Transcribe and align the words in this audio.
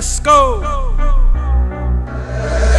Let's 0.00 0.18
go. 0.20 0.62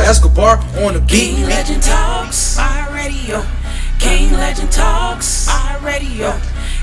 Escobar 0.09 0.57
on 0.83 0.95
the 0.95 0.99
beat. 1.01 1.35
King 1.35 1.45
Legend 1.45 1.83
Talks, 1.83 2.57
iHeartRadio. 2.57 3.45
King 3.99 4.31
Legend 4.31 4.71
Talks, 4.71 5.45
iHeartRadio. 5.45 6.33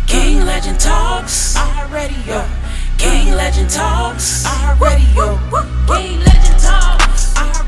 King 0.06 0.46
Legend 0.46 0.78
Talks, 0.78 1.56
iHeartRadio. 1.56 2.46
King 2.98 3.34
Legend 3.34 3.68
Talks, 3.68 4.44
iHeartRadio. 4.46 5.34
King 5.88 6.20
Legend 6.20 6.60
Talks, 6.62 7.34
iHeartRadio. 7.34 7.67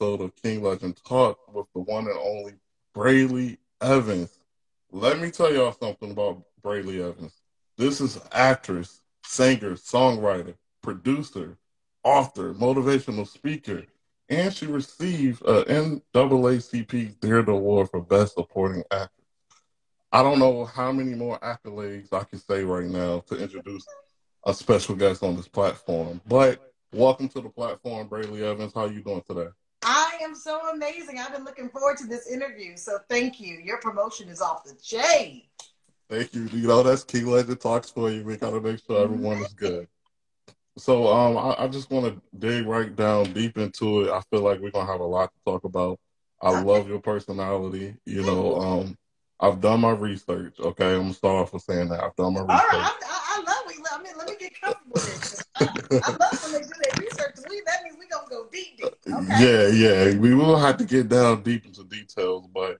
Episode 0.00 0.22
of 0.22 0.36
King 0.36 0.62
Legend 0.62 0.98
Talk 1.06 1.38
with 1.54 1.66
the 1.74 1.80
one 1.80 2.06
and 2.06 2.16
only 2.16 2.54
Brely 2.94 3.58
Evans. 3.82 4.38
Let 4.90 5.20
me 5.20 5.30
tell 5.30 5.52
y'all 5.52 5.76
something 5.78 6.12
about 6.12 6.42
Brely 6.62 7.02
Evans. 7.02 7.34
This 7.76 8.00
is 8.00 8.18
actress, 8.32 9.02
singer, 9.26 9.72
songwriter, 9.72 10.54
producer, 10.80 11.58
author, 12.02 12.54
motivational 12.54 13.28
speaker, 13.28 13.84
and 14.30 14.54
she 14.54 14.64
received 14.64 15.42
a 15.42 15.64
NAACP 15.64 17.20
Theater 17.20 17.50
Award 17.50 17.90
for 17.90 18.00
Best 18.00 18.36
Supporting 18.36 18.82
Actress. 18.90 19.26
I 20.12 20.22
don't 20.22 20.38
know 20.38 20.64
how 20.64 20.92
many 20.92 21.14
more 21.14 21.38
accolades 21.40 22.10
I 22.14 22.24
can 22.24 22.38
say 22.38 22.64
right 22.64 22.86
now 22.86 23.20
to 23.28 23.36
introduce 23.36 23.84
a 24.46 24.54
special 24.54 24.94
guest 24.94 25.22
on 25.22 25.36
this 25.36 25.48
platform. 25.48 26.22
But 26.26 26.72
welcome 26.90 27.28
to 27.28 27.42
the 27.42 27.50
platform, 27.50 28.08
Brely 28.08 28.42
Evans. 28.42 28.72
How 28.74 28.86
you 28.86 29.02
doing 29.02 29.22
today? 29.28 29.48
I 29.82 30.18
am 30.22 30.34
so 30.34 30.70
amazing. 30.70 31.18
I've 31.18 31.32
been 31.32 31.44
looking 31.44 31.70
forward 31.70 31.96
to 31.98 32.06
this 32.06 32.30
interview. 32.30 32.76
So 32.76 32.98
thank 33.08 33.40
you. 33.40 33.58
Your 33.58 33.78
promotion 33.78 34.28
is 34.28 34.40
off 34.40 34.64
the 34.64 34.74
chain. 34.74 35.42
Thank 36.08 36.34
you. 36.34 36.42
You 36.52 36.66
know 36.68 36.82
that's 36.82 37.04
King 37.04 37.26
Legend 37.26 37.60
talks 37.60 37.90
for 37.90 38.10
you. 38.10 38.24
We 38.24 38.36
gotta 38.36 38.60
make 38.60 38.80
sure 38.84 39.02
everyone 39.02 39.38
is 39.38 39.52
good. 39.52 39.86
So 40.76 41.08
um, 41.08 41.36
I, 41.36 41.64
I 41.64 41.68
just 41.68 41.90
want 41.90 42.06
to 42.06 42.20
dig 42.38 42.66
right 42.66 42.94
down 42.94 43.32
deep 43.32 43.56
into 43.58 44.02
it. 44.02 44.10
I 44.10 44.20
feel 44.30 44.40
like 44.42 44.60
we're 44.60 44.70
gonna 44.70 44.90
have 44.90 45.00
a 45.00 45.04
lot 45.04 45.30
to 45.32 45.40
talk 45.44 45.64
about. 45.64 45.98
I 46.42 46.50
Okay. 46.50 46.62
love 46.64 46.88
your 46.88 47.00
personality. 47.00 47.96
You 48.06 48.22
know, 48.24 48.56
um, 48.56 48.98
I've 49.38 49.60
done 49.60 49.80
my 49.80 49.90
research. 49.92 50.58
Okay, 50.58 50.94
I'm 50.94 51.02
gonna 51.02 51.14
start 51.14 51.36
off 51.42 51.52
with 51.52 51.62
saying 51.62 51.88
that 51.90 52.02
I've 52.02 52.16
done 52.16 52.34
my 52.34 52.40
All 52.40 52.46
research. 52.46 52.64
right. 52.72 52.72
I, 52.72 52.96
I, 53.06 53.36
I 53.36 53.42
love 53.46 53.70
it. 53.70 53.76
I 53.92 54.02
mean, 54.02 54.12
let 54.18 54.28
me 54.28 54.34
get 54.38 54.60
comfortable 54.60 54.94
with 54.94 55.44
it. 55.60 55.79
I, 55.90 56.10
love 56.10 56.42
when 56.42 56.52
they 56.52 56.60
do 56.60 56.68
their 56.68 57.04
research. 57.04 57.36
We, 57.48 57.62
that 57.66 57.82
means 57.82 57.96
we're 57.98 58.08
going 58.08 58.28
to 58.28 58.30
go 58.30 58.46
deep, 58.52 58.76
deep. 58.76 58.94
Okay. 59.06 59.44
Yeah, 59.44 59.68
yeah. 59.68 60.18
We 60.18 60.34
will 60.34 60.56
have 60.56 60.76
to 60.78 60.84
get 60.84 61.08
down 61.08 61.42
deep 61.42 61.66
into 61.66 61.84
details, 61.84 62.46
but 62.54 62.78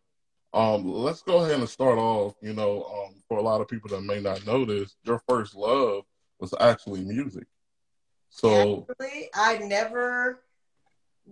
um, 0.54 0.84
let's 0.84 1.22
go 1.22 1.44
ahead 1.44 1.58
and 1.58 1.68
start 1.68 1.98
off. 1.98 2.34
You 2.40 2.52
know, 2.52 2.84
um, 2.84 3.14
for 3.28 3.38
a 3.38 3.42
lot 3.42 3.60
of 3.60 3.68
people 3.68 3.90
that 3.90 4.02
may 4.02 4.20
not 4.20 4.46
know 4.46 4.64
this, 4.64 4.96
your 5.04 5.20
first 5.28 5.54
love 5.54 6.04
was 6.38 6.54
actually 6.60 7.00
music. 7.02 7.46
So, 8.30 8.86
Actually, 8.88 9.28
I 9.34 9.58
never, 9.58 10.42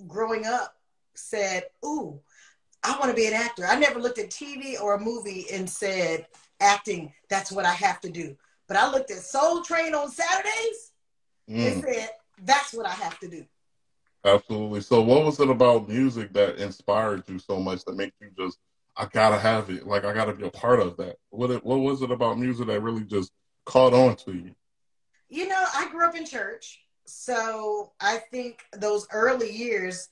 growing 0.09 0.47
up, 0.47 0.75
said, 1.15 1.65
Ooh, 1.84 2.21
I 2.83 2.99
want 2.99 3.10
to 3.10 3.16
be 3.16 3.27
an 3.27 3.34
actor. 3.34 3.66
I 3.66 3.78
never 3.78 4.00
looked 4.00 4.19
at 4.19 4.31
TV 4.31 4.81
or 4.81 4.95
a 4.95 5.00
movie 5.00 5.47
and 5.53 5.69
said, 5.69 6.27
Acting, 6.60 7.12
that's 7.31 7.53
what 7.53 7.65
I 7.65 7.72
have 7.72 8.00
to 8.00 8.10
do. 8.10 8.37
But 8.66 8.77
I 8.77 8.91
looked 8.91 9.10
at 9.12 9.19
Soul 9.19 9.62
Train 9.62 9.95
on 9.95 10.10
Saturdays 10.10 10.88
mm, 11.48 11.81
said, 11.81 12.10
That's 12.42 12.72
what 12.75 12.86
I 12.86 12.92
have 12.92 13.19
to 13.20 13.28
do. 13.28 13.44
absolutely. 14.25 14.81
So, 14.82 15.03
what 15.03 15.25
was 15.25 15.41
it 15.41 15.50
about 15.50 15.88
music 15.88 16.32
that 16.34 16.56
inspired 16.56 17.25
you 17.28 17.38
so 17.38 17.59
much 17.60 17.84
that 17.84 17.97
made 17.97 18.12
you 18.20 18.31
just, 18.38 18.59
I 18.97 19.06
gotta 19.06 19.38
have 19.38 19.70
it, 19.70 19.86
like 19.86 20.04
I 20.04 20.12
gotta 20.12 20.34
be 20.34 20.47
a 20.47 20.50
part 20.50 20.81
of 20.81 20.97
that? 20.98 21.16
What 21.31 21.50
it, 21.50 21.64
what 21.64 21.78
was 21.81 22.03
it 22.03 22.10
about 22.10 22.38
music 22.38 22.66
that 22.69 22.82
really 22.82 23.04
just 23.04 23.32
caught 23.66 23.94
on 23.94 24.16
to 24.16 24.32
you? 24.32 24.54
You 25.28 25.48
know, 25.48 25.64
I 25.75 25.88
grew 25.91 26.06
up 26.06 26.16
in 26.16 26.25
church. 26.25 26.81
So 27.06 27.92
I 28.00 28.19
think 28.30 28.60
those 28.75 29.06
early 29.12 29.50
years, 29.50 30.09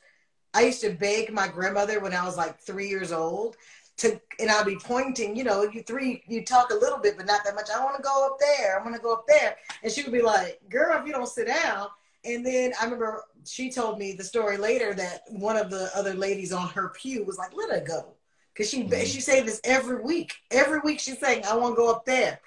I 0.54 0.62
used 0.62 0.80
to 0.82 0.91
beg 0.91 1.32
my 1.32 1.48
grandmother 1.48 2.00
when 2.00 2.14
I 2.14 2.24
was 2.24 2.36
like 2.36 2.58
three 2.60 2.88
years 2.88 3.12
old 3.12 3.56
to, 3.99 4.21
and 4.39 4.51
I'll 4.51 4.65
be 4.65 4.77
pointing, 4.77 5.34
you 5.37 5.45
know, 5.45 5.62
you 5.62 5.83
three, 5.83 6.23
you 6.27 6.45
talk 6.45 6.71
a 6.71 6.75
little 6.75 6.99
bit, 6.99 7.17
but 7.17 7.27
not 7.27 7.45
that 7.45 7.55
much. 7.55 7.71
I 7.75 7.83
want 7.83 7.97
to 7.97 8.03
go 8.03 8.27
up 8.27 8.39
there. 8.39 8.79
I 8.79 8.83
want 8.83 8.95
to 8.95 9.01
go 9.01 9.12
up 9.12 9.27
there. 9.27 9.57
And 9.83 9.91
she 9.91 10.03
would 10.03 10.12
be 10.12 10.23
like, 10.23 10.61
girl, 10.69 11.01
if 11.01 11.07
you 11.07 11.12
don't 11.12 11.29
sit 11.29 11.47
down. 11.47 11.89
And 12.25 12.45
then 12.45 12.73
I 12.81 12.84
remember 12.84 13.23
she 13.45 13.71
told 13.71 13.99
me 13.99 14.12
the 14.12 14.25
story 14.25 14.57
later 14.59 14.93
that 14.95 15.23
one 15.29 15.57
of 15.57 15.71
the 15.71 15.91
other 15.95 16.12
ladies 16.15 16.53
on 16.53 16.69
her 16.71 16.91
pew 16.91 17.25
was 17.25 17.39
like, 17.39 17.53
let 17.55 17.71
her 17.71 17.84
go. 17.87 18.15
Cause 18.55 18.69
she, 18.71 18.84
Mhm. 18.84 19.05
she 19.07 19.21
say 19.21 19.43
this 19.43 19.61
every 19.65 20.03
week. 20.03 20.34
Every 20.51 20.81
week 20.81 20.99
she's 20.99 21.19
saying, 21.21 21.45
I 21.45 21.55
want 21.57 21.75
to 21.75 21.77
go 21.77 21.91
up 21.91 22.05
there. 22.05 22.41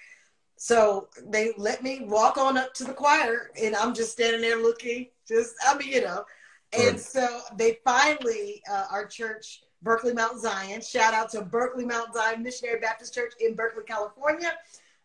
So 0.57 1.07
they 1.25 1.53
let 1.57 1.81
me 1.83 2.01
walk 2.01 2.37
on 2.37 2.57
up 2.57 2.73
to 2.75 2.83
the 2.83 2.93
choir, 2.93 3.51
and 3.61 3.75
I'm 3.75 3.93
just 3.93 4.11
standing 4.11 4.41
there 4.41 4.57
looking. 4.57 5.07
Just, 5.27 5.53
I 5.65 5.77
mean, 5.77 5.87
you 5.89 6.01
know. 6.01 6.25
And 6.73 6.91
Right. 6.91 6.99
so 6.99 7.41
they 7.55 7.79
finally, 7.85 8.61
uh, 8.69 8.87
our 8.91 9.05
church, 9.05 9.63
Berkeley 9.81 10.13
Mount 10.13 10.39
Zion, 10.39 10.81
shout 10.81 11.13
out 11.13 11.29
to 11.31 11.41
Berkeley 11.41 11.85
Mount 11.85 12.13
Zion 12.13 12.43
Missionary 12.43 12.79
Baptist 12.79 13.13
Church 13.13 13.33
in 13.39 13.55
Berkeley, 13.55 13.83
California. 13.87 14.51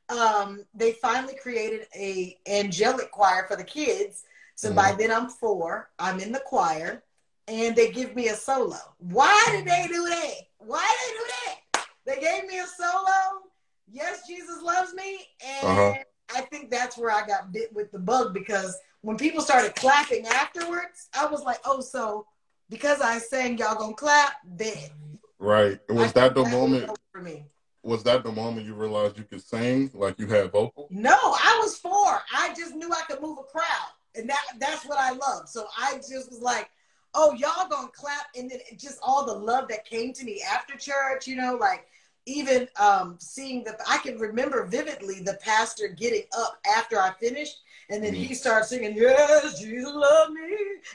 Um, 0.08 0.64
they 0.74 0.92
finally 0.92 1.34
created 1.40 1.86
a 1.94 2.36
angelic 2.46 3.10
choir 3.10 3.46
for 3.48 3.56
the 3.56 3.64
kids. 3.64 4.24
So 4.56 4.72
by 4.72 4.92
then 4.92 5.10
I'm 5.10 5.28
four. 5.28 5.90
I'm 5.98 6.20
in 6.20 6.30
the 6.30 6.42
choir, 6.46 7.02
and 7.48 7.74
they 7.74 7.90
give 7.90 8.14
me 8.14 8.28
a 8.28 8.34
solo. 8.34 8.78
Why 8.98 9.42
did 9.50 9.64
they 9.64 9.86
do 9.88 10.04
that? 10.08 10.34
Why 10.58 10.86
did 11.00 11.10
they 11.10 11.18
do 11.18 11.24
that? 11.44 11.86
They 12.06 12.20
gave 12.20 12.48
me 12.48 12.58
a 12.58 12.66
solo. 12.66 13.42
Yes, 13.90 14.26
Jesus 14.28 14.62
loves 14.62 14.94
me, 14.94 15.26
and 15.44 15.66
Uh-huh. 15.66 15.94
I 16.34 16.40
think 16.42 16.70
that's 16.70 16.96
where 16.96 17.10
I 17.10 17.26
got 17.26 17.52
bit 17.52 17.72
with 17.74 17.92
the 17.92 17.98
bug 17.98 18.32
because 18.32 18.78
when 19.02 19.16
people 19.16 19.42
started 19.42 19.74
clapping 19.74 20.26
afterwards, 20.26 21.08
I 21.18 21.26
was 21.26 21.42
like, 21.42 21.58
oh, 21.64 21.80
so 21.80 22.26
because 22.70 23.00
I 23.00 23.18
sang, 23.18 23.58
y'all 23.58 23.76
gonna 23.76 23.94
clap? 23.94 24.32
Then 24.44 24.90
Right. 25.38 25.78
Was 25.88 26.10
I 26.10 26.12
that 26.12 26.34
the 26.34 26.42
was 26.42 26.52
moment? 26.52 26.98
for 27.12 27.20
me? 27.20 27.44
Was 27.82 28.02
that 28.04 28.24
the 28.24 28.32
moment 28.32 28.66
you 28.66 28.74
realized 28.74 29.18
you 29.18 29.24
could 29.24 29.42
sing, 29.42 29.90
like 29.92 30.18
you 30.18 30.26
had 30.26 30.50
vocal? 30.50 30.88
No, 30.90 31.14
I 31.14 31.60
was 31.62 31.76
four. 31.76 32.22
I 32.32 32.54
just 32.56 32.74
knew 32.74 32.90
I 32.90 33.02
could 33.06 33.20
move 33.20 33.38
a 33.38 33.42
crowd, 33.42 33.90
and 34.14 34.28
that 34.28 34.42
that's 34.58 34.86
what 34.86 34.98
I 34.98 35.10
love. 35.10 35.48
So 35.48 35.66
I 35.76 35.96
just 35.96 36.30
was 36.30 36.40
like, 36.40 36.70
"Oh, 37.12 37.34
y'all 37.34 37.68
gonna 37.68 37.88
clap!" 37.88 38.26
And 38.34 38.50
then 38.50 38.60
just 38.78 38.98
all 39.02 39.26
the 39.26 39.34
love 39.34 39.68
that 39.68 39.84
came 39.84 40.14
to 40.14 40.24
me 40.24 40.42
after 40.50 40.76
church, 40.76 41.26
you 41.26 41.36
know, 41.36 41.56
like 41.60 41.86
even 42.24 42.66
um, 42.80 43.16
seeing 43.20 43.64
the. 43.64 43.76
I 43.86 43.98
can 43.98 44.18
remember 44.18 44.64
vividly 44.64 45.20
the 45.20 45.38
pastor 45.42 45.88
getting 45.88 46.24
up 46.38 46.58
after 46.74 46.98
I 46.98 47.12
finished, 47.20 47.58
and 47.90 48.02
then 48.02 48.14
he 48.14 48.34
starts 48.34 48.68
singing, 48.68 48.96
"Yes, 48.96 49.58
Jesus 49.60 49.92
love 49.92 50.30
me," 50.30 50.42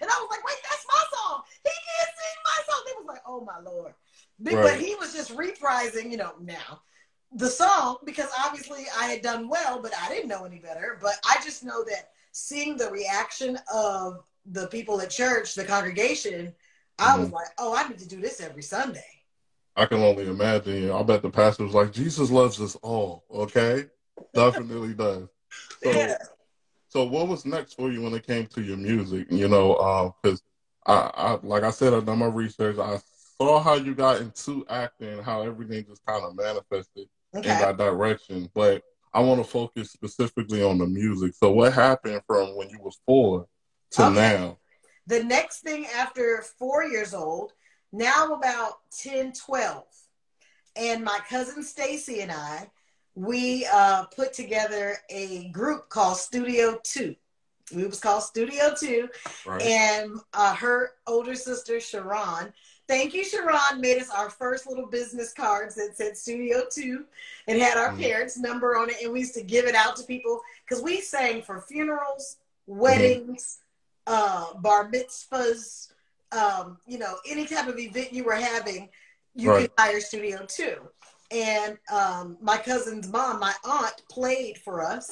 and 0.01 0.09
I 0.09 0.19
was 0.21 0.27
like, 0.29 0.45
"Wait, 0.45 0.57
that's 0.69 0.85
my 0.87 1.03
song. 1.17 1.43
He 1.63 1.69
can't 1.69 2.09
sing 2.17 2.37
my 2.45 2.63
song." 2.73 2.83
They 2.85 2.93
was 2.97 3.05
like, 3.07 3.21
"Oh 3.25 3.41
my 3.41 3.59
lord," 3.59 3.93
but, 4.39 4.53
Right. 4.55 4.79
he 4.79 4.95
was 4.95 5.13
just 5.13 5.35
reprising, 5.35 6.09
you 6.11 6.17
know, 6.17 6.33
now 6.41 6.81
the 7.33 7.47
song 7.49 7.97
because 8.05 8.29
obviously 8.43 8.85
I 8.97 9.05
had 9.05 9.21
done 9.21 9.47
well, 9.47 9.79
but 9.81 9.93
I 10.01 10.09
didn't 10.09 10.29
know 10.29 10.45
any 10.45 10.57
better. 10.57 10.97
But 10.99 11.13
I 11.23 11.39
just 11.43 11.63
know 11.63 11.83
that 11.83 12.09
seeing 12.31 12.75
the 12.75 12.89
reaction 12.89 13.59
of 13.71 14.23
the 14.47 14.67
people 14.67 14.99
at 15.01 15.11
church, 15.11 15.53
the 15.53 15.63
congregation, 15.63 16.55
I 16.97 17.17
was 17.19 17.29
Mhm. 17.29 17.33
like, 17.33 17.47
oh, 17.59 17.75
I 17.75 17.87
need 17.87 17.99
to 17.99 18.07
do 18.07 18.19
this 18.19 18.41
every 18.41 18.63
Sunday. 18.63 19.05
I 19.75 19.85
can 19.85 19.99
only 19.99 20.27
imagine. 20.27 20.91
I 20.91 21.03
bet 21.03 21.21
the 21.21 21.29
pastor 21.29 21.63
was 21.65 21.75
like, 21.75 21.91
Jesus 21.91 22.31
loves 22.31 22.59
us 22.59 22.75
all. 22.77 23.23
Okay, 23.31 23.85
definitely 24.33 24.95
does. 24.95 25.27
So, 25.83 25.91
Yeah. 25.93 26.17
So 26.89 27.03
what 27.03 27.27
was 27.27 27.45
next 27.45 27.73
for 27.73 27.91
you 27.91 28.01
when 28.01 28.13
it 28.13 28.25
came 28.25 28.47
to 28.47 28.61
your 28.61 28.77
music? 28.77 29.27
You 29.29 29.47
know, 29.47 29.77
um, 29.77 30.13
because 30.21 30.41
I, 30.85 31.11
I, 31.13 31.39
like 31.43 31.63
I 31.63 31.71
said, 31.71 31.93
I've 31.93 32.05
done 32.05 32.19
my 32.19 32.25
research. 32.25 32.77
I 32.79 32.99
saw 33.37 33.59
how 33.59 33.75
you 33.75 33.95
got 33.95 34.21
into 34.21 34.65
acting, 34.69 35.21
how 35.21 35.43
everything 35.43 35.85
just 35.87 36.05
kind 36.05 36.23
of 36.23 36.35
manifested 36.35 37.07
in 37.33 37.39
Okay. 37.39 37.59
that 37.59 37.77
direction. 37.77 38.49
But 38.53 38.83
I 39.13 39.21
want 39.21 39.43
to 39.43 39.49
focus 39.49 39.91
specifically 39.91 40.63
on 40.63 40.79
the 40.79 40.87
music. 40.87 41.33
So, 41.35 41.51
what 41.51 41.73
happened 41.73 42.21
from 42.27 42.55
when 42.57 42.69
you 42.69 42.79
was 42.81 42.99
four 43.05 43.47
to 43.91 44.03
Okay. 44.05 44.13
now? 44.15 44.57
The 45.07 45.23
next 45.23 45.61
thing 45.61 45.85
after 45.95 46.43
four 46.57 46.83
years 46.83 47.13
old, 47.13 47.53
now 47.91 48.33
about 48.33 48.73
10, 48.91 49.33
12. 49.33 49.83
And 50.75 51.03
my 51.03 51.19
cousin 51.27 51.63
Stacy 51.63 52.21
and 52.21 52.31
I, 52.31 52.69
we 53.19 53.67
uh, 53.73 54.05
put 54.05 54.31
together 54.31 54.95
a 55.09 55.49
group 55.49 55.89
called 55.89 56.15
Studio 56.15 56.79
Two. 56.83 57.13
It 57.69 57.85
was 57.89 57.99
called 57.99 58.23
Studio 58.23 58.73
Two. 58.79 59.09
Right. 59.45 59.61
And 59.61 60.13
uh, 60.33 60.55
her 60.55 60.91
older 61.05 61.35
sister, 61.35 61.81
Sharon, 61.81 62.53
thank 62.87 63.13
you, 63.13 63.25
Sharon, 63.25 63.81
made 63.81 64.01
us 64.01 64.09
our 64.09 64.29
first 64.29 64.67
little 64.67 64.85
business 64.85 65.33
cards 65.33 65.75
that 65.75 65.97
said 65.97 66.17
Studio 66.17 66.63
Two 66.73 67.03
and 67.47 67.59
had 67.59 67.77
our 67.77 67.91
Mhm. 67.91 67.99
parents' 68.01 68.37
number 68.37 68.77
on 68.77 68.89
it. 68.89 68.95
And 69.03 69.11
we 69.11 69.19
used 69.19 69.33
to 69.33 69.43
give 69.43 69.65
it 69.65 69.75
out 69.75 69.97
to 69.97 70.03
people 70.03 70.41
because 70.63 70.81
we 70.81 71.01
sang 71.01 71.41
for 71.41 71.59
funerals, 71.59 72.37
weddings, 72.67 73.59
uh, 74.07 74.53
bar 74.53 74.89
mitzvahs, 74.89 75.91
um, 76.31 76.79
you 76.87 76.97
know, 76.97 77.17
any 77.27 77.45
type 77.45 77.67
of 77.67 77.77
event 77.77 78.13
you 78.13 78.23
were 78.23 78.35
having, 78.35 78.87
you 79.35 79.49
Right. 79.51 79.61
could 79.63 79.71
hire 79.77 79.99
Studio 79.99 80.45
Two. 80.47 80.87
And 81.31 81.77
um, 81.91 82.37
my 82.41 82.57
cousin's 82.57 83.07
mom, 83.07 83.39
my 83.39 83.53
aunt, 83.63 84.01
played 84.09 84.57
for 84.57 84.83
us, 84.83 85.11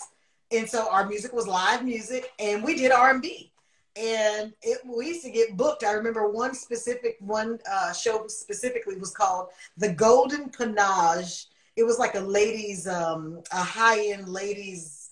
and 0.51 0.67
so 0.67 0.89
our 0.89 1.05
music 1.07 1.31
was 1.33 1.47
live 1.47 1.83
music, 1.83 2.31
and 2.39 2.63
we 2.63 2.75
did 2.75 2.91
R 2.91 3.11
and 3.11 3.21
B. 3.21 3.51
And 3.95 4.53
it, 4.61 4.79
we 4.85 5.07
used 5.07 5.23
to 5.23 5.31
get 5.31 5.57
booked. 5.57 5.83
I 5.83 5.91
remember 5.91 6.29
one 6.29 6.53
specific 6.53 7.17
one 7.19 7.59
uh, 7.69 7.93
show 7.93 8.25
specifically 8.27 8.95
was 8.97 9.11
called 9.11 9.49
the 9.77 9.91
Golden 9.91 10.49
Panache. 10.49 11.45
It 11.75 11.83
was 11.83 11.99
like 11.99 12.15
a 12.15 12.19
ladies, 12.19 12.87
um, 12.87 13.41
a 13.51 13.57
high 13.57 14.07
end 14.07 14.27
ladies. 14.29 15.09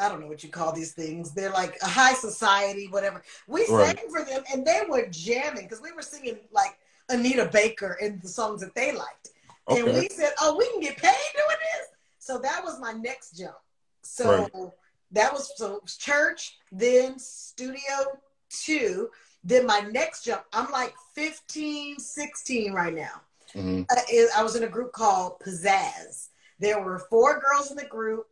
I 0.00 0.08
don't 0.08 0.20
know 0.20 0.28
what 0.28 0.42
you 0.42 0.50
call 0.50 0.72
these 0.72 0.92
things. 0.92 1.32
They're 1.32 1.50
like 1.50 1.76
a 1.82 1.88
high 1.88 2.14
society, 2.14 2.88
whatever. 2.88 3.22
We 3.48 3.66
Right. 3.68 3.98
sang 3.98 4.10
for 4.10 4.24
them, 4.24 4.44
and 4.52 4.64
they 4.64 4.82
were 4.88 5.06
jamming 5.10 5.64
because 5.64 5.80
we 5.82 5.92
were 5.92 6.02
singing 6.02 6.38
like 6.52 6.78
Anita 7.08 7.46
Baker 7.52 7.98
and 8.00 8.20
the 8.22 8.28
songs 8.28 8.60
that 8.60 8.74
they 8.74 8.92
liked. 8.92 9.29
And 9.78 9.86
we 10.00 10.08
said, 10.08 10.32
"Oh, 10.40 10.56
we 10.56 10.68
can 10.70 10.80
get 10.80 10.96
paid 10.96 11.14
doing 11.34 11.58
this." 11.72 11.88
So 12.18 12.38
that 12.38 12.62
was 12.64 12.78
my 12.80 12.92
next 12.92 13.36
jump. 13.36 13.56
So 14.02 14.72
that 15.12 15.32
was 15.32 15.52
so 15.56 15.82
church, 15.98 16.58
then 16.72 17.18
studio 17.18 18.18
two. 18.48 19.10
Then 19.42 19.66
my 19.66 19.80
next 19.80 20.24
jump, 20.24 20.44
I'm 20.52 20.70
like 20.70 20.94
15, 21.14 21.98
16 21.98 22.72
right 22.72 22.94
now. 22.94 23.22
Mhm. 23.54 23.86
Uh, 23.90 24.38
I 24.38 24.42
was 24.42 24.54
in 24.54 24.64
a 24.64 24.68
group 24.68 24.92
called 24.92 25.40
Pizzazz. 25.40 26.28
There 26.58 26.80
were 26.82 26.98
four 26.98 27.40
girls 27.40 27.70
in 27.70 27.76
the 27.76 27.86
group, 27.86 28.28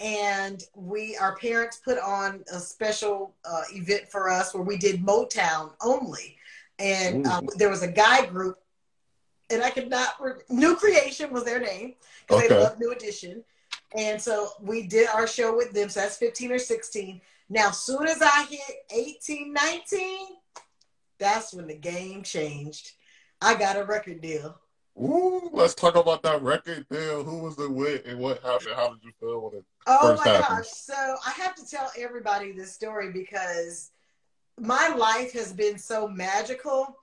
and 0.00 0.62
we 0.74 1.16
our 1.16 1.36
parents 1.36 1.76
put 1.78 1.98
on 1.98 2.44
a 2.52 2.58
special 2.60 3.34
uh, 3.44 3.62
event 3.72 4.08
for 4.10 4.28
us 4.28 4.52
where 4.52 4.62
we 4.64 4.76
did 4.76 5.04
Motown 5.04 5.72
only, 5.80 6.36
and 6.78 7.26
um, 7.26 7.48
there 7.56 7.70
was 7.70 7.82
a 7.82 7.88
guy 7.88 8.26
group, 8.26 8.58
and 9.50 9.62
I 9.62 9.70
could 9.70 9.88
not. 9.90 10.14
re- 10.20 10.34
New 10.48 10.76
Creation 10.76 11.32
was 11.32 11.44
their 11.44 11.60
name 11.60 11.94
because 12.26 12.42
they 12.42 12.48
Okay. 12.48 12.60
love 12.62 12.78
New 12.78 12.92
Edition, 12.92 13.44
and 13.96 14.20
so 14.20 14.50
we 14.60 14.86
did 14.86 15.08
our 15.08 15.26
show 15.26 15.56
with 15.56 15.72
them. 15.72 15.88
So 15.88 16.00
that's 16.00 16.16
fifteen 16.16 16.52
or 16.52 16.58
sixteen. 16.58 17.20
Now, 17.50 17.70
soon 17.70 18.06
as 18.06 18.20
I 18.20 18.44
hit 18.44 18.84
18, 18.90 19.54
19, 19.54 20.26
that's 21.18 21.54
when 21.54 21.66
the 21.66 21.74
game 21.74 22.22
changed. 22.22 22.92
I 23.40 23.54
got 23.54 23.76
a 23.78 23.84
record 23.84 24.20
deal. 24.20 24.60
Ooh, 25.00 25.48
let's 25.52 25.74
talk 25.74 25.94
about 25.96 26.22
that 26.24 26.42
record 26.42 26.86
deal. 26.90 27.24
Who 27.24 27.38
was 27.38 27.58
it 27.58 27.70
with 27.70 28.04
and 28.06 28.18
what 28.18 28.42
happened? 28.42 28.74
How 28.74 28.88
did 28.90 29.02
you 29.02 29.12
feel 29.18 29.40
when 29.40 29.60
it 29.60 29.64
Oh 29.86 30.10
first 30.10 30.26
my 30.26 30.32
happened? 30.32 30.58
gosh. 30.58 30.68
So 30.68 30.92
I 31.26 31.30
have 31.30 31.54
to 31.54 31.64
tell 31.66 31.90
everybody 31.96 32.52
this 32.52 32.72
story 32.74 33.12
because 33.12 33.92
my 34.60 34.88
life 34.88 35.32
has 35.32 35.52
been 35.54 35.78
so 35.78 36.06
magical. 36.08 36.98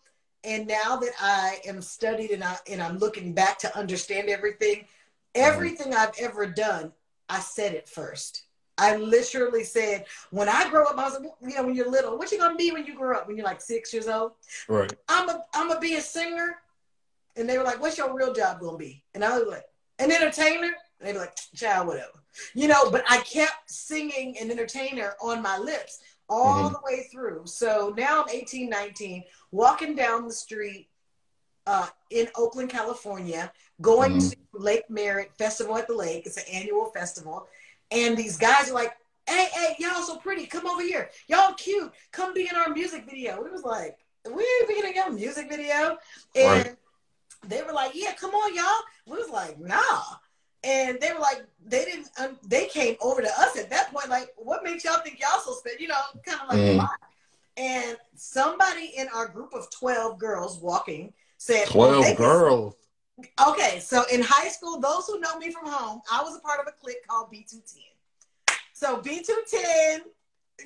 And 0.45 0.67
now 0.67 0.97
that 0.97 1.13
I 1.19 1.59
am 1.65 1.81
studied 1.81 2.31
and, 2.31 2.43
I, 2.43 2.57
and 2.69 2.81
I'm 2.81 2.97
looking 2.97 3.33
back 3.33 3.57
to 3.59 3.77
understand 3.77 4.29
everything, 4.29 4.85
everything 5.33 5.91
mm-hmm. 5.91 5.99
I've 5.99 6.13
ever 6.19 6.45
done, 6.45 6.91
I 7.29 7.39
said 7.39 7.73
it 7.73 7.89
first. 7.89 8.43
I 8.77 8.97
literally 8.97 9.63
said, 9.63 10.05
when 10.31 10.49
I 10.49 10.69
grow 10.69 10.83
up, 10.83 10.97
I 10.97 11.05
was 11.05 11.19
like, 11.19 11.31
you 11.41 11.55
know, 11.55 11.63
when 11.63 11.75
you're 11.75 11.89
little, 11.89 12.17
what 12.17 12.31
you 12.31 12.37
gonna 12.37 12.55
be 12.55 12.71
when 12.71 12.85
you 12.85 12.95
grow 12.95 13.17
up? 13.17 13.27
When 13.27 13.37
you're 13.37 13.45
like 13.45 13.61
six 13.61 13.93
years 13.93 14.07
old? 14.07 14.33
Right. 14.67 14.91
I'm 15.07 15.29
a 15.29 15.43
I'm 15.53 15.69
gonna 15.69 15.79
be 15.79 15.95
a 15.95 16.01
singer. 16.01 16.57
And 17.37 17.49
they 17.49 17.57
were 17.57 17.63
like, 17.63 17.81
What's 17.81 17.97
your 17.97 18.13
real 18.13 18.33
job 18.33 18.59
gonna 18.59 18.77
be? 18.77 19.01
And 19.13 19.23
I 19.23 19.37
was 19.37 19.47
like, 19.47 19.63
an 19.99 20.11
entertainer? 20.11 20.73
And 20.99 21.07
they 21.07 21.13
were 21.13 21.19
like, 21.19 21.35
child, 21.55 21.87
whatever. 21.87 22.23
You 22.53 22.67
know, 22.67 22.91
but 22.91 23.03
I 23.09 23.19
kept 23.19 23.69
singing 23.69 24.37
an 24.39 24.51
entertainer 24.51 25.13
on 25.21 25.41
my 25.41 25.57
lips 25.57 25.99
all 26.29 26.69
Mhm. 26.69 26.73
the 26.73 26.79
way 26.83 27.03
through. 27.11 27.45
So 27.45 27.93
now 27.97 28.23
I'm 28.23 28.29
18, 28.29 28.69
19, 28.69 29.23
walking 29.51 29.95
down 29.95 30.27
the 30.27 30.33
street 30.33 30.89
uh, 31.67 31.89
in 32.11 32.29
Oakland, 32.35 32.69
California, 32.69 33.51
going 33.81 34.17
Mhm. 34.17 34.29
to 34.31 34.37
Lake 34.53 34.87
Merritt 34.87 35.35
Festival 35.35 35.75
at 35.77 35.87
the 35.87 35.95
Lake. 35.95 36.27
It's 36.27 36.37
an 36.37 36.43
annual 36.45 36.91
festival. 36.91 37.47
And 37.89 38.15
these 38.15 38.37
guys 38.37 38.69
are 38.69 38.73
like, 38.73 38.95
hey, 39.27 39.45
hey, 39.51 39.75
y'all 39.79 40.03
so 40.03 40.17
pretty. 40.17 40.45
Come 40.45 40.67
over 40.67 40.83
here. 40.83 41.09
Y'all 41.27 41.55
cute. 41.55 41.91
Come 42.11 42.35
be 42.35 42.47
in 42.47 42.55
our 42.55 42.69
music 42.69 43.05
video. 43.05 43.41
We 43.41 43.49
was 43.49 43.63
like, 43.63 43.97
we 44.29 44.43
ain't 44.43 44.67
being 44.67 44.83
in 44.85 44.93
your 44.93 45.09
music 45.09 45.49
video. 45.49 45.97
And 46.35 46.65
Right. 46.67 46.75
they 47.47 47.63
were 47.63 47.73
like, 47.73 47.95
yeah, 47.95 48.13
come 48.13 48.35
on, 48.35 48.53
y'all. 48.53 48.83
We 49.07 49.17
was 49.17 49.29
like, 49.29 49.57
nah. 49.57 50.03
And 50.65 50.99
they 50.99 51.13
were 51.13 51.19
like, 51.19 51.45
they 51.63 51.85
didn't, 51.85 52.09
um, 52.19 52.39
they 52.47 52.65
came 52.65 52.95
over 52.99 53.21
to 53.21 53.27
us 53.39 53.55
at 53.55 53.69
that 53.69 53.93
point, 53.93 54.09
like, 54.09 54.29
what 54.35 54.63
makes 54.63 54.83
y'all 54.83 54.99
think 55.03 55.19
y'all 55.19 55.39
so 55.39 55.53
special? 55.53 55.79
You 55.79 55.89
know, 55.89 56.01
kind 56.25 56.41
of 56.41 56.47
like, 56.49 56.57
Mhm. 56.57 56.77
why? 56.79 56.87
And 57.57 57.97
somebody 58.15 58.87
in 58.97 59.07
our 59.09 59.27
group 59.27 59.53
of 59.53 59.69
12 59.69 60.17
girls 60.17 60.57
walking 60.57 61.13
said, 61.37 61.69
well, 61.73 61.89
Twelve 61.91 62.05
can- 62.05 62.15
girls. 62.15 62.75
Okay, 63.47 63.79
so 63.79 64.03
in 64.11 64.21
high 64.23 64.49
school, 64.49 64.79
those 64.79 65.05
who 65.07 65.19
know 65.19 65.37
me 65.37 65.51
from 65.51 65.67
home, 65.67 66.01
I 66.11 66.21
was 66.23 66.35
a 66.35 66.39
part 66.39 66.59
of 66.59 66.67
a 66.67 66.71
clique 66.71 67.05
called 67.07 67.31
B210. 67.31 67.79
So 68.73 68.97
B210, 68.97 70.01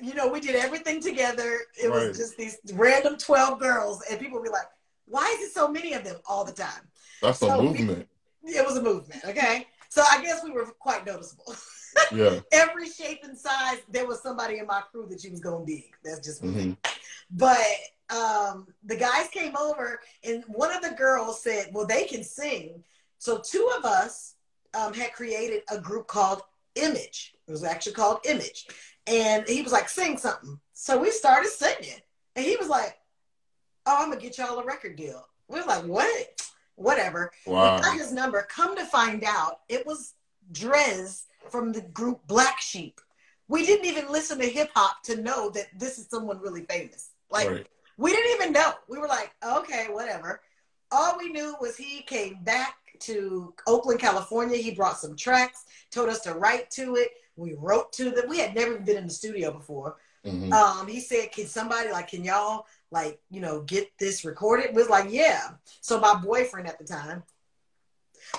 you 0.00 0.14
know, 0.14 0.26
we 0.28 0.40
did 0.40 0.56
everything 0.56 1.00
together. 1.00 1.60
It 1.80 1.88
Right. 1.88 2.08
was 2.08 2.16
just 2.16 2.36
these 2.38 2.56
random 2.72 3.18
12 3.18 3.60
girls, 3.60 4.02
and 4.10 4.18
people 4.18 4.38
would 4.38 4.44
be 4.44 4.50
like, 4.50 4.66
why 5.06 5.26
is 5.38 5.48
it 5.50 5.52
so 5.52 5.68
many 5.68 5.92
of 5.92 6.02
them 6.04 6.16
all 6.26 6.44
the 6.44 6.52
time? 6.52 6.88
That's 7.22 7.40
a 7.42 7.46
So 7.46 7.60
we- 7.60 7.66
movement. 7.68 8.08
It 8.42 8.66
was 8.66 8.78
a 8.78 8.82
movement, 8.82 9.22
okay? 9.26 9.68
So 9.90 10.02
I 10.10 10.22
guess 10.22 10.42
we 10.42 10.50
were 10.52 10.64
quite 10.78 11.04
noticeable. 11.06 11.54
Yeah. 12.12 12.38
Every 12.52 12.88
shape 12.88 13.20
and 13.24 13.36
size, 13.36 13.78
there 13.90 14.06
was 14.06 14.22
somebody 14.22 14.58
in 14.58 14.66
my 14.66 14.80
crew 14.92 15.06
that 15.10 15.24
you 15.24 15.30
was 15.32 15.40
going 15.40 15.66
to 15.66 15.72
dig. 15.72 15.92
That's 16.04 16.24
just 16.24 16.42
me. 16.42 16.62
hmm 16.62 16.72
But 17.32 17.58
um, 18.10 18.68
the 18.84 18.96
guys 18.96 19.28
came 19.28 19.56
over, 19.56 20.00
and 20.24 20.44
one 20.46 20.72
of 20.74 20.82
the 20.82 20.94
girls 20.96 21.42
said, 21.42 21.70
"Well, 21.72 21.86
they 21.86 22.04
can 22.04 22.22
sing." 22.22 22.84
So 23.18 23.38
two 23.44 23.68
of 23.76 23.84
us 23.84 24.34
um, 24.72 24.94
had 24.94 25.12
created 25.14 25.62
a 25.70 25.78
group 25.80 26.06
called 26.06 26.42
Image. 26.76 27.34
It 27.48 27.50
was 27.50 27.64
actually 27.64 27.94
called 27.94 28.20
Image, 28.24 28.68
and 29.08 29.46
he 29.48 29.62
was 29.62 29.72
like, 29.72 29.88
"Sing 29.88 30.16
something." 30.16 30.60
So 30.72 30.96
we 30.98 31.10
started 31.10 31.50
singing, 31.50 32.00
and 32.36 32.44
he 32.44 32.56
was 32.56 32.68
like, 32.68 32.98
"Oh, 33.86 33.96
I'm 33.98 34.10
gonna 34.10 34.20
get 34.20 34.38
y'all 34.38 34.60
a 34.60 34.64
record 34.64 34.94
deal." 34.96 35.26
We 35.48 35.58
was 35.58 35.66
like, 35.66 35.84
"What?" 35.84 36.49
Whatever. 36.80 37.30
We 37.46 37.52
Wow. 37.52 37.78
got 37.78 37.98
his 37.98 38.10
number. 38.10 38.42
Come 38.48 38.74
to 38.76 38.86
find 38.86 39.22
out, 39.22 39.60
it 39.68 39.86
was 39.86 40.14
Dres 40.52 41.26
from 41.50 41.72
the 41.72 41.82
group 41.82 42.26
Black 42.26 42.58
Sheep. 42.60 43.00
We 43.48 43.66
didn't 43.66 43.84
even 43.84 44.10
listen 44.10 44.38
to 44.38 44.46
hip 44.48 44.70
hop 44.74 45.02
to 45.04 45.20
know 45.20 45.50
that 45.50 45.66
this 45.78 45.98
is 45.98 46.08
someone 46.08 46.40
really 46.40 46.64
famous. 46.64 47.10
Like 47.30 47.50
right. 47.50 47.66
we 47.98 48.12
didn't 48.12 48.34
even 48.40 48.52
know. 48.52 48.72
We 48.88 48.98
were 48.98 49.08
like, 49.08 49.32
okay, 49.44 49.88
whatever. 49.90 50.40
All 50.90 51.18
we 51.18 51.28
knew 51.30 51.54
was 51.60 51.76
he 51.76 52.00
came 52.02 52.38
back 52.44 52.76
to 53.00 53.54
Oakland, 53.66 54.00
California. 54.00 54.56
He 54.56 54.70
brought 54.70 54.98
some 54.98 55.16
tracks, 55.16 55.64
told 55.90 56.08
us 56.08 56.20
to 56.20 56.34
write 56.34 56.70
to 56.72 56.96
it. 56.96 57.10
We 57.36 57.54
wrote 57.58 57.92
to 57.94 58.10
them. 58.10 58.28
We 58.28 58.38
had 58.38 58.54
never 58.54 58.78
been 58.78 58.96
in 58.96 59.06
the 59.06 59.12
studio 59.12 59.52
before. 59.52 59.96
hmm 60.24 60.52
Um, 60.52 60.88
he 60.88 61.00
said, 61.00 61.30
"Can 61.32 61.46
somebody 61.46 61.90
like, 61.90 62.08
can 62.08 62.24
y'all 62.24 62.66
like, 62.90 63.20
you 63.30 63.40
know, 63.40 63.62
get 63.62 63.90
this 63.98 64.24
recorded?" 64.24 64.74
Was 64.74 64.88
like, 64.88 65.10
"Yeah." 65.10 65.50
So 65.80 65.98
my 66.00 66.14
boyfriend 66.14 66.68
at 66.68 66.78
the 66.78 66.84
time 66.84 67.22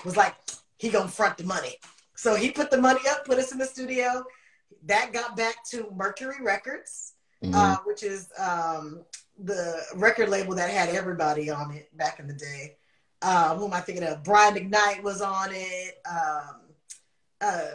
was 0.06 0.16
like, 0.18 0.36
"He 0.78 0.90
gonna 0.90 1.08
front 1.10 1.38
the 1.38 1.44
money." 1.44 1.78
So 2.16 2.36
he 2.36 2.52
put 2.52 2.70
the 2.72 2.80
money 2.80 3.02
up, 3.10 3.26
put 3.26 3.40
us 3.40 3.52
in 3.52 3.58
the 3.58 3.66
studio. 3.66 4.26
that 4.84 5.12
got 5.14 5.36
back 5.36 5.64
to 5.66 5.92
Mercury 5.92 6.42
Records, 6.42 7.14
Mhm. 7.44 7.54
uh, 7.54 7.78
which 7.84 8.02
is 8.04 8.30
um, 8.40 9.06
the 9.38 9.86
record 9.96 10.30
label 10.30 10.56
that 10.56 10.70
had 10.72 10.90
everybody 10.90 11.50
on 11.52 11.72
it 11.72 11.96
back 11.96 12.20
in 12.20 12.26
the 12.28 12.34
day. 12.34 12.78
Um, 13.22 13.58
who 13.58 13.66
am 13.66 13.74
I 13.74 13.82
thinking 13.82 14.04
of? 14.06 14.24
Brian 14.24 14.56
McKnight 14.56 15.04
was 15.04 15.22
on 15.22 15.50
it. 15.52 16.02
Um, 16.10 16.62
uh, 17.42 17.68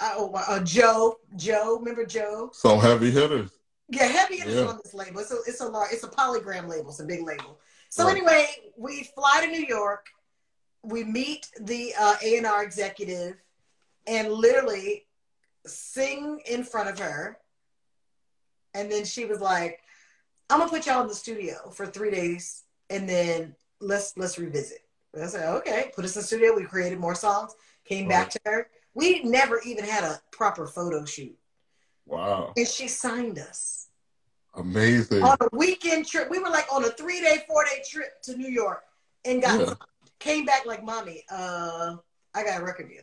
oh, 0.00 0.32
uh, 0.34 0.60
Joe, 0.60 1.20
Joe, 1.36 1.76
remember 1.78 2.04
Joe? 2.06 2.50
Some 2.52 2.80
heavy 2.80 3.10
hitters. 3.12 3.50
Yeah, 3.88 4.06
heavy 4.06 4.36
Yeah. 4.38 4.66
on 4.66 4.80
this 4.82 4.94
label. 4.94 5.20
It's 5.20 5.30
a 5.30 5.38
it's 5.46 5.60
a 5.60 5.68
large, 5.68 5.92
it's 5.92 6.04
a 6.04 6.08
polygram 6.08 6.68
label. 6.68 6.90
It's 6.90 7.00
a 7.00 7.04
big 7.04 7.22
label. 7.22 7.60
So 7.90 8.04
Right. 8.04 8.16
anyway, 8.16 8.72
we 8.76 9.04
fly 9.14 9.40
to 9.44 9.46
New 9.50 9.64
York. 9.66 10.06
We 10.82 11.04
meet 11.04 11.48
the 11.60 11.94
uh, 11.98 12.16
A 12.22 12.36
and 12.38 12.46
R 12.46 12.62
executive, 12.62 13.36
and 14.06 14.32
literally 14.32 15.06
sing 15.66 16.40
in 16.46 16.64
front 16.64 16.88
of 16.90 16.98
her. 16.98 17.38
And 18.74 18.90
then 18.90 19.04
she 19.04 19.24
was 19.24 19.40
like, 19.40 19.80
"I'm 20.50 20.58
gonna 20.58 20.70
put 20.70 20.86
y'all 20.86 21.02
in 21.02 21.08
the 21.08 21.14
studio 21.14 21.70
for 21.70 21.86
three 21.86 22.10
days, 22.10 22.64
and 22.90 23.08
then 23.08 23.54
let's 23.80 24.16
let's 24.16 24.38
revisit." 24.38 24.80
And 25.12 25.22
I 25.22 25.26
said, 25.26 25.48
"Okay." 25.56 25.92
Put 25.94 26.04
us 26.04 26.16
in 26.16 26.22
the 26.22 26.26
studio. 26.26 26.54
We 26.54 26.64
created 26.64 26.98
more 26.98 27.14
songs. 27.14 27.54
Came 27.84 28.08
back 28.08 28.30
to 28.30 28.40
her. 28.46 28.70
We 28.94 29.22
never 29.24 29.60
even 29.60 29.84
had 29.84 30.04
a 30.04 30.20
proper 30.32 30.66
photo 30.66 31.04
shoot, 31.04 31.36
Wow. 32.06 32.52
and 32.56 32.66
she 32.68 32.88
signed 32.88 33.38
us 33.38 33.88
Amazing. 34.54 35.22
on 35.22 35.36
a 35.40 35.48
weekend 35.56 36.06
trip. 36.06 36.30
We 36.30 36.38
were 36.38 36.50
like 36.50 36.66
on 36.72 36.84
a 36.84 36.90
three 36.90 37.20
day, 37.20 37.44
four 37.48 37.64
day 37.64 37.82
trip 37.88 38.22
to 38.22 38.36
New 38.36 38.48
York 38.50 38.82
and 39.24 39.42
got 39.42 39.60
Yeah. 39.60 39.74
came 40.20 40.44
back 40.44 40.66
like, 40.66 40.84
mommy, 40.84 41.24
uh, 41.30 41.96
I 42.34 42.44
got 42.44 42.60
a 42.60 42.64
record 42.64 42.88
deal. 42.88 43.02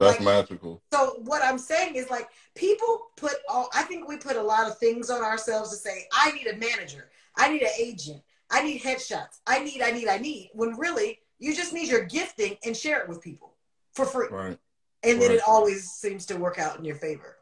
That's 0.00 0.16
like- 0.18 0.24
magical. 0.24 0.82
So 0.92 1.20
what 1.24 1.42
I'm 1.44 1.58
saying 1.58 1.94
is 1.94 2.10
like 2.10 2.28
people 2.54 3.10
put 3.16 3.34
all 3.48 3.68
I 3.72 3.82
think 3.84 4.08
we 4.08 4.16
put 4.16 4.36
a 4.36 4.42
lot 4.42 4.68
of 4.68 4.78
things 4.78 5.08
on 5.10 5.22
ourselves 5.22 5.70
to 5.70 5.76
say, 5.76 6.08
I 6.12 6.32
need 6.32 6.48
a 6.48 6.56
manager, 6.56 7.10
I 7.36 7.48
need 7.48 7.62
an 7.62 7.70
agent, 7.78 8.22
I 8.50 8.62
need 8.62 8.82
headshots, 8.82 9.38
I 9.46 9.60
need, 9.60 9.80
I 9.82 9.92
need, 9.92 10.08
I 10.08 10.18
need, 10.18 10.50
when 10.54 10.76
really 10.76 11.20
you 11.38 11.54
just 11.54 11.72
need 11.72 11.88
your 11.88 12.04
gifting 12.04 12.56
and 12.64 12.76
share 12.76 13.00
it 13.00 13.08
with 13.08 13.20
people 13.20 13.54
for 13.92 14.04
free. 14.04 14.28
Right. 14.30 14.58
And 15.04 15.20
then 15.20 15.32
it 15.32 15.40
always 15.46 15.90
seems 15.90 16.26
to 16.26 16.36
work 16.36 16.58
out 16.58 16.78
in 16.78 16.84
your 16.84 16.94
favor. 16.96 17.38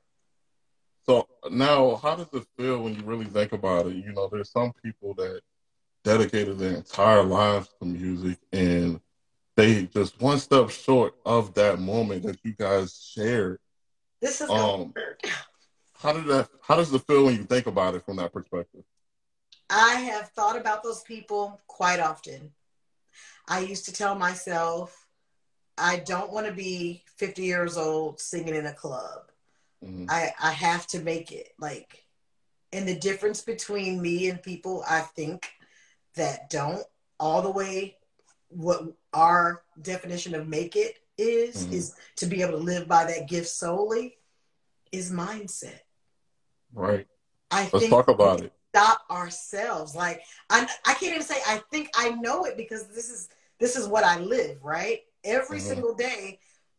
So 1.06 1.26
now, 1.50 1.96
how 1.96 2.14
does 2.16 2.28
it 2.32 2.46
feel 2.56 2.82
when 2.82 2.94
you 2.94 3.02
really 3.04 3.24
think 3.24 3.52
about 3.52 3.86
it? 3.86 3.96
You 3.96 4.12
know, 4.12 4.28
there's 4.30 4.50
some 4.50 4.72
people 4.82 5.14
that 5.14 5.40
dedicated 6.04 6.58
their 6.58 6.74
entire 6.76 7.22
lives 7.22 7.68
to 7.80 7.86
music, 7.86 8.38
and 8.52 9.00
they 9.56 9.86
just 9.86 10.20
one 10.20 10.38
step 10.38 10.70
short 10.70 11.14
of 11.24 11.54
that 11.54 11.80
moment 11.80 12.22
that 12.24 12.38
you 12.44 12.52
guys 12.52 13.12
shared. 13.14 13.58
This 14.20 14.40
is 14.40 14.50
Um, 14.50 14.94
How 15.94 16.12
did 16.12 16.26
that? 16.26 16.48
How 16.62 16.76
does 16.76 16.92
it 16.92 17.06
feel 17.06 17.24
when 17.24 17.36
you 17.36 17.44
think 17.44 17.66
about 17.66 17.94
it 17.94 18.04
from 18.04 18.16
that 18.16 18.32
perspective? 18.32 18.84
I 19.68 19.94
have 19.94 20.30
thought 20.30 20.58
about 20.58 20.82
those 20.82 21.02
people 21.02 21.60
quite 21.66 22.00
often. 22.00 22.52
I 23.48 23.60
used 23.60 23.84
to 23.86 23.92
tell 23.92 24.14
myself, 24.14 25.06
I 25.76 25.98
don't 25.98 26.32
want 26.32 26.46
to 26.46 26.52
be 26.52 27.04
50 27.16 27.42
years 27.42 27.76
old 27.76 28.20
singing 28.20 28.54
in 28.54 28.66
a 28.66 28.72
club. 28.72 29.30
Mhm. 29.84 30.06
I, 30.08 30.32
I 30.40 30.52
have 30.52 30.86
to 30.88 31.00
make 31.00 31.32
it. 31.32 31.52
Like, 31.58 32.04
and 32.72 32.86
the 32.86 32.98
difference 32.98 33.40
between 33.42 34.00
me 34.00 34.28
and 34.28 34.42
people 34.42 34.84
I 34.88 35.00
think 35.00 35.50
that 36.14 36.50
don't 36.50 36.84
all 37.18 37.42
the 37.42 37.50
way 37.50 37.96
what 38.48 38.82
our 39.12 39.62
definition 39.80 40.34
of 40.34 40.48
make 40.48 40.76
it 40.76 40.96
is, 41.18 41.66
Mhm. 41.66 41.72
is 41.72 41.94
to 42.16 42.26
be 42.26 42.42
able 42.42 42.52
to 42.52 42.64
live 42.64 42.88
by 42.88 43.04
that 43.04 43.28
gift 43.28 43.48
solely 43.48 44.18
is 44.92 45.10
mindset. 45.12 45.80
Right. 46.72 47.06
I 47.50 47.64
Let's 47.64 47.78
think 47.78 47.90
talk 47.90 48.08
about 48.08 48.42
it. 48.42 48.52
stop 48.70 49.02
ourselves. 49.10 49.94
Like 49.94 50.22
I, 50.48 50.68
I 50.86 50.94
can't 50.94 51.14
even 51.14 51.22
say 51.22 51.40
I 51.46 51.58
think 51.70 51.90
I 51.94 52.10
know 52.10 52.44
it 52.44 52.56
because 52.56 52.88
this 52.88 53.10
is 53.10 53.28
this 53.58 53.76
is 53.76 53.86
what 53.88 54.04
I 54.04 54.18
live. 54.18 54.62
Right, 54.64 55.00
every 55.24 55.58
Mhm. 55.58 55.62
single 55.62 55.94
day. 55.94 56.38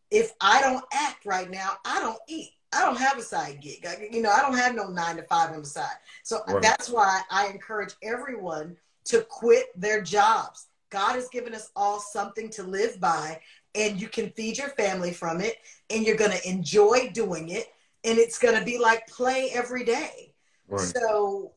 If 0.10 0.34
I 0.42 0.62
don't 0.62 0.84
act 0.92 1.26
right 1.26 1.50
now, 1.50 1.78
I 1.86 2.00
don't 2.00 2.20
eat. 2.28 2.52
I 2.74 2.86
don't 2.86 2.98
have 2.98 3.18
a 3.18 3.22
side 3.22 3.60
gig. 3.62 3.86
I, 3.86 4.08
you 4.12 4.22
know, 4.22 4.32
I 4.32 4.42
don't 4.42 4.58
have 4.58 4.76
no 4.76 4.88
nine 4.88 5.18
to 5.18 5.24
five 5.24 5.52
on 5.52 5.62
the 5.62 5.68
side. 5.68 5.98
So 6.24 6.42
Right. 6.48 6.62
that's 6.62 6.90
why 6.90 7.22
I 7.30 7.48
encourage 7.48 7.96
everyone 8.02 8.78
to 9.06 9.22
quit 9.24 9.68
their 9.80 10.02
jobs. 10.02 10.68
God 10.90 11.16
has 11.16 11.28
given 11.30 11.54
us 11.54 11.72
all 11.76 12.00
something 12.00 12.50
to 12.52 12.64
live 12.64 13.00
by, 13.00 13.42
and 13.76 14.00
you 14.00 14.08
can 14.08 14.30
feed 14.32 14.58
your 14.58 14.70
family 14.70 15.14
from 15.14 15.42
it, 15.42 15.58
and 15.90 16.06
you're 16.06 16.18
going 16.18 16.38
to 16.38 16.50
enjoy 16.50 17.10
doing 17.14 17.50
it, 17.50 17.68
and 18.04 18.18
it's 18.18 18.40
going 18.40 18.58
to 18.58 18.66
be 18.66 18.78
like 18.78 19.08
play 19.08 19.50
every 19.54 19.84
day. 19.84 20.34
Right. 20.68 20.94
So 20.96 21.54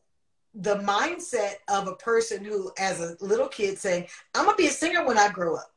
the 0.53 0.77
mindset 0.77 1.55
of 1.67 1.87
a 1.87 1.95
person 1.95 2.43
who, 2.43 2.71
as 2.77 3.01
a 3.01 3.17
little 3.19 3.49
kid, 3.49 3.77
saying, 3.77 4.07
"I'm 4.33 4.45
gonna 4.45 4.55
be 4.55 4.67
a 4.67 4.71
singer 4.71 5.05
when 5.05 5.17
I 5.17 5.29
grow 5.29 5.55
up," 5.55 5.73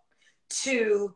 to 0.62 1.14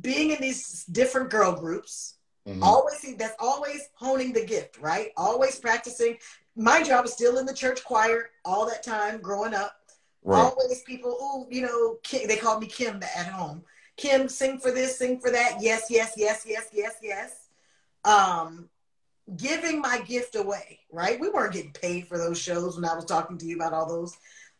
being 0.00 0.30
in 0.30 0.40
these 0.40 0.84
different 0.84 1.30
girl 1.30 1.52
groups, 1.52 2.14
Mhm. 2.46 2.62
always 2.62 3.16
that's 3.16 3.36
always 3.38 3.88
honing 3.94 4.32
the 4.32 4.44
gift, 4.44 4.78
right? 4.78 5.12
Always 5.16 5.58
practicing. 5.58 6.18
Mind 6.56 6.86
you, 6.86 6.94
I 6.94 7.00
was 7.00 7.12
still 7.12 7.38
in 7.38 7.46
the 7.46 7.54
church 7.54 7.82
choir 7.84 8.30
all 8.44 8.66
that 8.66 8.82
time 8.82 9.20
growing 9.20 9.54
up. 9.54 9.80
Right. 10.22 10.40
Always 10.40 10.82
people, 10.82 11.16
oh, 11.20 11.46
you 11.50 11.62
know, 11.62 11.98
Kim, 12.02 12.28
they 12.28 12.36
called 12.36 12.60
me 12.60 12.66
Kim 12.66 13.02
at 13.02 13.26
home. 13.26 13.64
Kim, 13.96 14.28
sing 14.28 14.58
for 14.58 14.70
this, 14.70 14.98
sing 14.98 15.20
for 15.20 15.30
that. 15.30 15.58
Yes, 15.60 15.86
yes, 15.90 16.14
yes, 16.16 16.44
yes, 16.46 16.68
yes, 16.72 16.94
yes. 17.02 17.48
Um, 18.04 18.68
giving 19.36 19.80
my 19.80 20.00
gift 20.00 20.36
away, 20.36 20.80
right? 20.90 21.18
We 21.20 21.30
weren't 21.30 21.52
getting 21.52 21.72
paid 21.72 22.08
for 22.08 22.18
those 22.18 22.38
shows 22.38 22.76
when 22.76 22.84
I 22.84 22.94
was 22.94 23.04
talking 23.04 23.38
to 23.38 23.46
you 23.46 23.56
about 23.56 23.72
all 23.72 23.88
those. 23.88 24.16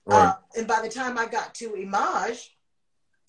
Right. 0.06 0.28
Uh, 0.28 0.34
and 0.56 0.66
by 0.66 0.82
the 0.82 0.88
time 0.88 1.18
I 1.18 1.26
got 1.26 1.54
to 1.56 1.76
Image, 1.76 2.53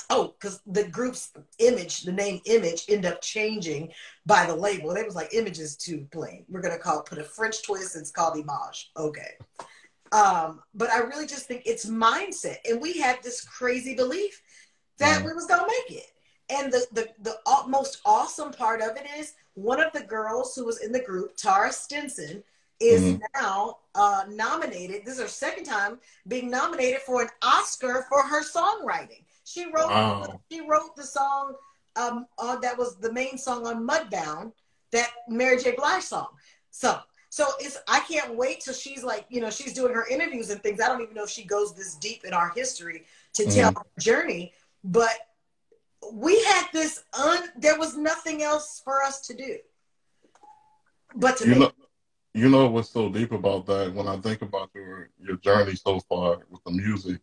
oh, 0.10 0.36
because 0.40 0.62
the 0.68 0.88
group's 0.88 1.32
image, 1.60 2.04
the 2.04 2.12
name 2.12 2.42
Image, 2.46 2.86
end 2.90 3.06
up 3.06 3.22
changing 3.22 3.92
by 4.26 4.46
the 4.46 4.56
label. 4.56 4.92
It 4.92 5.06
was 5.06 5.16
like 5.16 5.34
Image 5.34 5.60
is 5.60 5.76
too 5.76 6.08
plain. 6.12 6.46
We're 6.50 6.62
gonna 6.62 6.78
call 6.80 7.02
put 7.04 7.18
a 7.18 7.24
French 7.24 7.64
twist. 7.64 7.96
It's 7.96 8.12
called 8.12 8.38
Image. 8.38 8.92
Okay. 8.98 9.38
Um, 10.12 10.62
but 10.74 10.90
I 10.92 11.00
really 11.00 11.26
just 11.28 11.48
think 11.48 11.64
it's 11.66 11.86
mindset, 11.86 12.58
and 12.70 12.82
we 12.82 12.94
had 12.94 13.22
this 13.24 13.44
crazy 13.44 13.96
belief 13.96 14.42
that 14.98 15.22
Mhm. 15.22 15.26
we 15.26 15.34
was 15.34 15.46
gonna 15.46 15.68
make 15.68 15.98
it. 16.00 16.12
And 16.50 16.72
the 16.72 16.88
the 16.92 17.14
the 17.20 17.40
most 17.68 18.02
awesome 18.06 18.52
part 18.52 18.82
of 18.82 18.96
it 18.98 19.08
is 19.18 19.34
one 19.56 19.82
of 19.82 19.92
the 19.94 20.04
girls 20.04 20.56
who 20.56 20.66
was 20.66 20.80
in 20.82 20.92
the 20.92 21.02
group, 21.02 21.36
Taura 21.36 21.72
Stinson, 21.72 22.44
is 22.80 23.02
Mhm. 23.02 23.22
now 23.34 23.80
uh, 23.96 24.26
nominated. 24.28 25.06
This 25.06 25.16
is 25.16 25.22
her 25.22 25.28
second 25.28 25.64
time 25.64 26.00
being 26.28 26.50
nominated 26.50 27.02
for 27.02 27.22
an 27.22 27.30
Oscar 27.42 28.06
for 28.10 28.22
her 28.22 28.44
songwriting. 28.44 29.25
She 29.46 29.66
wrote 29.66 29.90
Wow. 29.90 30.42
she 30.52 30.62
wrote 30.62 30.96
the 30.96 31.04
song 31.04 31.56
um, 31.96 32.28
uh, 32.38 32.58
that 32.58 32.78
was 32.78 32.98
the 32.98 33.14
main 33.14 33.38
song 33.38 33.66
on 33.66 33.88
Mudbound, 33.88 34.52
that 34.92 35.12
Mary 35.30 35.58
J. 35.58 35.76
Blige 35.78 36.04
song. 36.04 36.28
So 36.72 37.00
so 37.30 37.48
it's 37.60 37.78
I 37.88 38.02
can't 38.02 38.36
wait 38.36 38.62
till 38.62 38.74
she's 38.74 39.04
like 39.04 39.26
you 39.30 39.40
know 39.42 39.50
she's 39.50 39.74
doing 39.74 39.94
her 39.94 40.06
interviews 40.08 40.50
and 40.50 40.62
things. 40.62 40.82
I 40.82 40.88
don't 40.88 41.02
even 41.02 41.16
know 41.16 41.24
if 41.24 41.30
she 41.30 41.46
goes 41.46 41.74
this 41.74 41.96
deep 41.96 42.26
in 42.26 42.34
our 42.34 42.52
history 42.56 43.06
to 43.34 43.46
tell 43.46 43.72
her 43.72 43.86
journey, 44.00 44.54
but 44.84 45.16
we 46.14 46.44
had 46.44 46.68
this 46.74 47.04
un 47.14 47.50
there 47.58 47.80
was 47.80 47.96
nothing 47.98 48.44
else 48.44 48.82
for 48.84 49.02
us 49.04 49.22
to 49.28 49.34
do 49.34 49.58
but 51.16 51.38
to 51.38 51.48
You 51.48 51.56
know, 51.56 51.72
you 52.34 52.50
know 52.50 52.68
what's 52.68 52.90
so 52.90 53.10
deep 53.10 53.32
about 53.32 53.66
that? 53.68 53.94
When 53.94 54.08
I 54.08 54.18
think 54.18 54.42
about 54.42 54.70
your 54.76 55.10
your 55.20 55.38
journey 55.38 55.76
so 55.76 56.00
far 56.00 56.46
with 56.50 56.64
the 56.64 56.72
music, 56.72 57.22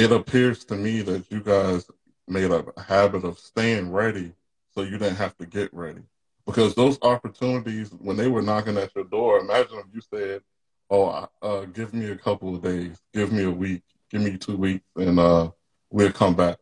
it 0.00 0.12
appears 0.12 0.64
to 0.64 0.74
me 0.74 1.02
that 1.02 1.30
you 1.30 1.42
guys 1.42 1.86
made 2.26 2.50
a 2.50 2.64
habit 2.80 3.22
of 3.22 3.38
staying 3.38 3.92
ready, 3.92 4.32
so 4.74 4.80
you 4.80 4.96
didn't 4.96 5.16
have 5.16 5.36
to 5.36 5.44
get 5.44 5.72
ready. 5.74 6.00
Because 6.46 6.74
those 6.74 6.98
opportunities, 7.02 7.90
when 7.90 8.16
they 8.16 8.28
were 8.28 8.40
knocking 8.40 8.78
at 8.78 8.94
your 8.94 9.04
door, 9.04 9.40
imagine 9.40 9.78
if 9.78 9.86
you 9.92 10.00
said, 10.00 10.40
"Oh, 10.88 11.28
uh, 11.42 11.66
give 11.66 11.92
me 11.92 12.10
a 12.10 12.16
couple 12.16 12.54
of 12.54 12.62
days, 12.62 12.98
give 13.12 13.30
me 13.30 13.42
a 13.44 13.50
week, 13.50 13.82
give 14.10 14.22
me 14.22 14.38
two 14.38 14.56
weeks, 14.56 14.86
and 14.96 15.20
uh, 15.20 15.50
we'll 15.90 16.12
come 16.12 16.34
back." 16.34 16.56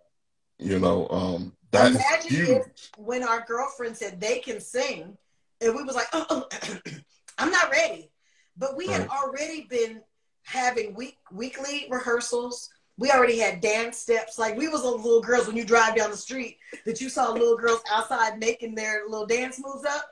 You 0.59 0.80
know, 0.80 1.09
um, 1.09 1.57
that's 1.71 1.95
Imagine 1.95 2.30
huge. 2.30 2.49
if- 2.49 2.90
when 2.97 3.23
our 3.23 3.45
girlfriend 3.47 3.97
said 3.97 4.21
they 4.21 4.40
can 4.40 4.61
sing 4.61 5.16
and 5.61 5.75
we 5.76 5.83
was 5.85 5.95
like 5.95 6.09
oh, 6.12 6.26
oh, 6.30 6.49
i'm 7.38 7.50
not 7.50 7.71
ready 7.71 8.11
but 8.57 8.76
we 8.76 8.87
had 8.88 9.09
already 9.09 9.66
been 9.71 10.00
having 10.42 10.95
week 10.95 11.16
weekly 11.33 11.87
rehearsals 11.90 12.71
we 12.99 13.11
already 13.11 13.38
had 13.38 13.61
dance 13.61 13.97
steps 13.97 14.38
like 14.38 14.57
we 14.57 14.69
was 14.69 14.83
little 14.85 15.23
girls 15.23 15.47
when 15.47 15.57
you 15.57 15.64
drive 15.64 15.97
down 15.97 16.11
the 16.11 16.17
street 16.17 16.59
that 16.85 17.00
you 17.00 17.09
saw 17.09 17.31
little 17.33 17.57
girls 17.57 17.81
outside 17.93 18.38
making 18.38 18.75
their 18.75 19.02
little 19.09 19.26
dance 19.26 19.61
moves 19.64 19.85
up 19.85 20.11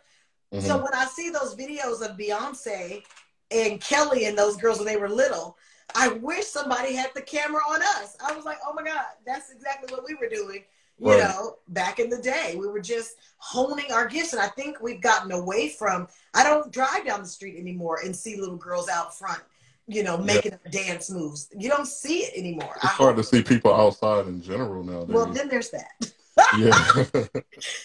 Mhm. 0.55 0.63
so 0.63 0.77
when 0.79 0.95
i 0.95 1.05
see 1.05 1.29
those 1.29 1.57
videos 1.57 2.01
of 2.03 2.17
beyonce 2.17 3.03
and 3.51 3.81
kelly 3.81 4.27
and 4.27 4.39
those 4.39 4.57
girls 4.57 4.79
when 4.79 4.87
they 4.87 4.97
were 4.97 5.09
little 5.09 5.57
i 5.97 6.09
wish 6.09 6.47
somebody 6.47 6.95
had 6.95 7.11
the 7.15 7.23
camera 7.23 7.61
on 7.69 7.83
us 7.83 8.17
i 8.25 8.33
was 8.35 8.45
like 8.45 8.59
oh 8.67 8.73
my 8.73 8.85
god 8.85 9.05
that's 9.27 9.51
exactly 9.51 9.93
what 9.95 10.05
we 10.07 10.15
were 10.15 10.29
doing 10.29 10.63
you 10.99 11.11
Right. 11.11 11.19
know 11.25 11.57
back 11.69 11.99
in 11.99 12.09
the 12.09 12.17
day. 12.17 12.57
We 12.59 12.69
were 12.69 12.81
just 12.81 13.17
honing 13.37 13.93
our 13.93 14.07
gifts. 14.09 14.33
And 14.33 14.41
I 14.41 14.49
think 14.49 14.81
we've 14.81 15.03
gotten 15.03 15.31
away 15.31 15.69
from, 15.69 16.09
I 16.33 16.43
don't 16.43 16.73
drive 16.73 17.05
down 17.05 17.21
the 17.21 17.29
street 17.29 17.59
anymore 17.59 17.99
and 18.03 18.17
see 18.17 18.41
little 18.41 18.57
girls 18.57 18.89
out 18.89 19.15
front, 19.15 19.43
you 19.87 20.03
know, 20.03 20.19
making 20.19 20.53
yeah. 20.65 20.71
dance 20.71 21.11
moves. 21.11 21.49
You 21.57 21.69
don't 21.69 21.87
see 21.87 22.21
it 22.21 22.37
anymore. 22.37 22.73
It's 22.77 22.85
I 22.85 22.89
hard 22.89 23.17
to 23.17 23.25
see 23.25 23.43
people 23.43 23.73
outside 23.73 24.27
in 24.27 24.43
general 24.43 24.83
now. 24.83 25.05
Well, 25.05 25.27
then 25.27 25.49
there's 25.49 25.71
that. 25.71 26.13
yeah. 26.59 27.05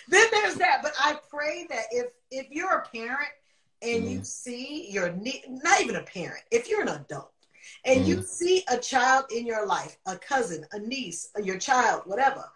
then 0.07 0.25
there's 0.31 0.55
that. 0.55 0.79
But 0.81 0.93
I 0.99 1.17
pray 1.29 1.67
that 1.69 1.85
if 1.91 2.07
if 2.31 2.47
you're 2.49 2.71
a 2.71 2.87
parent 2.87 3.29
and 3.81 4.03
mm. 4.03 4.11
you 4.11 4.23
see 4.23 4.89
your 4.89 5.13
not 5.47 5.81
even 5.81 5.95
a 5.95 6.03
parent, 6.03 6.43
if 6.51 6.69
you're 6.69 6.81
an 6.81 6.89
adult 6.89 7.31
and 7.85 8.01
mm. 8.01 8.07
you 8.07 8.21
see 8.23 8.63
a 8.69 8.77
child 8.77 9.25
in 9.35 9.45
your 9.45 9.65
life, 9.65 9.97
a 10.07 10.17
cousin, 10.17 10.65
a 10.71 10.79
niece, 10.79 11.29
your 11.43 11.59
child, 11.59 12.01
whatever, 12.05 12.49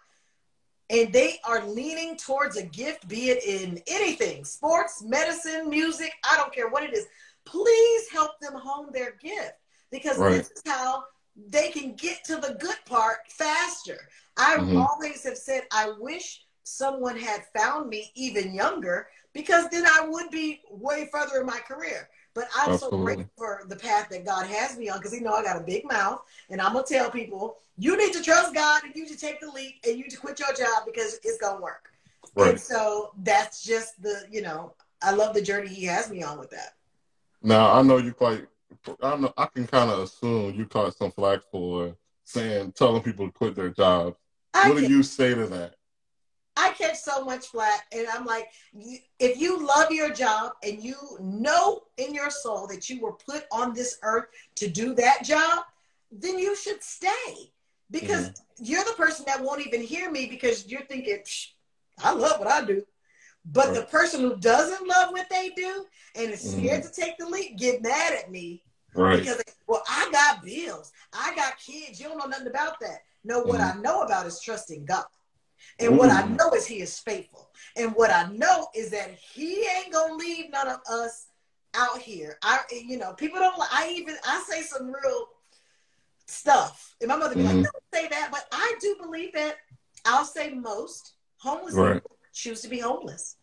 and 0.90 1.12
they 1.12 1.38
are 1.44 1.64
leaning 1.66 2.16
towards 2.16 2.56
a 2.56 2.62
gift, 2.62 3.08
be 3.08 3.30
it 3.30 3.44
in 3.44 3.82
anything 3.88 4.44
sports, 4.44 5.02
medicine, 5.02 5.68
music, 5.68 6.12
I 6.24 6.36
don't 6.36 6.52
care 6.52 6.68
what 6.68 6.84
it 6.84 6.94
is, 6.94 7.06
please 7.46 8.08
help 8.10 8.38
them 8.40 8.52
hone 8.54 8.92
their 8.92 9.14
gift 9.22 9.54
because 9.90 10.18
right. 10.18 10.32
this 10.32 10.50
is 10.50 10.62
how 10.66 11.04
they 11.48 11.68
can 11.70 11.94
get 11.94 12.24
to 12.24 12.36
the 12.36 12.56
good 12.60 12.76
part 12.86 13.18
faster. 13.28 14.08
I 14.36 14.56
mm-hmm. 14.56 14.76
always 14.78 15.24
have 15.24 15.38
said, 15.38 15.62
I 15.72 15.92
wish 15.98 16.44
someone 16.64 17.16
had 17.16 17.44
found 17.56 17.88
me 17.88 18.10
even 18.14 18.52
younger 18.52 19.08
because 19.32 19.68
then 19.68 19.86
I 19.86 20.06
would 20.06 20.30
be 20.30 20.60
way 20.70 21.08
further 21.12 21.40
in 21.40 21.46
my 21.46 21.58
career. 21.58 22.08
But 22.34 22.48
I'm 22.56 22.72
Absolutely. 22.72 22.98
so 22.98 23.04
grateful 23.04 23.30
for 23.36 23.62
the 23.68 23.76
path 23.76 24.08
that 24.10 24.26
God 24.26 24.46
has 24.46 24.76
me 24.76 24.88
on 24.90 24.98
because 24.98 25.14
He 25.14 25.20
know 25.20 25.32
I 25.32 25.42
got 25.42 25.56
a 25.56 25.64
big 25.64 25.86
mouth, 25.86 26.20
and 26.50 26.60
I'm 26.60 26.74
gonna 26.74 26.84
tell 26.86 27.10
people 27.10 27.56
you 27.78 27.96
need 27.96 28.12
to 28.12 28.22
trust 28.22 28.54
God 28.54 28.82
and 28.84 28.94
you 28.94 29.06
to 29.06 29.16
take 29.16 29.40
the 29.40 29.48
leap 29.48 29.76
and 29.86 29.96
you 29.96 30.04
to 30.04 30.16
quit 30.18 30.38
your 30.38 30.52
job 30.52 30.82
because 30.84 31.18
it's 31.24 31.38
gonna 31.38 31.62
work. 31.62 31.90
Right. 32.34 32.50
And 32.50 32.60
so 32.60 33.12
that's 33.22 33.64
just 33.64 34.02
the 34.02 34.24
you 34.30 34.42
know 34.42 34.74
I 35.02 35.12
love 35.12 35.34
the 35.34 35.40
journey 35.40 35.68
He 35.68 35.86
has 35.86 36.10
me 36.10 36.22
on 36.22 36.38
with 36.38 36.50
that. 36.50 36.75
Now 37.42 37.72
I 37.72 37.82
know 37.82 37.98
you 37.98 38.12
quite. 38.12 38.46
I 39.02 39.16
know 39.16 39.32
I 39.36 39.46
can 39.46 39.66
kind 39.66 39.90
of 39.90 40.00
assume 40.00 40.54
you 40.54 40.66
caught 40.66 40.96
some 40.96 41.10
flack 41.10 41.40
for 41.50 41.96
saying 42.24 42.72
telling 42.72 43.02
people 43.02 43.26
to 43.26 43.32
quit 43.32 43.54
their 43.54 43.70
jobs. 43.70 44.16
I 44.54 44.70
what 44.70 44.78
do 44.78 44.88
you 44.88 45.02
say 45.02 45.34
to 45.34 45.46
that? 45.46 45.74
I 46.56 46.72
catch 46.72 46.96
so 46.96 47.22
much 47.24 47.48
flack, 47.48 47.86
and 47.92 48.06
I'm 48.08 48.24
like, 48.24 48.48
if 49.18 49.38
you 49.38 49.66
love 49.66 49.90
your 49.90 50.10
job 50.10 50.52
and 50.62 50.82
you 50.82 50.94
know 51.20 51.82
in 51.98 52.14
your 52.14 52.30
soul 52.30 52.66
that 52.68 52.88
you 52.88 53.00
were 53.00 53.12
put 53.12 53.44
on 53.52 53.74
this 53.74 53.98
earth 54.02 54.26
to 54.56 54.68
do 54.68 54.94
that 54.94 55.22
job, 55.22 55.64
then 56.10 56.38
you 56.38 56.56
should 56.56 56.82
stay 56.82 57.52
because 57.90 58.30
mm-hmm. 58.30 58.64
you're 58.64 58.84
the 58.84 58.94
person 58.96 59.26
that 59.28 59.42
won't 59.42 59.66
even 59.66 59.82
hear 59.82 60.10
me 60.10 60.26
because 60.26 60.66
you're 60.66 60.84
thinking, 60.86 61.18
I 62.02 62.12
love 62.12 62.38
what 62.38 62.48
I 62.48 62.64
do. 62.64 62.84
But 63.52 63.66
right. 63.66 63.74
the 63.76 63.82
person 63.82 64.20
who 64.20 64.36
doesn't 64.36 64.86
love 64.88 65.12
what 65.12 65.28
they 65.30 65.50
do 65.50 65.84
and 66.16 66.32
is 66.32 66.50
scared 66.50 66.82
mm-hmm. 66.82 66.88
to 66.88 67.00
take 67.00 67.16
the 67.18 67.26
leap 67.26 67.56
get 67.56 67.82
mad 67.82 68.12
at 68.12 68.30
me 68.30 68.62
right. 68.94 69.18
because, 69.18 69.40
well, 69.66 69.82
I 69.88 70.08
got 70.10 70.44
bills, 70.44 70.92
I 71.12 71.34
got 71.36 71.58
kids. 71.58 72.00
You 72.00 72.08
don't 72.08 72.18
know 72.18 72.26
nothing 72.26 72.48
about 72.48 72.80
that. 72.80 73.00
No, 73.24 73.40
what 73.40 73.60
mm-hmm. 73.60 73.78
I 73.78 73.82
know 73.82 74.02
about 74.02 74.26
is 74.26 74.40
trusting 74.40 74.84
God. 74.84 75.04
And 75.78 75.94
Ooh. 75.94 75.98
what 75.98 76.10
I 76.10 76.26
know 76.26 76.50
is 76.52 76.66
he 76.66 76.80
is 76.80 76.98
faithful. 76.98 77.50
And 77.76 77.94
what 77.94 78.10
I 78.10 78.28
know 78.32 78.68
is 78.74 78.90
that 78.90 79.14
he 79.14 79.66
ain't 79.76 79.92
gonna 79.92 80.14
leave 80.14 80.50
none 80.50 80.68
of 80.68 80.80
us 80.90 81.26
out 81.74 81.98
here. 81.98 82.38
I 82.42 82.60
you 82.70 82.98
know, 82.98 83.12
people 83.12 83.38
don't 83.38 83.54
I 83.72 83.92
even 83.96 84.16
I 84.24 84.42
say 84.48 84.62
some 84.62 84.86
real 84.86 85.26
stuff. 86.26 86.94
And 87.00 87.08
my 87.08 87.16
mother 87.16 87.34
be 87.34 87.42
mm-hmm. 87.42 87.58
like, 87.58 87.66
don't 87.66 87.94
say 87.94 88.08
that, 88.08 88.28
but 88.30 88.46
I 88.52 88.74
do 88.80 88.96
believe 89.00 89.32
that 89.34 89.56
I'll 90.04 90.24
say 90.24 90.54
most 90.54 91.14
homeless 91.38 91.74
right. 91.74 91.94
people 91.94 92.15
choose 92.36 92.60
to 92.60 92.68
be 92.68 92.78
homeless. 92.78 93.36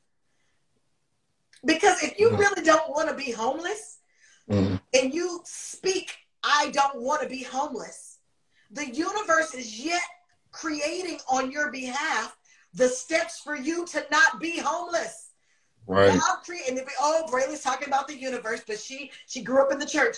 Because 1.66 2.04
if 2.04 2.20
you 2.20 2.30
mm-hmm. 2.30 2.38
really 2.38 2.64
don't 2.64 2.90
want 2.90 3.10
to 3.10 3.16
be 3.16 3.32
homeless 3.32 4.00
mm-hmm. 4.50 4.76
and 4.94 5.14
you 5.14 5.42
speak, 5.46 6.16
I 6.44 6.70
don't 6.72 7.02
want 7.02 7.22
to 7.24 7.30
be 7.30 7.44
homeless, 7.44 8.20
the 8.72 8.90
universe 8.90 9.54
is 9.56 9.84
yet 9.84 10.02
creating 10.52 11.20
on 11.30 11.52
your 11.52 11.72
behalf 11.72 12.38
the 12.74 12.88
steps 12.88 13.40
for 13.40 13.56
you 13.56 13.86
to 13.88 14.06
not 14.12 14.40
be 14.40 14.60
homeless. 14.60 15.32
Right. 15.86 16.18
God 16.18 16.38
and 16.70 16.78
if, 16.78 16.88
oh, 17.00 17.28
Brely's 17.30 17.62
talking 17.62 17.90
about 17.90 18.08
the 18.08 18.18
universe, 18.18 18.62
but 18.66 18.80
she 18.80 19.12
she 19.26 19.42
grew 19.42 19.62
up 19.62 19.72
in 19.72 19.80
the 19.80 19.86
church. 19.86 20.18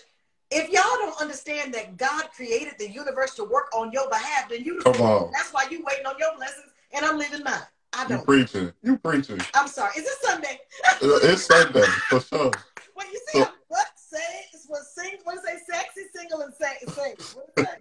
If 0.51 0.69
y'all 0.69 0.83
don't 0.99 1.19
understand 1.19 1.73
that 1.73 1.97
God 1.97 2.25
created 2.35 2.75
the 2.77 2.89
universe 2.89 3.33
to 3.35 3.43
work 3.43 3.73
on 3.73 3.91
your 3.91 4.07
behalf, 4.09 4.47
then 4.49 4.63
you 4.63 4.79
come 4.79 5.01
on. 5.01 5.31
That's 5.31 5.51
why 5.51 5.65
you 5.71 5.83
waiting 5.83 6.05
on 6.05 6.15
your 6.19 6.35
blessings, 6.37 6.71
and 6.93 7.03
I'm 7.03 7.17
living 7.17 7.43
mine. 7.43 7.63
I 7.95 8.07
don't. 8.07 8.19
You 8.19 8.25
preaching? 8.25 8.73
You 8.83 8.97
preaching? 8.97 9.39
I'm 9.53 9.67
sorry. 9.67 9.91
Is 9.97 10.03
it 10.03 10.17
Sunday? 10.21 10.59
it's 11.01 11.45
Sunday 11.45 11.85
for 12.09 12.19
sure. 12.19 12.51
Well, 12.97 13.05
you 13.11 13.19
see, 13.27 13.39
so, 13.39 13.49
what 13.67 13.87
say? 13.97 14.19
What 14.67 14.83
sing? 14.85 15.17
What 15.25 15.43
say? 15.43 15.57
Sexy, 15.69 16.03
single, 16.15 16.39
and 16.43 16.53
say, 16.53 16.77
say. 16.93 17.13
What 17.33 17.49
say? 17.59 17.75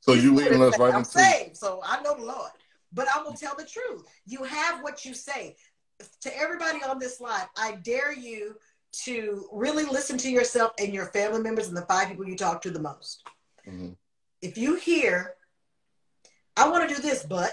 So 0.00 0.12
you 0.14 0.34
leading 0.34 0.60
us 0.60 0.76
right 0.76 0.92
I'm 0.92 0.98
into 0.98 1.10
saved, 1.10 1.56
so 1.56 1.80
I 1.84 2.02
know 2.02 2.16
the 2.16 2.24
Lord. 2.24 2.50
But 2.92 3.06
I'm 3.14 3.22
gonna 3.22 3.36
tell 3.36 3.54
the 3.54 3.64
truth. 3.64 4.02
You 4.26 4.42
have 4.42 4.82
what 4.82 5.04
you 5.04 5.14
say. 5.14 5.54
To 6.22 6.36
everybody 6.36 6.82
on 6.82 6.98
this 6.98 7.20
live, 7.20 7.46
I 7.56 7.76
dare 7.84 8.12
you 8.12 8.56
to 9.04 9.46
really 9.52 9.84
listen 9.84 10.18
to 10.18 10.30
yourself 10.30 10.72
and 10.80 10.92
your 10.92 11.06
family 11.06 11.42
members 11.42 11.68
and 11.68 11.76
the 11.76 11.82
five 11.82 12.08
people 12.08 12.26
you 12.26 12.36
talk 12.36 12.62
to 12.62 12.70
the 12.70 12.80
most. 12.80 13.22
Mm-hmm. 13.68 13.92
If 14.42 14.58
you 14.58 14.74
hear, 14.76 15.34
I 16.56 16.68
want 16.68 16.88
to 16.88 16.94
do 16.94 17.00
this, 17.00 17.24
but 17.24 17.52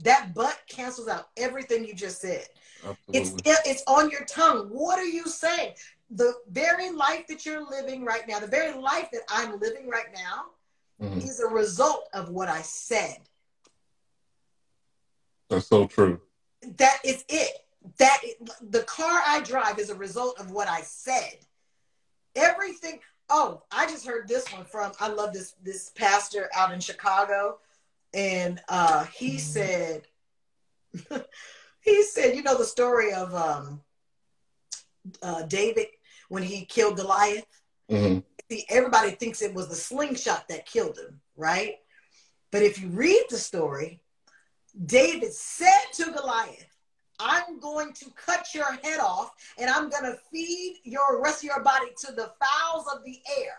that 0.00 0.34
but 0.34 0.60
cancels 0.68 1.08
out 1.08 1.28
everything 1.36 1.84
you 1.84 1.94
just 1.94 2.20
said. 2.20 2.46
Absolutely. 2.86 3.20
It's 3.20 3.66
it's 3.66 3.82
on 3.86 4.10
your 4.10 4.24
tongue. 4.24 4.68
What 4.68 4.98
are 4.98 5.04
you 5.04 5.24
saying? 5.26 5.74
the 6.10 6.34
very 6.50 6.90
life 6.90 7.26
that 7.28 7.44
you're 7.44 7.68
living 7.68 8.04
right 8.04 8.26
now, 8.28 8.38
the 8.38 8.46
very 8.46 8.78
life 8.78 9.08
that 9.12 9.22
I'm 9.28 9.58
living 9.58 9.88
right 9.88 10.12
now, 10.14 11.06
mm-hmm. 11.06 11.18
is 11.18 11.40
a 11.40 11.46
result 11.46 12.08
of 12.14 12.30
what 12.30 12.48
I 12.48 12.62
said. 12.62 13.18
That's 15.50 15.66
so 15.66 15.86
true. 15.86 16.20
That 16.76 16.98
is 17.04 17.24
it. 17.28 17.50
That 17.98 18.18
the 18.70 18.82
car 18.82 19.22
I 19.26 19.40
drive 19.40 19.78
is 19.78 19.90
a 19.90 19.94
result 19.94 20.40
of 20.40 20.50
what 20.50 20.68
I 20.68 20.80
said. 20.82 21.38
Everything. 22.34 23.00
Oh, 23.28 23.62
I 23.70 23.86
just 23.86 24.06
heard 24.06 24.28
this 24.28 24.50
one 24.52 24.64
from. 24.64 24.92
I 25.00 25.08
love 25.08 25.32
this 25.32 25.54
this 25.62 25.90
pastor 25.90 26.48
out 26.54 26.72
in 26.72 26.80
Chicago, 26.80 27.58
and 28.14 28.60
uh, 28.68 29.04
he 29.04 29.38
said, 29.38 30.02
he 31.80 32.02
said, 32.04 32.36
you 32.36 32.42
know 32.42 32.56
the 32.56 32.64
story 32.64 33.12
of 33.12 33.34
um, 33.34 33.80
uh, 35.22 35.42
David 35.42 35.86
when 36.28 36.42
he 36.42 36.64
killed 36.64 36.96
Goliath. 36.96 37.46
Mm-hmm. 37.90 38.20
See, 38.50 38.64
everybody 38.68 39.10
thinks 39.10 39.42
it 39.42 39.54
was 39.54 39.68
the 39.68 39.74
slingshot 39.74 40.48
that 40.48 40.66
killed 40.66 40.98
him, 40.98 41.20
right? 41.36 41.76
But 42.52 42.62
if 42.62 42.80
you 42.80 42.88
read 42.88 43.24
the 43.30 43.38
story, 43.38 44.00
David 44.86 45.32
said 45.32 45.92
to 45.94 46.12
Goliath, 46.12 46.66
I'm 47.18 47.58
going 47.60 47.92
to 47.94 48.06
cut 48.16 48.54
your 48.54 48.72
head 48.82 49.00
off 49.00 49.32
and 49.58 49.70
I'm 49.70 49.88
going 49.88 50.04
to 50.04 50.18
feed 50.32 50.80
your 50.84 51.22
rest 51.22 51.38
of 51.38 51.44
your 51.44 51.62
body 51.62 51.86
to 52.00 52.12
the 52.12 52.32
fowls 52.40 52.86
of 52.92 53.04
the 53.04 53.18
air. 53.38 53.54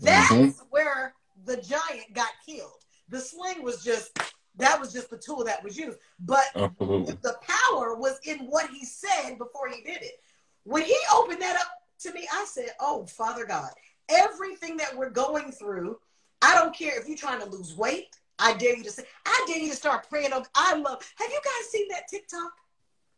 That's 0.00 0.32
mm-hmm. 0.32 0.66
where 0.70 1.14
the 1.44 1.56
giant 1.56 2.12
got 2.12 2.30
killed. 2.46 2.84
The 3.10 3.20
sling 3.20 3.62
was 3.62 3.84
just 3.84 4.18
that 4.56 4.78
was 4.80 4.92
just 4.92 5.10
the 5.10 5.18
tool 5.18 5.44
that 5.44 5.62
was 5.62 5.76
used. 5.76 5.98
But 6.20 6.44
Absolutely. 6.54 7.16
the 7.22 7.36
power 7.42 7.94
was 7.94 8.18
in 8.24 8.38
what 8.46 8.70
he 8.70 8.84
said 8.84 9.38
before 9.38 9.68
he 9.68 9.82
did 9.82 10.02
it. 10.02 10.20
When 10.64 10.82
he 10.82 10.96
opened 11.12 11.40
that 11.42 11.56
up 11.56 11.68
to 12.00 12.12
me, 12.12 12.26
I 12.32 12.44
said, 12.48 12.70
Oh, 12.80 13.06
Father 13.06 13.44
God, 13.46 13.70
everything 14.08 14.76
that 14.78 14.96
we're 14.96 15.10
going 15.10 15.52
through, 15.52 15.98
I 16.42 16.54
don't 16.54 16.74
care 16.74 16.98
if 17.00 17.08
you're 17.08 17.16
trying 17.16 17.40
to 17.40 17.48
lose 17.48 17.76
weight. 17.76 18.16
I 18.38 18.54
dare 18.54 18.76
you 18.76 18.84
to 18.84 18.90
say, 18.90 19.04
I 19.26 19.44
dare 19.46 19.58
you 19.58 19.70
to 19.70 19.76
start 19.76 20.08
praying. 20.08 20.32
Over, 20.32 20.46
I 20.54 20.74
love, 20.76 21.02
have 21.16 21.30
you 21.30 21.40
guys 21.44 21.70
seen 21.70 21.88
that 21.90 22.08
TikTok? 22.08 22.52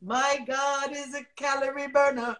My 0.00 0.40
God 0.46 0.90
is 0.92 1.14
a 1.14 1.24
calorie 1.36 1.86
burner. 1.88 2.36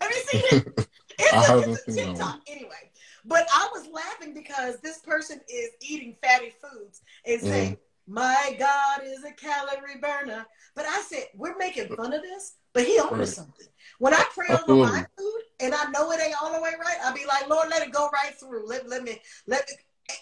Have 0.00 0.10
you 0.10 0.22
seen 0.26 0.42
it? 0.52 0.88
It's, 1.18 1.48
a, 1.48 1.70
it's 1.70 1.88
a 1.88 1.92
TikTok. 1.92 2.40
Anyway, 2.46 2.90
but 3.26 3.46
I 3.52 3.68
was 3.72 3.88
laughing 3.92 4.34
because 4.34 4.78
this 4.80 4.98
person 4.98 5.40
is 5.48 5.70
eating 5.80 6.16
fatty 6.22 6.52
foods 6.62 7.02
and 7.24 7.40
saying, 7.40 7.72
mm. 7.72 7.78
My 8.06 8.56
God 8.58 9.00
is 9.04 9.24
a 9.24 9.32
calorie 9.32 9.98
burner. 10.00 10.46
But 10.74 10.86
I 10.86 11.00
said, 11.00 11.24
we're 11.34 11.56
making 11.56 11.94
fun 11.96 12.12
of 12.12 12.22
this, 12.22 12.54
but 12.72 12.84
he 12.84 12.98
owns 13.00 13.12
right. 13.12 13.28
something. 13.28 13.66
When 13.98 14.14
I 14.14 14.24
pray 14.32 14.54
over 14.54 14.76
my 14.76 15.04
food 15.18 15.40
and 15.60 15.74
I 15.74 15.90
know 15.90 16.12
it 16.12 16.20
ain't 16.22 16.40
all 16.40 16.52
the 16.52 16.60
way 16.60 16.72
right, 16.78 16.98
I'll 17.02 17.14
be 17.14 17.26
like, 17.26 17.48
Lord, 17.48 17.68
let 17.68 17.82
it 17.82 17.92
go 17.92 18.08
right 18.12 18.34
through. 18.38 18.68
Let, 18.68 18.88
let 18.88 19.02
me, 19.02 19.20
let 19.46 19.68
me. 19.68 19.76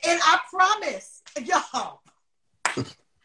And 0.09 0.21
I 0.23 0.39
promise, 0.51 1.23
y'all. 1.45 2.01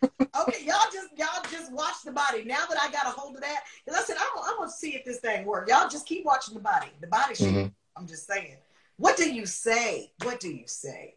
okay, 0.04 0.66
y'all 0.66 0.92
just 0.92 1.08
y'all 1.18 1.44
just 1.50 1.72
watch 1.72 2.04
the 2.04 2.12
body. 2.12 2.44
Now 2.44 2.66
that 2.70 2.78
I 2.82 2.92
got 2.92 3.06
a 3.06 3.18
hold 3.18 3.36
of 3.36 3.42
that, 3.42 3.64
listen, 3.88 4.16
I'm, 4.20 4.44
I'm 4.44 4.58
gonna 4.58 4.70
see 4.70 4.96
if 4.96 5.06
this 5.06 5.20
thing 5.20 5.46
works. 5.46 5.72
Y'all 5.72 5.90
just 5.90 6.06
keep 6.06 6.26
watching 6.26 6.54
the 6.54 6.60
body. 6.60 6.88
The 7.00 7.08
body 7.08 7.34
mm-hmm. 7.36 7.68
I'm 7.96 8.08
just 8.08 8.28
saying. 8.28 8.58
What 9.00 9.18
do 9.18 9.34
you 9.34 9.46
say? 9.46 10.12
What 10.24 10.40
do 10.40 10.50
you 10.50 10.68
say? 10.68 11.16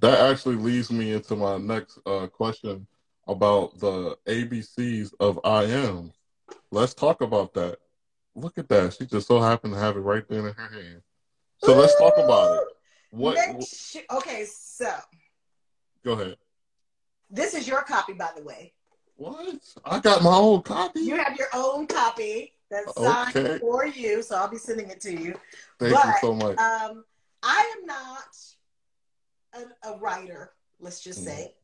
that 0.00 0.30
actually 0.30 0.56
leads 0.56 0.90
me 0.90 1.12
into 1.12 1.36
my 1.36 1.56
next 1.58 1.98
uh, 2.06 2.26
question 2.26 2.86
about 3.26 3.78
the 3.78 4.16
ABCs 4.26 5.12
of 5.20 5.40
I 5.44 5.64
am. 5.64 6.12
Let's 6.70 6.94
talk 6.94 7.22
about 7.22 7.54
that. 7.54 7.78
Look 8.34 8.58
at 8.58 8.68
that. 8.68 8.94
She 8.94 9.06
just 9.06 9.26
so 9.26 9.40
happened 9.40 9.72
to 9.72 9.80
have 9.80 9.96
it 9.96 10.00
right 10.00 10.28
there 10.28 10.46
in 10.48 10.54
her 10.54 10.68
hand. 10.68 11.02
So 11.64 11.72
Ooh, 11.72 11.80
let's 11.80 11.96
talk 11.96 12.14
about 12.18 12.58
it. 12.58 12.68
What, 13.10 13.38
what? 13.54 13.96
Okay, 14.12 14.44
so. 14.44 14.92
Go 16.04 16.12
ahead. 16.12 16.36
This 17.30 17.54
is 17.54 17.66
your 17.66 17.82
copy, 17.82 18.12
by 18.12 18.30
the 18.36 18.42
way. 18.42 18.74
What? 19.16 19.58
I 19.84 19.98
got 20.00 20.22
my 20.22 20.36
own 20.36 20.62
copy. 20.62 21.00
You 21.00 21.16
have 21.16 21.36
your 21.36 21.48
own 21.54 21.86
copy 21.86 22.52
that's 22.70 22.94
signed 22.94 23.36
okay. 23.36 23.58
for 23.58 23.86
you, 23.86 24.22
so 24.22 24.36
I'll 24.36 24.48
be 24.48 24.56
sending 24.56 24.90
it 24.90 25.00
to 25.02 25.12
you. 25.12 25.34
Thank 25.78 25.94
but, 25.94 26.06
you 26.06 26.12
so 26.20 26.34
much. 26.34 26.58
Um, 26.58 27.04
I 27.42 27.74
am 27.78 27.86
not 27.86 28.36
a, 29.54 29.90
a 29.92 29.98
writer, 29.98 30.52
let's 30.80 31.00
just 31.00 31.20
mm-hmm. 31.20 31.28
say. 31.28 31.54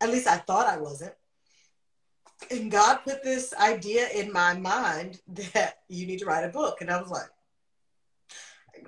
At 0.00 0.10
least 0.10 0.26
I 0.26 0.36
thought 0.36 0.66
I 0.66 0.78
wasn't. 0.78 1.14
And 2.50 2.70
God 2.70 2.98
put 3.04 3.22
this 3.22 3.54
idea 3.54 4.08
in 4.10 4.32
my 4.32 4.54
mind 4.54 5.20
that 5.54 5.78
you 5.88 6.06
need 6.06 6.18
to 6.20 6.26
write 6.26 6.44
a 6.44 6.48
book. 6.48 6.80
And 6.80 6.90
I 6.90 7.00
was 7.00 7.10
like, 7.10 7.30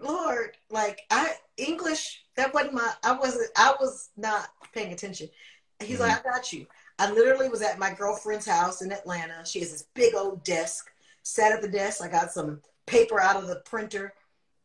Lord, 0.02 0.56
like 0.70 1.00
I 1.10 1.32
English, 1.56 2.24
that 2.36 2.52
wasn't 2.52 2.74
my 2.74 2.92
I 3.02 3.12
wasn't 3.12 3.50
I 3.56 3.74
was 3.80 4.10
not 4.16 4.48
paying 4.74 4.92
attention. 4.92 5.28
He's 5.80 5.98
mm-hmm. 5.98 6.08
like, 6.08 6.26
I 6.26 6.30
got 6.30 6.52
you. 6.52 6.66
I 6.98 7.10
literally 7.10 7.48
was 7.48 7.62
at 7.62 7.78
my 7.78 7.92
girlfriend's 7.92 8.46
house 8.46 8.82
in 8.82 8.92
Atlanta. 8.92 9.44
She 9.44 9.60
has 9.60 9.70
this 9.70 9.84
big 9.94 10.14
old 10.14 10.42
desk. 10.44 10.90
Sat 11.28 11.52
at 11.52 11.60
the 11.60 11.68
desk. 11.68 12.02
I 12.02 12.08
got 12.08 12.32
some 12.32 12.62
paper 12.86 13.20
out 13.20 13.36
of 13.36 13.48
the 13.48 13.60
printer 13.66 14.14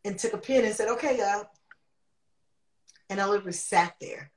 and 0.06 0.18
took 0.18 0.32
a 0.32 0.38
pen 0.38 0.64
and 0.64 0.74
said, 0.74 0.88
okay, 0.88 1.18
y'all, 1.18 1.50
and 3.10 3.20
I 3.20 3.28
literally 3.28 3.52
sat 3.52 3.96
there. 4.00 4.32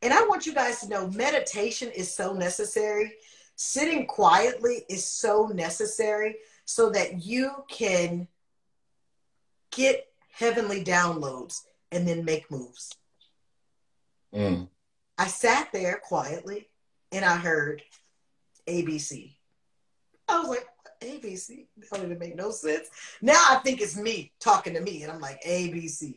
And 0.00 0.12
I 0.12 0.24
want 0.26 0.46
you 0.46 0.54
guys 0.54 0.80
to 0.80 0.88
know 0.88 1.08
meditation 1.08 1.90
is 1.90 2.14
so 2.14 2.32
necessary. 2.32 3.14
Sitting 3.56 4.06
quietly 4.06 4.84
is 4.88 5.04
so 5.04 5.46
necessary 5.52 6.36
so 6.64 6.90
that 6.90 7.24
you 7.24 7.50
can 7.68 8.28
get 9.72 10.06
heavenly 10.30 10.84
downloads 10.84 11.62
and 11.90 12.06
then 12.06 12.24
make 12.24 12.48
moves. 12.52 12.94
Mm. 14.32 14.68
I 15.18 15.26
sat 15.26 15.72
there 15.72 16.00
quietly 16.04 16.68
and 17.10 17.24
I 17.24 17.36
heard 17.36 17.82
ABC. 18.68 19.34
I 20.28 20.38
was 20.38 20.48
like, 20.48 20.66
ABC? 21.04 21.66
That 21.76 21.90
don't 21.90 22.04
even 22.04 22.18
make 22.18 22.36
no 22.36 22.50
sense. 22.50 22.88
Now 23.22 23.40
I 23.50 23.56
think 23.56 23.80
it's 23.80 23.96
me 23.96 24.32
talking 24.40 24.74
to 24.74 24.80
me, 24.80 25.02
and 25.02 25.12
I'm 25.12 25.20
like, 25.20 25.42
ABC. 25.44 26.16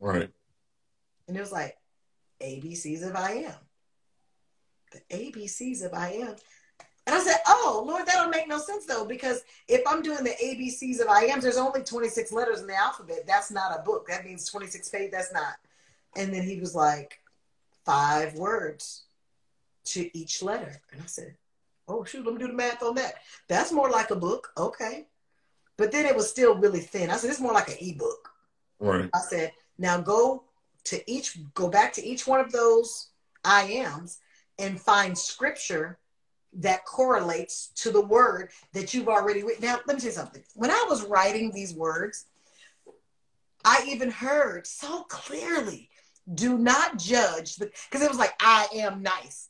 Right. 0.00 0.30
And 1.26 1.36
it 1.36 1.40
was 1.40 1.52
like, 1.52 1.76
ABCs 2.40 3.06
of 3.06 3.16
I 3.16 3.32
am. 3.32 3.54
The 4.92 5.00
ABCs 5.16 5.84
of 5.84 5.92
I 5.92 6.12
am. 6.12 6.36
And 7.06 7.16
I 7.16 7.20
said, 7.20 7.38
oh, 7.46 7.84
Lord, 7.86 8.06
that 8.06 8.14
don't 8.14 8.30
make 8.30 8.48
no 8.48 8.58
sense 8.58 8.84
though, 8.86 9.04
because 9.04 9.40
if 9.66 9.82
I'm 9.86 10.02
doing 10.02 10.24
the 10.24 10.36
ABCs 10.42 11.00
of 11.00 11.08
I 11.08 11.24
am, 11.24 11.40
there's 11.40 11.56
only 11.56 11.82
26 11.82 12.32
letters 12.32 12.60
in 12.60 12.66
the 12.66 12.76
alphabet. 12.76 13.26
That's 13.26 13.50
not 13.50 13.78
a 13.78 13.82
book. 13.82 14.06
That 14.08 14.24
means 14.24 14.44
26 14.46 14.88
pages. 14.90 15.10
That's 15.10 15.32
not. 15.32 15.54
And 16.16 16.32
then 16.32 16.42
he 16.42 16.60
was 16.60 16.74
like, 16.74 17.20
five 17.84 18.34
words 18.34 19.04
to 19.86 20.10
each 20.16 20.42
letter. 20.42 20.82
And 20.92 21.00
I 21.00 21.06
said, 21.06 21.34
oh, 21.88 22.04
shoot, 22.04 22.24
let 22.24 22.34
me 22.34 22.40
do 22.40 22.48
the 22.48 22.52
math 22.52 22.82
on 22.82 22.94
that. 22.96 23.14
That's 23.48 23.72
more 23.72 23.90
like 23.90 24.10
a 24.10 24.16
book. 24.16 24.52
Okay. 24.56 25.06
But 25.76 25.92
then 25.92 26.06
it 26.06 26.16
was 26.16 26.28
still 26.28 26.56
really 26.56 26.80
thin. 26.80 27.10
I 27.10 27.16
said, 27.16 27.30
it's 27.30 27.40
more 27.40 27.52
like 27.52 27.68
an 27.68 27.76
ebook. 27.80 28.30
Right. 28.80 29.08
I 29.14 29.20
said, 29.20 29.52
now 29.78 30.00
go 30.00 30.44
to 30.84 31.10
each 31.10 31.38
go 31.54 31.68
back 31.68 31.92
to 31.94 32.04
each 32.04 32.26
one 32.26 32.40
of 32.40 32.50
those 32.50 33.08
I 33.44 33.64
ams 33.64 34.18
and 34.58 34.80
find 34.80 35.16
scripture 35.16 35.98
that 36.54 36.84
correlates 36.84 37.68
to 37.76 37.90
the 37.90 38.00
word 38.00 38.50
that 38.72 38.94
you've 38.94 39.08
already 39.08 39.42
written. 39.42 39.64
Now, 39.64 39.78
let 39.86 39.96
me 39.96 40.00
say 40.00 40.10
something. 40.10 40.42
When 40.54 40.70
I 40.70 40.86
was 40.88 41.04
writing 41.04 41.50
these 41.50 41.74
words, 41.74 42.26
I 43.64 43.84
even 43.88 44.10
heard 44.10 44.66
so 44.66 45.02
clearly, 45.04 45.90
do 46.34 46.58
not 46.58 46.98
judge 46.98 47.58
because 47.58 48.02
it 48.02 48.08
was 48.08 48.18
like, 48.18 48.34
I 48.40 48.66
am 48.74 49.02
nice. 49.02 49.48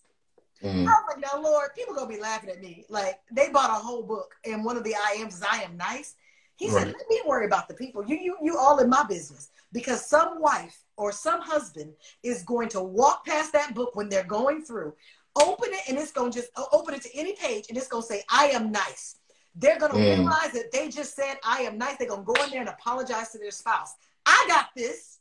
Mm-hmm. 0.62 0.88
I 0.88 0.92
was 0.92 1.04
like, 1.08 1.20
now, 1.20 1.40
Lord, 1.40 1.70
people 1.76 1.94
gonna 1.94 2.08
be 2.08 2.20
laughing 2.20 2.50
at 2.50 2.60
me. 2.60 2.84
Like 2.88 3.20
they 3.30 3.50
bought 3.50 3.70
a 3.70 3.74
whole 3.74 4.02
book, 4.02 4.34
and 4.44 4.64
one 4.64 4.76
of 4.76 4.84
the 4.84 4.94
I 4.94 5.18
ams 5.20 5.36
is 5.36 5.42
I 5.42 5.62
am 5.62 5.76
nice. 5.76 6.16
He 6.56 6.68
right. 6.70 6.86
said, 6.86 6.86
let 6.88 7.08
me 7.08 7.20
worry 7.24 7.46
about 7.46 7.68
the 7.68 7.74
people. 7.74 8.04
You, 8.04 8.16
you, 8.16 8.36
you 8.42 8.58
all 8.58 8.78
in 8.80 8.90
my 8.90 9.04
business 9.04 9.50
because 9.72 10.04
some 10.04 10.40
wife 10.40 10.82
or 10.96 11.12
some 11.12 11.40
husband 11.40 11.92
is 12.24 12.42
going 12.42 12.68
to 12.70 12.82
walk 12.82 13.24
past 13.24 13.52
that 13.52 13.76
book 13.76 13.94
when 13.94 14.08
they're 14.08 14.24
going 14.24 14.64
through, 14.64 14.92
open 15.40 15.68
it, 15.72 15.82
and 15.88 15.96
it's 15.96 16.10
going 16.10 16.32
to 16.32 16.40
just 16.40 16.50
open 16.72 16.94
it 16.94 17.02
to 17.02 17.16
any 17.16 17.36
page, 17.36 17.66
and 17.68 17.78
it's 17.78 17.86
going 17.86 18.02
to 18.02 18.08
say, 18.08 18.24
I 18.28 18.46
am 18.46 18.72
nice. 18.72 19.18
They're 19.54 19.78
going 19.78 19.92
to 19.92 19.98
mm. 19.98 20.18
realize 20.18 20.50
that 20.52 20.72
they 20.72 20.88
just 20.88 21.14
said, 21.14 21.36
I 21.44 21.60
am 21.60 21.78
nice. 21.78 21.96
They're 21.96 22.08
going 22.08 22.24
to 22.24 22.32
go 22.32 22.44
in 22.44 22.50
there 22.50 22.60
and 22.60 22.68
apologize 22.68 23.30
to 23.30 23.38
their 23.38 23.52
spouse. 23.52 23.94
I 24.26 24.44
got 24.48 24.66
this. 24.74 25.18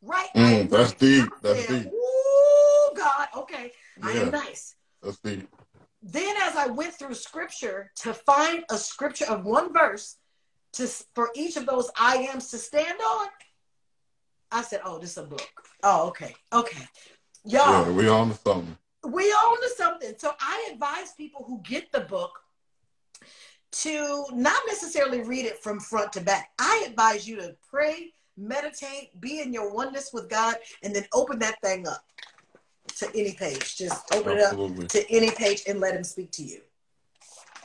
Right? 0.00 0.28
Mm, 0.34 0.70
that's 0.70 0.92
deep. 0.92 1.28
That's 1.42 1.66
said, 1.66 1.82
deep. 1.84 1.92
Oh, 1.94 2.92
God. 2.96 3.28
Okay. 3.36 3.72
Yeah. 4.00 4.08
I 4.08 4.12
am 4.12 4.30
nice. 4.30 4.74
That's 5.02 5.18
deep. 5.18 5.48
Then, 6.02 6.34
as 6.42 6.56
I 6.56 6.68
went 6.68 6.94
through 6.94 7.14
scripture 7.14 7.90
to 7.96 8.14
find 8.14 8.64
a 8.70 8.78
scripture 8.78 9.26
of 9.26 9.44
one 9.44 9.72
verse 9.72 10.16
to 10.74 10.86
for 11.14 11.30
each 11.34 11.56
of 11.56 11.66
those 11.66 11.90
I 11.98 12.28
ams 12.32 12.50
to 12.50 12.58
stand 12.58 12.98
on, 13.00 13.28
I 14.52 14.62
said, 14.62 14.80
"Oh, 14.84 14.98
this 14.98 15.12
is 15.12 15.18
a 15.18 15.22
book." 15.24 15.50
Oh, 15.82 16.08
okay, 16.08 16.34
okay, 16.52 16.84
y'all. 17.44 17.86
Yeah, 17.86 17.90
we 17.90 18.08
on 18.08 18.30
to 18.30 18.36
something. 18.36 18.76
We 19.04 19.24
on 19.24 19.60
to 19.60 19.70
something. 19.76 20.14
So 20.18 20.32
I 20.40 20.70
advise 20.72 21.12
people 21.16 21.44
who 21.44 21.60
get 21.62 21.90
the 21.92 22.00
book 22.00 22.38
to 23.70 24.24
not 24.32 24.60
necessarily 24.66 25.22
read 25.22 25.46
it 25.46 25.58
from 25.62 25.80
front 25.80 26.12
to 26.12 26.20
back. 26.20 26.50
I 26.58 26.86
advise 26.88 27.28
you 27.28 27.36
to 27.36 27.56
pray, 27.68 28.12
meditate, 28.36 29.20
be 29.20 29.40
in 29.40 29.52
your 29.52 29.72
oneness 29.72 30.10
with 30.12 30.28
God, 30.28 30.56
and 30.82 30.94
then 30.94 31.06
open 31.12 31.38
that 31.40 31.60
thing 31.62 31.86
up 31.86 32.04
to 32.96 33.08
any 33.14 33.32
page. 33.32 33.76
Just 33.76 34.14
open 34.14 34.38
Absolutely. 34.38 34.84
it 34.84 34.84
up 34.84 34.88
to 34.90 35.10
any 35.10 35.30
page 35.30 35.62
and 35.68 35.80
let 35.80 35.94
Him 35.94 36.04
speak 36.04 36.30
to 36.32 36.42
you. 36.42 36.60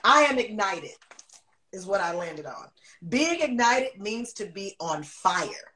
I 0.03 0.23
am 0.23 0.37
ignited, 0.37 0.97
is 1.71 1.85
what 1.85 2.01
I 2.01 2.13
landed 2.13 2.45
on. 2.45 2.67
Being 3.09 3.41
ignited 3.41 3.99
means 3.99 4.33
to 4.33 4.45
be 4.45 4.75
on 4.79 5.03
fire 5.03 5.73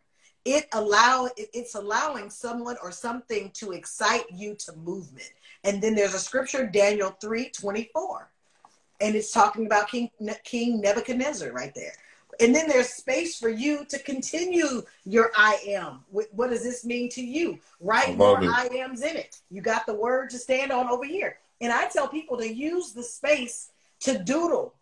it 0.48 0.66
allow 0.72 1.28
it's 1.36 1.76
allowing 1.76 2.30
someone 2.30 2.78
or 2.82 2.90
something 2.90 3.52
to 3.54 3.74
excite 3.74 4.24
you 4.34 4.56
to 4.56 4.74
movement 4.78 5.30
and 5.66 5.84
then 5.84 5.94
there's 5.94 6.14
a 6.14 6.20
scripture 6.20 6.66
daniel 6.66 7.16
3 7.20 7.50
24 7.50 8.32
and 9.02 9.14
it's 9.14 9.32
talking 9.32 9.66
about 9.66 9.90
king 9.90 10.10
king 10.46 10.80
nebuchadnezzar 10.80 11.52
right 11.52 11.74
there 11.76 11.92
and 12.40 12.54
then 12.54 12.68
there's 12.68 12.90
space 12.90 13.40
for 13.40 13.50
you 13.50 13.86
to 13.86 14.00
continue 14.00 14.82
your 15.06 15.32
i 15.38 15.58
am 15.68 16.00
what 16.10 16.50
does 16.50 16.64
this 16.64 16.86
mean 16.86 17.10
to 17.10 17.22
you 17.22 17.60
write 17.80 18.18
more 18.18 18.44
it. 18.44 18.50
i 18.50 18.68
ams 18.78 19.02
in 19.02 19.16
it 19.16 19.40
you 19.50 19.62
got 19.62 19.86
the 19.86 19.94
word 19.94 20.30
to 20.30 20.38
stand 20.38 20.72
on 20.72 20.88
over 20.90 21.06
here 21.06 21.38
and 21.62 21.72
i 21.72 21.88
tell 21.88 22.08
people 22.08 22.38
to 22.38 22.52
use 22.52 22.94
the 22.94 23.04
space 23.04 23.72
to 24.00 24.18
doodle 24.24 24.74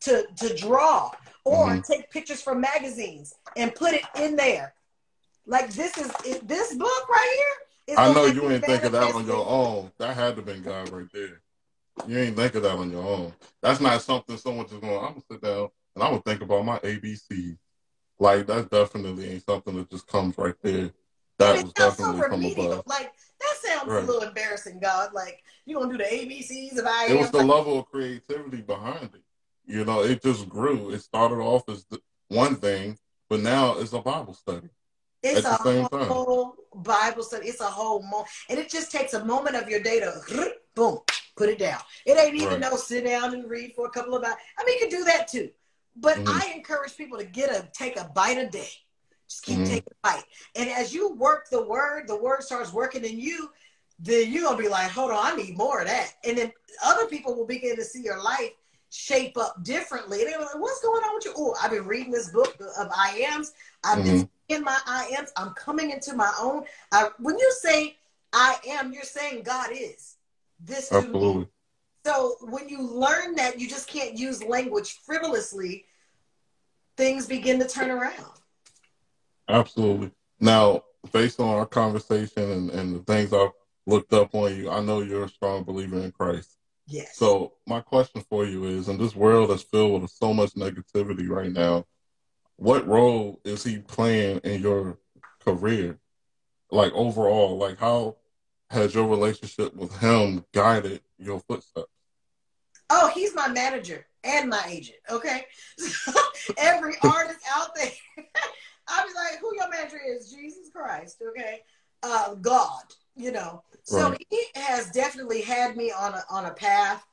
to 0.00 0.26
to 0.36 0.54
draw 0.56 1.10
or 1.44 1.68
mm-hmm. 1.68 1.80
take 1.80 2.10
pictures 2.10 2.42
from 2.42 2.60
magazines 2.60 3.34
and 3.56 3.74
put 3.74 3.92
it 3.92 4.04
in 4.16 4.36
there 4.36 4.74
like 5.46 5.70
this 5.72 5.96
is 5.98 6.40
this 6.42 6.74
book 6.74 7.08
right 7.08 7.36
here. 7.88 7.96
I 7.98 8.12
know 8.12 8.26
you 8.26 8.50
ain't 8.50 8.64
think 8.64 8.84
of 8.84 8.92
that 8.92 9.14
on 9.14 9.26
your 9.26 9.46
own. 9.46 9.90
That 9.98 10.14
had 10.16 10.36
to 10.36 10.42
been 10.42 10.62
God 10.62 10.88
right 10.90 11.08
there. 11.12 11.40
You 12.06 12.18
ain't 12.18 12.36
think 12.36 12.54
of 12.54 12.62
that 12.62 12.76
on 12.76 12.90
your 12.90 13.02
own. 13.02 13.32
That's 13.60 13.80
not 13.80 14.00
something 14.02 14.36
someone 14.36 14.68
just 14.68 14.80
going. 14.80 14.98
I'm 14.98 15.14
gonna 15.14 15.22
sit 15.30 15.42
down 15.42 15.68
and 15.94 16.04
I 16.04 16.10
would 16.10 16.24
think 16.24 16.42
about 16.42 16.64
my 16.64 16.78
ABC. 16.80 17.56
Like 18.18 18.46
that 18.46 18.70
definitely 18.70 19.30
ain't 19.30 19.44
something 19.44 19.76
that 19.76 19.90
just 19.90 20.06
comes 20.06 20.36
right 20.38 20.54
there. 20.62 20.90
That 21.38 21.64
was 21.64 21.72
definitely 21.72 22.20
so 22.20 22.28
from 22.28 22.44
above. 22.44 22.84
Like 22.86 23.12
that 23.40 23.56
sounds 23.60 23.88
right. 23.88 24.02
a 24.02 24.06
little 24.06 24.22
embarrassing, 24.22 24.78
God. 24.80 25.12
Like 25.12 25.42
you 25.66 25.76
gonna 25.76 25.90
do 25.90 25.98
the 25.98 26.04
ABCs 26.04 26.78
of 26.78 26.86
I 26.86 27.06
It 27.08 27.18
was 27.18 27.30
the 27.30 27.42
level 27.42 27.80
of 27.80 27.86
creativity 27.86 28.62
behind 28.62 29.10
it. 29.14 29.22
You 29.66 29.84
know, 29.84 30.02
it 30.02 30.22
just 30.22 30.48
grew. 30.48 30.90
It 30.90 31.00
started 31.00 31.36
off 31.36 31.68
as 31.68 31.86
one 32.28 32.56
thing, 32.56 32.98
but 33.28 33.40
now 33.40 33.78
it's 33.78 33.92
a 33.92 34.00
Bible 34.00 34.34
study. 34.34 34.68
It's 35.22 35.46
a 35.46 35.54
whole 35.54 35.88
time. 35.88 36.82
Bible 36.82 37.22
study. 37.22 37.48
It's 37.48 37.60
a 37.60 37.64
whole 37.64 38.02
moment. 38.02 38.28
And 38.48 38.58
it 38.58 38.68
just 38.68 38.90
takes 38.90 39.14
a 39.14 39.24
moment 39.24 39.56
of 39.56 39.68
your 39.68 39.80
day 39.80 40.00
to 40.00 40.52
boom, 40.74 40.98
put 41.36 41.48
it 41.48 41.58
down. 41.58 41.80
It 42.06 42.18
ain't 42.18 42.34
even 42.34 42.48
right. 42.48 42.60
no 42.60 42.76
sit 42.76 43.04
down 43.04 43.34
and 43.34 43.48
read 43.48 43.72
for 43.74 43.86
a 43.86 43.90
couple 43.90 44.14
of 44.16 44.24
hours. 44.24 44.36
I 44.58 44.64
mean, 44.64 44.78
you 44.78 44.88
can 44.88 44.98
do 44.98 45.04
that 45.04 45.28
too. 45.28 45.50
But 45.96 46.16
mm-hmm. 46.16 46.28
I 46.28 46.52
encourage 46.54 46.96
people 46.96 47.18
to 47.18 47.24
get 47.24 47.50
a 47.50 47.68
take 47.72 47.96
a 47.96 48.10
bite 48.14 48.38
a 48.38 48.48
day. 48.48 48.68
Just 49.28 49.44
keep 49.44 49.56
mm-hmm. 49.56 49.64
taking 49.64 49.92
a 49.92 50.08
bite. 50.08 50.24
And 50.56 50.68
as 50.70 50.94
you 50.94 51.14
work 51.14 51.48
the 51.50 51.62
word, 51.66 52.08
the 52.08 52.16
word 52.16 52.42
starts 52.42 52.72
working 52.72 53.04
in 53.04 53.18
you, 53.18 53.50
then 53.98 54.32
you're 54.32 54.42
gonna 54.42 54.60
be 54.60 54.68
like, 54.68 54.90
hold 54.90 55.10
on, 55.10 55.18
I 55.20 55.36
need 55.36 55.56
more 55.56 55.80
of 55.80 55.86
that. 55.86 56.12
And 56.24 56.36
then 56.36 56.52
other 56.84 57.06
people 57.06 57.34
will 57.34 57.46
begin 57.46 57.76
to 57.76 57.84
see 57.84 58.02
your 58.02 58.22
life 58.22 58.50
shape 58.90 59.38
up 59.38 59.62
differently. 59.64 60.18
They're 60.24 60.38
like, 60.38 60.58
what's 60.58 60.82
going 60.82 61.02
on 61.02 61.14
with 61.14 61.24
you? 61.24 61.32
Oh, 61.36 61.54
I've 61.62 61.70
been 61.70 61.86
reading 61.86 62.12
this 62.12 62.30
book 62.30 62.54
of 62.78 62.88
I 62.94 63.26
ams. 63.30 63.52
I've 63.84 63.98
mm-hmm. 63.98 64.18
been 64.18 64.28
in 64.48 64.64
my 64.64 64.78
I 64.86 65.10
am. 65.16 65.26
I'm 65.36 65.54
coming 65.54 65.90
into 65.90 66.14
my 66.14 66.32
own. 66.40 66.64
I, 66.92 67.08
when 67.18 67.38
you 67.38 67.52
say 67.60 67.96
I 68.32 68.56
am, 68.68 68.92
you're 68.92 69.02
saying 69.02 69.42
God 69.44 69.70
is 69.72 70.16
this 70.60 70.92
Absolutely. 70.92 71.48
So 72.04 72.36
when 72.40 72.68
you 72.68 72.82
learn 72.82 73.34
that, 73.36 73.60
you 73.60 73.68
just 73.68 73.88
can't 73.88 74.18
use 74.18 74.42
language 74.42 75.00
frivolously. 75.04 75.84
Things 76.96 77.26
begin 77.26 77.58
to 77.60 77.68
turn 77.68 77.90
around. 77.90 78.40
Absolutely. 79.48 80.10
Now, 80.40 80.82
based 81.12 81.40
on 81.40 81.48
our 81.48 81.66
conversation 81.66 82.50
and, 82.50 82.70
and 82.70 82.94
the 82.94 83.00
things 83.00 83.32
I've 83.32 83.50
looked 83.86 84.12
up 84.12 84.34
on 84.34 84.56
you, 84.56 84.70
I 84.70 84.80
know 84.80 85.00
you're 85.00 85.24
a 85.24 85.28
strong 85.28 85.62
believer 85.64 85.98
in 85.98 86.12
Christ. 86.12 86.56
Yes. 86.86 87.16
So 87.16 87.54
my 87.66 87.80
question 87.80 88.22
for 88.28 88.44
you 88.44 88.64
is, 88.64 88.88
in 88.88 88.98
this 88.98 89.14
world 89.14 89.50
that's 89.50 89.62
filled 89.62 90.02
with 90.02 90.10
so 90.10 90.34
much 90.34 90.54
negativity 90.54 91.28
right 91.28 91.52
now, 91.52 91.86
what 92.56 92.86
role 92.86 93.40
is 93.44 93.64
he 93.64 93.78
playing 93.78 94.38
in 94.38 94.60
your 94.60 94.98
career? 95.40 95.98
Like 96.70 96.92
overall, 96.92 97.56
like 97.58 97.78
how 97.78 98.16
has 98.70 98.94
your 98.94 99.06
relationship 99.06 99.74
with 99.74 99.96
him 99.98 100.44
guided 100.52 101.02
your 101.22 101.40
footsteps? 101.40 101.88
Oh, 102.90 103.10
he's 103.14 103.34
my 103.34 103.48
manager 103.48 104.06
and 104.24 104.50
my 104.50 104.62
agent. 104.68 104.98
Okay. 105.10 105.46
Every 106.58 106.94
artist 107.02 107.40
out 107.56 107.74
there, 107.74 107.90
I'll 108.88 109.06
be 109.06 109.14
like, 109.14 109.40
who 109.40 109.54
your 109.56 109.70
manager 109.70 110.00
is? 110.06 110.30
Jesus 110.30 110.68
Christ. 110.74 111.22
Okay. 111.30 111.60
Uh, 112.02 112.34
God, 112.34 112.82
you 113.16 113.32
know. 113.32 113.62
So 113.84 114.10
Right. 114.10 114.26
he 114.30 114.44
has 114.56 114.90
definitely 114.90 115.40
had 115.42 115.76
me 115.76 115.90
on 115.92 116.14
a 116.14 116.24
on 116.30 116.46
a 116.46 116.52
path. 116.52 117.04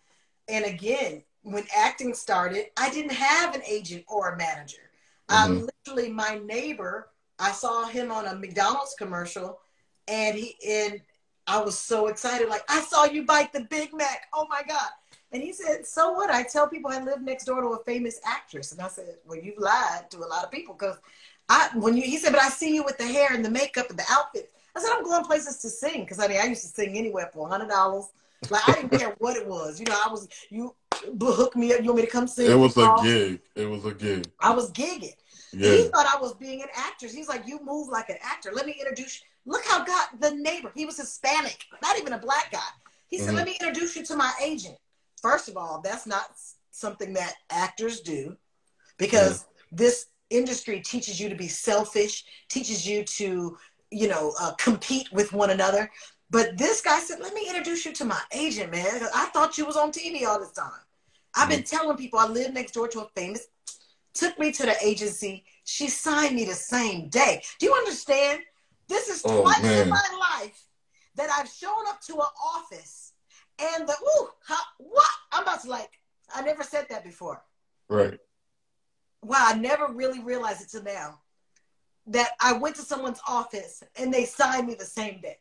And 0.48 0.65
again, 0.65 1.24
when 1.43 1.65
acting 1.76 2.13
started, 2.13 2.65
I 2.78 2.89
didn't 2.89 3.13
have 3.13 3.56
an 3.56 3.62
agent 3.67 4.04
or 4.08 4.30
a 4.34 4.38
manager. 4.38 4.91
I'm 5.30 5.62
Mhm. 5.62 5.69
literally 5.86 6.12
my 6.12 6.39
neighbor. 6.39 7.12
I 7.38 7.52
saw 7.52 7.86
him 7.86 8.12
on 8.12 8.26
a 8.26 8.36
McDonald's 8.36 8.95
commercial, 8.95 9.62
and 10.08 10.36
he 10.36 10.58
and 10.67 11.02
I 11.49 11.59
was 11.62 11.77
so 11.77 12.07
excited. 12.07 12.47
Like 12.47 12.63
I 12.69 12.81
saw 12.81 13.05
you 13.05 13.25
bite 13.25 13.51
the 13.51 13.62
Big 13.62 13.93
Mac. 13.93 14.27
Oh 14.33 14.45
my 14.49 14.62
god! 14.67 14.91
And 15.31 15.41
he 15.41 15.51
said, 15.51 15.85
"So 15.85 16.12
what?" 16.12 16.29
I 16.29 16.43
tell 16.43 16.67
people 16.67 16.91
I 16.91 17.01
live 17.03 17.21
next 17.21 17.45
door 17.45 17.62
to 17.62 17.69
a 17.69 17.83
famous 17.83 18.19
actress, 18.23 18.71
and 18.71 18.79
I 18.81 18.88
said, 18.88 19.15
"Well, 19.25 19.39
you've 19.39 19.57
lied 19.57 20.12
to 20.12 20.19
a 20.19 20.27
lot 20.27 20.43
of 20.45 20.51
people 20.51 20.75
because 20.75 20.97
I 21.49 21.69
when 21.73 21.97
you." 21.97 22.03
He 22.03 22.17
said, 22.17 22.33
"But 22.33 22.41
I 22.41 22.49
see 22.49 22.73
you 22.75 22.83
with 22.83 22.97
the 22.97 23.07
hair 23.07 23.33
and 23.33 23.43
the 23.43 23.49
makeup 23.49 23.89
and 23.89 23.97
the 23.97 24.05
outfit." 24.09 24.51
I 24.75 24.81
said, 24.81 24.91
"I'm 24.95 25.03
going 25.03 25.25
places 25.25 25.57
to 25.57 25.69
sing 25.69 26.01
because 26.01 26.19
I 26.19 26.27
mean 26.27 26.39
I 26.39 26.45
used 26.45 26.62
to 26.62 26.67
sing 26.67 26.95
anywhere 26.95 27.29
for 27.33 27.49
hundred 27.49 27.69
dollars. 27.69 28.05
Like 28.49 28.67
I 28.69 28.73
didn't 28.73 28.97
care 28.97 29.15
what 29.17 29.35
it 29.35 29.47
was. 29.47 29.79
You 29.79 29.88
know, 29.88 29.97
I 30.05 30.09
was 30.09 30.27
you 30.49 30.75
hook 31.21 31.55
me 31.55 31.73
up. 31.73 31.79
You 31.81 31.88
want 31.88 31.97
me 31.97 32.05
to 32.05 32.12
come 32.12 32.27
sing? 32.27 32.49
It 32.51 32.55
was 32.55 32.77
a 32.77 32.95
gig. 33.01 33.41
It 33.55 33.65
was 33.65 33.85
a 33.85 33.93
gig. 33.93 34.29
I 34.39 34.51
was 34.51 34.71
gigging. 34.71 35.15
He 35.51 35.88
thought 35.89 36.05
I 36.05 36.19
was 36.21 36.33
being 36.35 36.62
an 36.62 36.67
actress. 36.75 37.12
He's 37.13 37.27
like, 37.27 37.47
you 37.47 37.59
move 37.63 37.89
like 37.89 38.09
an 38.09 38.17
actor. 38.21 38.51
Let 38.53 38.65
me 38.65 38.75
introduce. 38.79 39.21
Look 39.49 39.65
how 39.65 39.83
God, 39.83 40.09
the 40.19 40.35
neighbor, 40.35 40.71
he 40.75 40.85
was 40.85 40.97
Hispanic, 40.97 41.65
not 41.81 41.97
even 41.97 42.13
a 42.13 42.19
black 42.19 42.51
guy. 42.51 42.69
He 43.07 43.17
said, 43.17 43.33
Mhm. 43.33 43.38
let 43.38 43.45
me 43.47 43.57
introduce 43.59 43.95
you 43.95 44.05
to 44.05 44.15
my 44.15 44.31
agent. 44.39 44.77
First 45.23 45.49
of 45.49 45.57
all, 45.57 45.81
that's 45.81 46.05
not 46.05 46.35
something 46.69 47.13
that 47.13 47.33
actors 47.49 48.01
do 48.01 48.38
because 48.97 49.45
this 49.71 50.05
industry 50.29 50.81
teaches 50.81 51.19
you 51.19 51.29
to 51.29 51.35
be 51.35 51.47
selfish, 51.47 52.25
teaches 52.47 52.88
you 52.88 53.03
to, 53.03 53.57
you 53.89 54.07
know, 54.07 54.35
uh, 54.39 54.53
compete 54.53 55.12
with 55.12 55.33
one 55.33 55.49
another. 55.49 55.91
But 56.29 56.55
this 56.59 56.81
guy 56.81 56.99
said, 56.99 57.19
let 57.19 57.33
me 57.33 57.47
introduce 57.47 57.85
you 57.85 57.93
to 57.93 58.05
my 58.05 58.21
agent, 58.31 58.71
man. 58.71 59.09
I 59.15 59.25
thought 59.33 59.57
you 59.57 59.65
was 59.65 59.77
on 59.77 59.91
TV 59.91 60.25
all 60.25 60.39
this 60.39 60.51
time. 60.51 60.71
I've 61.33 61.49
been 61.49 61.63
telling 61.63 61.97
people 61.97 62.19
I 62.19 62.27
live 62.27 62.53
next 62.53 62.73
door 62.73 62.88
to 62.88 63.01
a 63.01 63.09
famous 63.15 63.47
took 64.13 64.38
me 64.39 64.51
to 64.51 64.63
the 64.65 64.75
agency. 64.85 65.45
She 65.63 65.88
signed 65.88 66.35
me 66.35 66.45
the 66.45 66.53
same 66.53 67.09
day. 67.09 67.41
Do 67.59 67.67
you 67.67 67.73
understand? 67.73 68.41
This 68.89 69.08
is 69.08 69.21
Oh, 69.23 69.43
twice 69.43 69.62
man. 69.62 69.84
in 69.84 69.89
my 69.89 70.04
life 70.19 70.62
that 71.15 71.30
I've 71.30 71.47
shown 71.47 71.88
up 71.88 72.02
to 72.08 72.15
an 72.15 72.28
office 72.43 73.13
and 73.60 73.88
the 73.88 73.93
ooh, 73.93 74.30
how, 74.45 74.58
what? 74.80 75.08
I'm 75.32 75.43
about 75.43 75.62
to 75.62 75.69
like, 75.69 75.91
I 76.34 76.41
never 76.41 76.63
said 76.63 76.88
that 76.89 77.04
before. 77.04 77.43
Right. 77.88 78.19
Wow, 79.23 79.45
I 79.47 79.54
never 79.56 79.88
really 79.93 80.21
realized 80.21 80.62
it 80.62 80.69
till 80.69 80.84
now. 80.84 81.19
That 82.08 82.32
I 82.41 82.54
went 82.54 82.75
to 82.78 82.82
someone's 82.82 83.19
office 83.28 83.84
and 83.95 84.12
they 84.12 84.25
signed 84.25 84.65
me 84.67 84.73
the 84.73 84.86
same 84.86 85.21
day. 85.21 85.38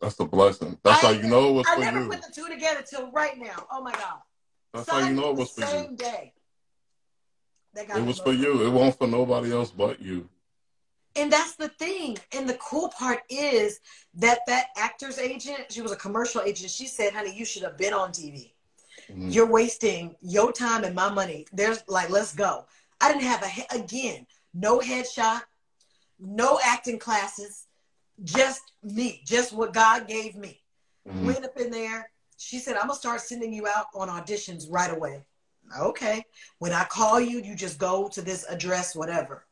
That's 0.00 0.18
a 0.20 0.24
blessing. 0.24 0.78
That's 0.82 1.04
I- 1.04 1.08
how 1.08 1.12
you 1.12 1.28
know 1.28 1.50
it 1.50 1.52
was 1.52 1.66
I 1.68 1.74
for 1.74 1.80
never 1.80 2.06
put 2.06 2.22
the 2.22 2.32
two 2.32 2.48
together 2.48 2.82
till 2.88 3.10
right 3.10 3.36
now. 3.36 3.66
Oh 3.70 3.82
my 3.82 3.92
God. 3.92 4.20
That's 4.72 4.88
how 4.88 5.06
you 5.06 5.14
know 5.14 5.30
it 5.30 5.36
was 5.36 5.54
the 5.54 5.62
for 5.62 5.68
same 5.68 5.90
you. 5.90 5.96
day. 5.96 6.32
That 7.74 7.88
got 7.88 7.98
It 7.98 8.06
was 8.06 8.18
for 8.18 8.32
you. 8.32 8.66
It 8.66 8.70
wasn't 8.70 8.98
for 8.98 9.06
nobody 9.08 9.52
else 9.52 9.70
but 9.70 10.00
you. 10.00 10.28
And 11.16 11.32
that's 11.32 11.56
the 11.56 11.68
thing. 11.68 12.18
And 12.32 12.48
the 12.48 12.54
cool 12.54 12.90
part 12.90 13.20
is 13.28 13.80
that 14.14 14.40
that 14.46 14.68
actor's 14.76 15.18
agent, 15.18 15.66
she 15.70 15.80
was 15.80 15.92
a 15.92 15.96
commercial 15.96 16.42
agent. 16.42 16.70
She 16.70 16.86
said, 16.86 17.12
honey, 17.12 17.34
you 17.34 17.44
should 17.44 17.62
have 17.62 17.76
been 17.76 17.92
on 17.92 18.12
TV. 18.12 18.52
Mhm. 19.08 19.32
You're 19.32 19.46
wasting 19.46 20.14
your 20.20 20.52
time 20.52 20.84
and 20.84 20.94
my 20.94 21.10
money. 21.10 21.46
There's 21.52 21.82
like, 21.88 22.10
let's 22.10 22.34
go. 22.34 22.66
I 23.00 23.10
didn't 23.12 23.24
have 23.24 23.42
a, 23.42 23.76
again, 23.76 24.26
no 24.54 24.78
headshot, 24.80 25.42
no 26.18 26.58
acting 26.64 26.98
classes, 26.98 27.66
just 28.24 28.60
me, 28.82 29.22
just 29.24 29.52
what 29.52 29.72
God 29.72 30.06
gave 30.06 30.36
me. 30.36 30.62
Mhm. 31.08 31.24
Went 31.24 31.44
up 31.44 31.56
in 31.56 31.70
there. 31.70 32.10
She 32.36 32.58
said, 32.58 32.76
I'm 32.76 32.86
going 32.86 32.94
to 32.94 32.98
start 32.98 33.20
sending 33.20 33.52
you 33.52 33.66
out 33.66 33.86
on 33.94 34.08
auditions 34.08 34.66
right 34.70 34.90
away. 34.90 35.24
Okay. 35.76 36.24
When 36.58 36.72
I 36.72 36.84
call 36.84 37.20
you, 37.20 37.40
you 37.40 37.54
just 37.56 37.78
go 37.78 38.08
to 38.08 38.22
this 38.22 38.44
address, 38.48 38.94
whatever. 38.94 39.47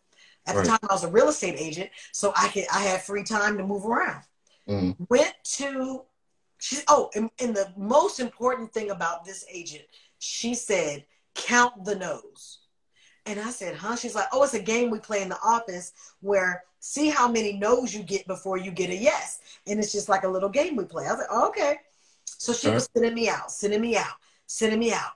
At 0.47 0.55
Right. 0.57 0.65
the 0.65 0.69
time, 0.71 0.79
I 0.89 0.95
was 0.95 1.05
a 1.05 1.09
real 1.11 1.29
estate 1.29 1.57
agent, 1.59 1.91
so 2.13 2.33
I 2.37 2.49
could 2.49 2.67
I 2.73 2.81
had 2.81 3.03
free 3.03 3.25
time 3.25 3.57
to 3.59 3.65
move 3.65 3.85
around. 3.85 4.23
Mhm. 4.69 4.97
Went 5.09 5.35
to 5.57 6.05
she. 6.59 6.79
Oh, 6.89 7.11
and, 7.15 7.31
and 7.39 7.55
the 7.55 7.73
most 7.77 8.21
important 8.21 8.73
thing 8.73 8.91
about 8.91 9.25
this 9.25 9.45
agent, 9.51 9.85
she 10.19 10.55
said, 10.55 11.05
count 11.35 11.85
the 11.85 11.95
no's. 11.97 12.61
And 13.27 13.41
I 13.41 13.51
said, 13.51 13.75
huh? 13.77 13.97
She's 13.97 14.15
like, 14.15 14.29
oh, 14.33 14.45
it's 14.45 14.55
a 14.55 14.63
game 14.63 14.89
we 14.91 15.01
play 15.01 15.21
in 15.21 15.29
the 15.29 15.39
office 15.45 15.93
where 16.21 16.65
see 16.79 17.09
how 17.09 17.27
many 17.29 17.53
no's 17.55 17.93
you 17.93 18.03
get 18.05 18.27
before 18.29 18.57
you 18.57 18.71
get 18.71 18.91
a 18.91 18.95
yes. 18.95 19.41
And 19.67 19.81
it's 19.81 19.91
just 19.93 20.09
like 20.09 20.23
a 20.23 20.29
little 20.29 20.49
game 20.49 20.77
we 20.77 20.85
play. 20.85 21.07
I 21.07 21.11
was 21.11 21.19
like, 21.19 21.29
oh, 21.31 21.49
okay. 21.49 21.79
So 22.25 22.53
she 22.53 22.71
was 22.71 22.89
sending 22.95 23.15
me 23.15 23.29
out, 23.29 23.51
sending 23.51 23.81
me 23.81 23.97
out, 23.97 24.15
sending 24.47 24.79
me 24.79 24.93
out. 24.93 25.13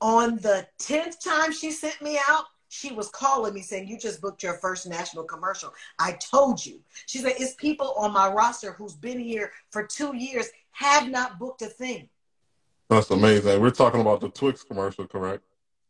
On 0.00 0.36
the 0.36 0.66
10th 0.78 1.22
time 1.22 1.52
she 1.52 1.70
sent 1.72 2.00
me 2.00 2.18
out, 2.28 2.44
she 2.72 2.90
was 2.90 3.10
calling 3.10 3.52
me 3.52 3.60
saying, 3.60 3.86
You 3.86 3.98
just 3.98 4.22
booked 4.22 4.42
your 4.42 4.54
first 4.54 4.88
national 4.88 5.24
commercial. 5.24 5.74
I 5.98 6.12
told 6.12 6.64
you. 6.64 6.80
She 7.04 7.18
said, 7.18 7.34
It's 7.38 7.54
people 7.56 7.92
on 7.98 8.14
my 8.14 8.28
roster 8.28 8.72
who's 8.72 8.94
been 8.94 9.20
here 9.20 9.52
for 9.70 9.86
two 9.86 10.16
years, 10.16 10.48
have 10.70 11.10
not 11.10 11.38
booked 11.38 11.60
a 11.60 11.66
thing. 11.66 12.08
That's 12.88 13.10
amazing. 13.10 13.60
We're 13.60 13.70
talking 13.70 14.00
about 14.00 14.22
the 14.22 14.30
Twix 14.30 14.64
commercial, 14.64 15.06
correct? 15.06 15.44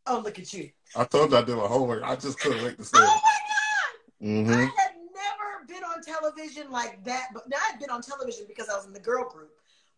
Oh, 0.07 0.19
look 0.19 0.37
at 0.37 0.51
you. 0.51 0.71
I 0.93 1.05
told 1.05 1.31
you 1.31 1.37
I 1.37 1.43
did 1.43 1.55
my 1.55 1.67
homework. 1.67 2.03
I 2.03 2.17
just 2.17 2.37
couldn't 2.41 2.61
wait 2.61 2.77
to 2.77 2.83
say 2.83 2.97
Oh 2.99 3.21
my 3.23 4.27
God. 4.41 4.45
hmm 4.45 4.51
I 4.51 4.71
had 4.77 4.95
never 5.15 5.65
been 5.65 5.83
on 5.85 6.03
television 6.03 6.69
like 6.69 7.01
that. 7.05 7.27
But 7.33 7.47
now 7.47 7.57
I'd 7.71 7.79
been 7.79 7.91
on 7.91 8.01
television 8.01 8.43
because 8.45 8.67
I 8.67 8.75
was 8.75 8.85
in 8.87 8.93
the 8.93 8.99
girl 8.99 9.29
group. 9.29 9.51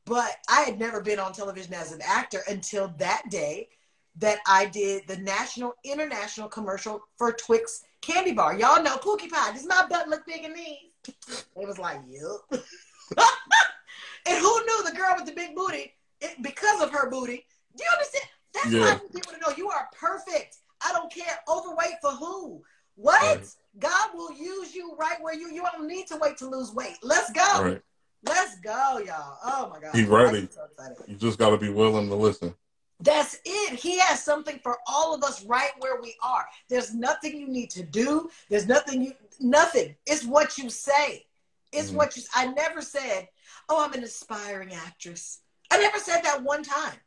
But 0.05 0.35
I 0.47 0.61
had 0.61 0.77
never 0.77 1.01
been 1.01 1.17
on 1.17 1.33
television 1.33 1.73
as 1.73 1.91
an 1.91 2.01
actor 2.05 2.41
until 2.47 2.93
that 2.99 3.23
day 3.31 3.69
that 4.17 4.39
I 4.47 4.65
did 4.65 5.07
the 5.07 5.17
national, 5.17 5.73
international 5.83 6.47
commercial 6.47 7.01
for 7.17 7.31
Twix 7.33 7.83
candy 8.01 8.31
bar. 8.31 8.57
Y'all 8.57 8.81
know 8.81 8.97
Pookie 8.97 9.29
Pie. 9.29 9.53
Does 9.53 9.65
my 9.65 9.85
butt 9.89 10.07
look 10.07 10.25
big 10.25 10.43
in 10.43 10.53
these? 10.53 11.15
It 11.55 11.67
was 11.67 11.77
like, 11.77 11.99
yep. 12.07 12.61
and 14.25 14.37
who 14.37 14.65
knew 14.65 14.83
the 14.89 14.95
girl 14.95 15.15
with 15.15 15.25
the 15.25 15.33
big 15.33 15.55
booty? 15.55 15.93
It, 16.21 16.41
because 16.41 16.81
of 16.81 16.91
her 16.91 17.09
booty. 17.09 17.45
Do 17.75 17.83
you 17.83 17.89
understand? 17.93 18.25
That's 18.53 18.67
why 18.67 18.71
I 18.71 18.79
Yeah. 18.79 18.97
want 18.97 19.13
people 19.13 19.33
to 19.33 19.39
know 19.39 19.55
you 19.57 19.69
are 19.69 19.89
perfect. 19.99 20.57
I 20.85 20.93
don't 20.93 21.11
care. 21.11 21.39
Overweight 21.49 21.95
for 22.01 22.11
who? 22.11 22.61
What? 22.95 23.21
Right. 23.21 23.47
God 23.79 24.09
will 24.13 24.31
use 24.31 24.73
you 24.73 24.95
right 24.95 25.21
where 25.21 25.33
you. 25.33 25.51
You 25.51 25.63
don't 25.73 25.87
need 25.87 26.07
to 26.07 26.17
wait 26.17 26.37
to 26.37 26.49
lose 26.49 26.73
weight. 26.73 26.97
Let's 27.03 27.31
go. 27.31 27.63
Right. 27.63 27.81
Let's 28.23 28.59
go, 28.61 28.99
y'all. 29.05 29.37
Oh 29.43 29.69
my 29.69 29.79
God. 29.79 29.93
He 29.93 30.03
ready. 30.03 30.47
So. 30.51 30.61
You 31.07 31.15
just 31.15 31.37
got 31.37 31.49
to 31.49 31.57
be 31.57 31.69
willing 31.69 32.07
to 32.07 32.15
listen. 32.15 32.55
That's 32.99 33.37
it. 33.43 33.79
He 33.79 33.99
has 33.99 34.23
something 34.23 34.59
for 34.59 34.77
all 34.87 35.13
of 35.13 35.23
us 35.23 35.43
right 35.45 35.71
where 35.79 36.01
we 36.01 36.15
are. 36.23 36.45
There's 36.69 36.93
nothing 36.93 37.37
you 37.37 37.47
need 37.47 37.69
to 37.71 37.83
do. 37.83 38.29
There's 38.49 38.67
nothing 38.67 39.01
you 39.01 39.13
nothing. 39.39 39.95
It's 40.05 40.23
what 40.23 40.57
you 40.57 40.69
say. 40.69 41.25
It's 41.73 41.91
Mhm. 41.91 41.95
what 41.95 42.15
you 42.15 42.23
I 42.33 42.47
never 42.47 42.81
said, 42.81 43.27
"Oh, 43.67 43.83
I'm 43.83 43.93
an 43.93 44.03
aspiring 44.03 44.73
actress." 44.73 45.41
I 45.69 45.77
never 45.79 45.99
said 45.99 46.21
that 46.23 46.43
one 46.43 46.63
time. 46.63 46.99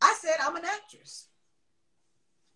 I 0.00 0.16
said 0.20 0.36
I'm 0.40 0.56
an 0.56 0.64
actress. 0.64 1.28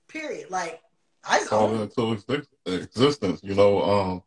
Period. 0.09 0.51
Like 0.51 0.83
I 1.23 1.39
just 1.39 1.51
Call 1.51 1.75
it 1.75 1.83
into 1.99 2.47
existence. 2.67 3.41
You 3.43 3.55
know, 3.55 3.83
um, 3.83 4.23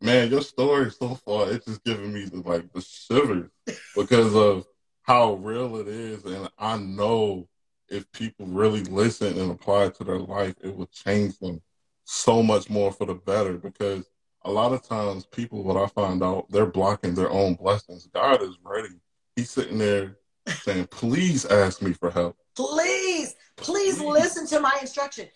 man, 0.00 0.30
your 0.30 0.42
story 0.42 0.90
so 0.90 1.14
far, 1.14 1.50
it's 1.50 1.66
just 1.66 1.84
giving 1.84 2.12
me 2.12 2.24
the, 2.24 2.38
like 2.38 2.72
the 2.72 2.80
shivers 2.80 3.50
because 3.96 4.34
of 4.34 4.66
how 5.02 5.34
real 5.34 5.76
it 5.76 5.88
is. 5.88 6.24
And 6.24 6.48
I 6.58 6.76
know 6.76 7.48
if 7.94 8.10
people 8.12 8.46
really 8.46 8.82
listen 8.84 9.38
and 9.38 9.50
apply 9.50 9.84
it 9.84 9.94
to 9.96 10.04
their 10.04 10.18
life, 10.18 10.54
it 10.62 10.76
will 10.76 10.88
change 10.88 11.38
them 11.38 11.62
so 12.04 12.42
much 12.42 12.68
more 12.68 12.92
for 12.92 13.06
the 13.06 13.14
better 13.14 13.54
because 13.54 14.04
a 14.44 14.50
lot 14.50 14.72
of 14.72 14.82
times 14.82 15.24
people, 15.24 15.62
what 15.62 15.76
I 15.76 15.86
find 15.86 16.22
out, 16.22 16.50
they're 16.50 16.66
blocking 16.66 17.14
their 17.14 17.30
own 17.30 17.54
blessings. 17.54 18.08
God 18.12 18.42
is 18.42 18.58
ready. 18.62 18.96
He's 19.36 19.50
sitting 19.50 19.78
there 19.78 20.16
saying, 20.62 20.88
please 20.88 21.46
ask 21.46 21.80
me 21.80 21.92
for 21.92 22.10
help. 22.10 22.36
Please, 22.56 23.36
please 23.56 24.00
listen 24.00 24.46
to 24.48 24.60
my 24.60 24.76
instruction. 24.80 25.28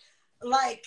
Like, 0.42 0.84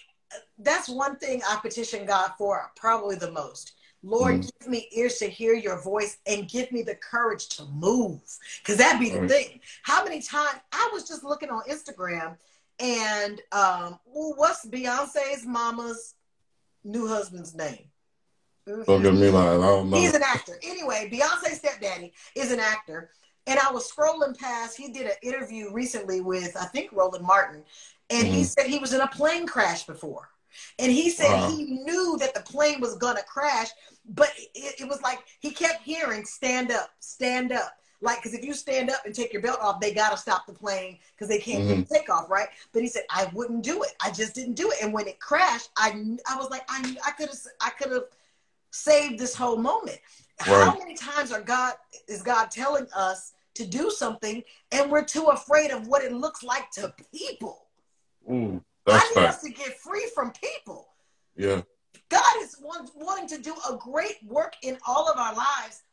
that's 0.59 0.87
one 0.87 1.17
thing 1.17 1.41
I 1.47 1.57
petition 1.61 2.05
God 2.05 2.31
for 2.37 2.71
probably 2.75 3.15
the 3.15 3.31
most. 3.31 3.73
Lord, 4.03 4.41
mm. 4.41 4.51
give 4.59 4.69
me 4.69 4.87
ears 4.93 5.17
to 5.17 5.29
hear 5.29 5.53
your 5.53 5.81
voice 5.81 6.17
and 6.25 6.49
give 6.49 6.71
me 6.71 6.81
the 6.81 6.95
courage 6.95 7.49
to 7.49 7.65
move. 7.65 8.21
Because 8.61 8.77
that'd 8.77 8.99
be 8.99 9.09
the 9.09 9.27
thing. 9.27 9.59
How 9.83 10.03
many 10.03 10.21
times 10.21 10.59
I 10.71 10.89
was 10.91 11.07
just 11.07 11.23
looking 11.23 11.49
on 11.49 11.61
Instagram 11.69 12.37
and 12.79 13.41
um, 13.51 13.99
what's 14.05 14.65
Beyonce's 14.65 15.45
mama's 15.45 16.15
new 16.83 17.07
husband's 17.07 17.53
name? 17.53 17.85
Don't 18.65 19.03
get 19.03 19.13
me 19.13 19.29
lying. 19.29 19.61
I 19.61 19.67
don't 19.67 19.89
know. 19.89 19.97
He's 19.97 20.13
an 20.13 20.23
actor. 20.23 20.59
Anyway, 20.63 21.09
Beyonce's 21.11 21.57
stepdaddy 21.57 22.13
is 22.35 22.51
an 22.51 22.59
actor. 22.59 23.11
And 23.47 23.59
I 23.59 23.71
was 23.71 23.91
scrolling 23.91 24.37
past, 24.37 24.77
he 24.77 24.91
did 24.91 25.07
an 25.07 25.13
interview 25.23 25.71
recently 25.73 26.21
with, 26.21 26.55
I 26.55 26.65
think, 26.65 26.91
Roland 26.91 27.25
Martin. 27.25 27.63
And 28.11 28.25
mm-hmm. 28.25 28.35
he 28.35 28.43
said 28.43 28.67
he 28.67 28.77
was 28.77 28.93
in 28.93 29.01
a 29.01 29.07
plane 29.07 29.47
crash 29.47 29.85
before. 29.85 30.29
And 30.79 30.91
he 30.91 31.09
said 31.09 31.31
wow. 31.31 31.49
he 31.49 31.65
knew 31.65 32.17
that 32.19 32.33
the 32.33 32.41
plane 32.41 32.81
was 32.81 32.95
going 32.95 33.15
to 33.15 33.23
crash, 33.23 33.69
but 34.09 34.31
it, 34.55 34.81
it, 34.81 34.87
was 34.87 35.01
like 35.01 35.19
he 35.39 35.51
kept 35.51 35.83
hearing, 35.83 36.25
stand 36.25 36.71
up, 36.71 36.89
stand 36.99 37.51
up. 37.51 37.73
Like, 38.03 38.17
because 38.17 38.33
if 38.33 38.43
you 38.43 38.53
stand 38.53 38.89
up 38.89 39.05
and 39.05 39.13
take 39.13 39.31
your 39.31 39.43
belt 39.43 39.59
off, 39.61 39.79
they 39.79 39.93
got 39.93 40.09
to 40.09 40.17
stop 40.17 40.47
the 40.47 40.53
plane 40.53 40.97
because 41.15 41.27
they 41.27 41.37
can't 41.37 41.63
mm-hmm. 41.65 41.93
take 41.93 42.09
off, 42.09 42.31
right? 42.31 42.47
But 42.73 42.81
he 42.81 42.87
said, 42.87 43.03
I 43.11 43.29
wouldn't 43.33 43.63
do 43.63 43.83
it. 43.83 43.91
I 44.03 44.09
just 44.09 44.33
didn't 44.33 44.55
do 44.55 44.71
it. 44.71 44.77
And 44.81 44.91
when 44.91 45.07
it 45.07 45.19
crashed, 45.19 45.69
I, 45.77 45.89
I 46.27 46.35
was 46.35 46.49
like, 46.49 46.63
I, 46.67 46.95
I 47.05 47.11
could 47.11 47.29
have, 47.29 47.37
I 47.61 47.69
could 47.69 47.91
have 47.91 48.05
saved 48.71 49.19
this 49.19 49.35
whole 49.35 49.57
moment. 49.57 49.99
Right. 50.47 50.65
How 50.65 50.77
many 50.77 50.95
times 50.95 51.31
are 51.31 51.41
God 51.41 51.75
is 52.07 52.23
God 52.23 52.49
telling 52.49 52.87
us 52.95 53.33
to 53.53 53.67
do 53.67 53.91
something 53.91 54.41
and 54.71 54.89
we're 54.89 55.05
too 55.05 55.25
afraid 55.25 55.69
of 55.69 55.87
what 55.87 56.03
it 56.03 56.11
looks 56.11 56.41
like 56.41 56.71
to 56.71 56.93
people? 57.13 57.67
Ooh, 58.89 58.93
I 58.93 59.11
need 59.15 59.25
us 59.25 59.41
to 59.41 59.49
get 59.49 59.79
free 59.79 60.09
from 60.13 60.31
people. 60.31 60.87
Yeah. 61.35 61.61
God 62.09 62.35
is 62.41 62.57
want, 62.61 62.91
wanting 62.95 63.27
to 63.29 63.41
do 63.41 63.53
a 63.69 63.77
great 63.77 64.17
work 64.25 64.55
in 64.63 64.77
all 64.85 65.09
of 65.09 65.17
our 65.17 65.33
lives 65.33 65.83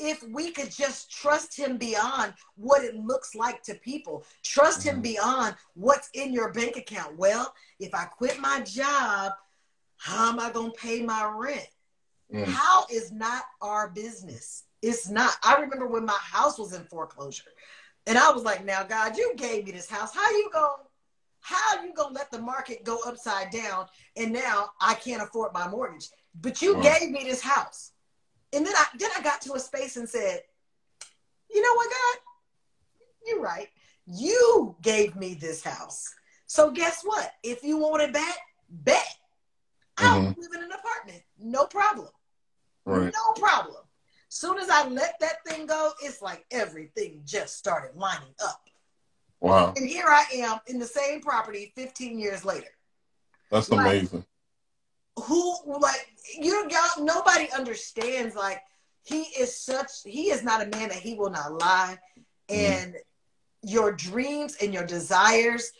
if 0.00 0.22
we 0.32 0.50
could 0.50 0.70
just 0.70 1.12
trust 1.12 1.56
him 1.56 1.76
beyond 1.76 2.32
what 2.56 2.82
it 2.82 2.96
looks 2.96 3.34
like 3.34 3.62
to 3.64 3.74
people. 3.74 4.24
Trust 4.42 4.80
mm-hmm. 4.80 4.96
him 4.96 5.02
beyond 5.02 5.54
what's 5.74 6.08
in 6.14 6.32
your 6.32 6.52
bank 6.52 6.76
account. 6.76 7.18
Well, 7.18 7.54
if 7.78 7.94
I 7.94 8.04
quit 8.04 8.40
my 8.40 8.62
job, 8.62 9.32
how 9.98 10.30
am 10.30 10.40
I 10.40 10.50
going 10.50 10.72
to 10.72 10.78
pay 10.78 11.02
my 11.02 11.30
rent? 11.36 11.68
Mm. 12.34 12.46
How 12.46 12.86
is 12.90 13.12
not 13.12 13.42
our 13.60 13.90
business? 13.90 14.64
It's 14.82 15.08
not. 15.10 15.36
I 15.44 15.60
remember 15.60 15.86
when 15.86 16.06
my 16.06 16.18
house 16.20 16.58
was 16.58 16.72
in 16.72 16.84
foreclosure, 16.84 17.44
and 18.06 18.16
I 18.16 18.30
was 18.30 18.44
like, 18.44 18.64
"Now, 18.64 18.82
God, 18.82 19.18
you 19.18 19.34
gave 19.36 19.66
me 19.66 19.72
this 19.72 19.90
house. 19.90 20.14
How 20.14 20.30
you 20.30 20.48
going? 20.52 20.86
How 21.40 21.82
you 21.82 21.92
gonna 21.94 22.14
let 22.14 22.30
the 22.30 22.40
market 22.40 22.84
go 22.84 22.98
upside 23.06 23.50
down? 23.50 23.86
And 24.16 24.32
now 24.32 24.70
I 24.80 24.94
can't 24.94 25.22
afford 25.22 25.52
my 25.52 25.68
mortgage. 25.68 26.08
But 26.40 26.62
you 26.62 26.80
gave 26.82 27.10
me 27.10 27.24
this 27.24 27.40
house." 27.40 27.92
And 28.52 28.66
then 28.66 28.74
I 28.76 28.84
then 28.96 29.10
I 29.16 29.22
got 29.22 29.40
to 29.42 29.54
a 29.54 29.60
space 29.60 29.96
and 29.96 30.08
said, 30.08 30.42
"You 31.50 31.62
know 31.62 31.74
what, 31.74 31.90
God? 31.90 32.18
You're 33.26 33.40
right. 33.40 33.68
You 34.06 34.76
gave 34.82 35.16
me 35.16 35.34
this 35.34 35.62
house. 35.62 36.12
So 36.46 36.70
guess 36.70 37.02
what? 37.02 37.32
If 37.42 37.62
you 37.62 37.76
want 37.78 38.02
it 38.02 38.12
back, 38.12 38.38
bet. 38.68 39.16
I'll 39.98 40.20
mm-hmm. 40.20 40.40
live 40.40 40.50
in 40.54 40.62
an 40.64 40.72
apartment. 40.72 41.22
No 41.38 41.66
problem. 41.66 42.08
Right. 42.84 43.12
No 43.12 43.32
problem. 43.40 43.82
Soon 44.28 44.58
as 44.58 44.70
I 44.70 44.86
let 44.88 45.18
that 45.20 45.44
thing 45.46 45.66
go, 45.66 45.92
it's 46.02 46.22
like 46.22 46.44
everything 46.50 47.22
just 47.24 47.56
started 47.56 47.96
lining 47.96 48.34
up. 48.44 48.62
Wow. 49.40 49.72
And 49.76 49.88
here 49.88 50.06
I 50.06 50.24
am 50.34 50.58
in 50.66 50.78
the 50.78 50.86
same 50.86 51.20
property 51.20 51.72
15 51.76 52.18
years 52.18 52.44
later. 52.44 52.68
That's 53.50 53.70
like, 53.70 53.86
amazing. 53.86 54.24
Who 55.16 55.56
like 55.66 56.06
you 56.38 56.68
y'all 56.70 57.04
nobody 57.04 57.48
understands 57.56 58.34
like 58.36 58.60
he 59.02 59.22
is 59.22 59.56
such 59.56 59.90
he 60.04 60.30
is 60.30 60.42
not 60.42 60.62
a 60.62 60.68
man 60.68 60.88
that 60.88 60.98
he 60.98 61.14
will 61.14 61.30
not 61.30 61.52
lie. 61.52 61.98
Mm-hmm. 62.48 62.54
And 62.54 62.94
mm. 62.94 62.98
your 63.62 63.92
dreams 63.92 64.56
and 64.62 64.72
your 64.72 64.86
desires 64.86 65.72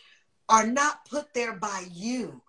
are 0.49 0.67
not 0.67 1.05
put 1.05 1.33
there 1.33 1.53
by 1.53 1.85
you 1.91 2.41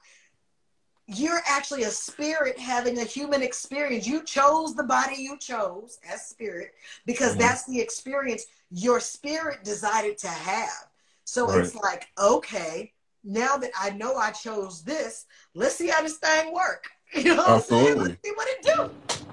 you're 1.07 1.41
actually 1.47 1.83
a 1.83 1.91
spirit 1.91 2.59
having 2.59 2.99
a 2.99 3.05
human 3.05 3.43
experience. 3.43 4.07
You 4.07 4.23
chose 4.23 4.75
the 4.75 4.85
body 4.85 5.17
you 5.17 5.37
chose 5.39 5.99
as 6.09 6.29
spirit 6.29 6.73
because 7.07 7.33
mm-hmm. 7.33 7.41
that's 7.41 7.67
the 7.67 7.81
experience 7.81 8.47
your 8.71 9.01
spirit 9.01 9.65
decided 9.65 10.17
to 10.19 10.29
have. 10.29 10.87
So 11.25 11.47
right. 11.47 11.61
it's 11.61 11.75
like, 11.75 12.07
okay, 12.19 12.93
now 13.25 13.57
that 13.57 13.71
I 13.79 13.91
know 13.91 14.17
I 14.17 14.31
chose 14.31 14.83
this, 14.83 15.27
let's 15.55 15.77
see 15.77 15.89
how 15.89 16.03
this 16.03 16.19
thing 16.19 16.53
work. 16.53 16.85
You 17.15 17.37
know 17.37 17.45
Absolutely. 17.47 18.05
Let's 18.05 18.21
see 18.25 18.33
what 18.35 18.49
it 18.49 18.63
do. 18.63 19.25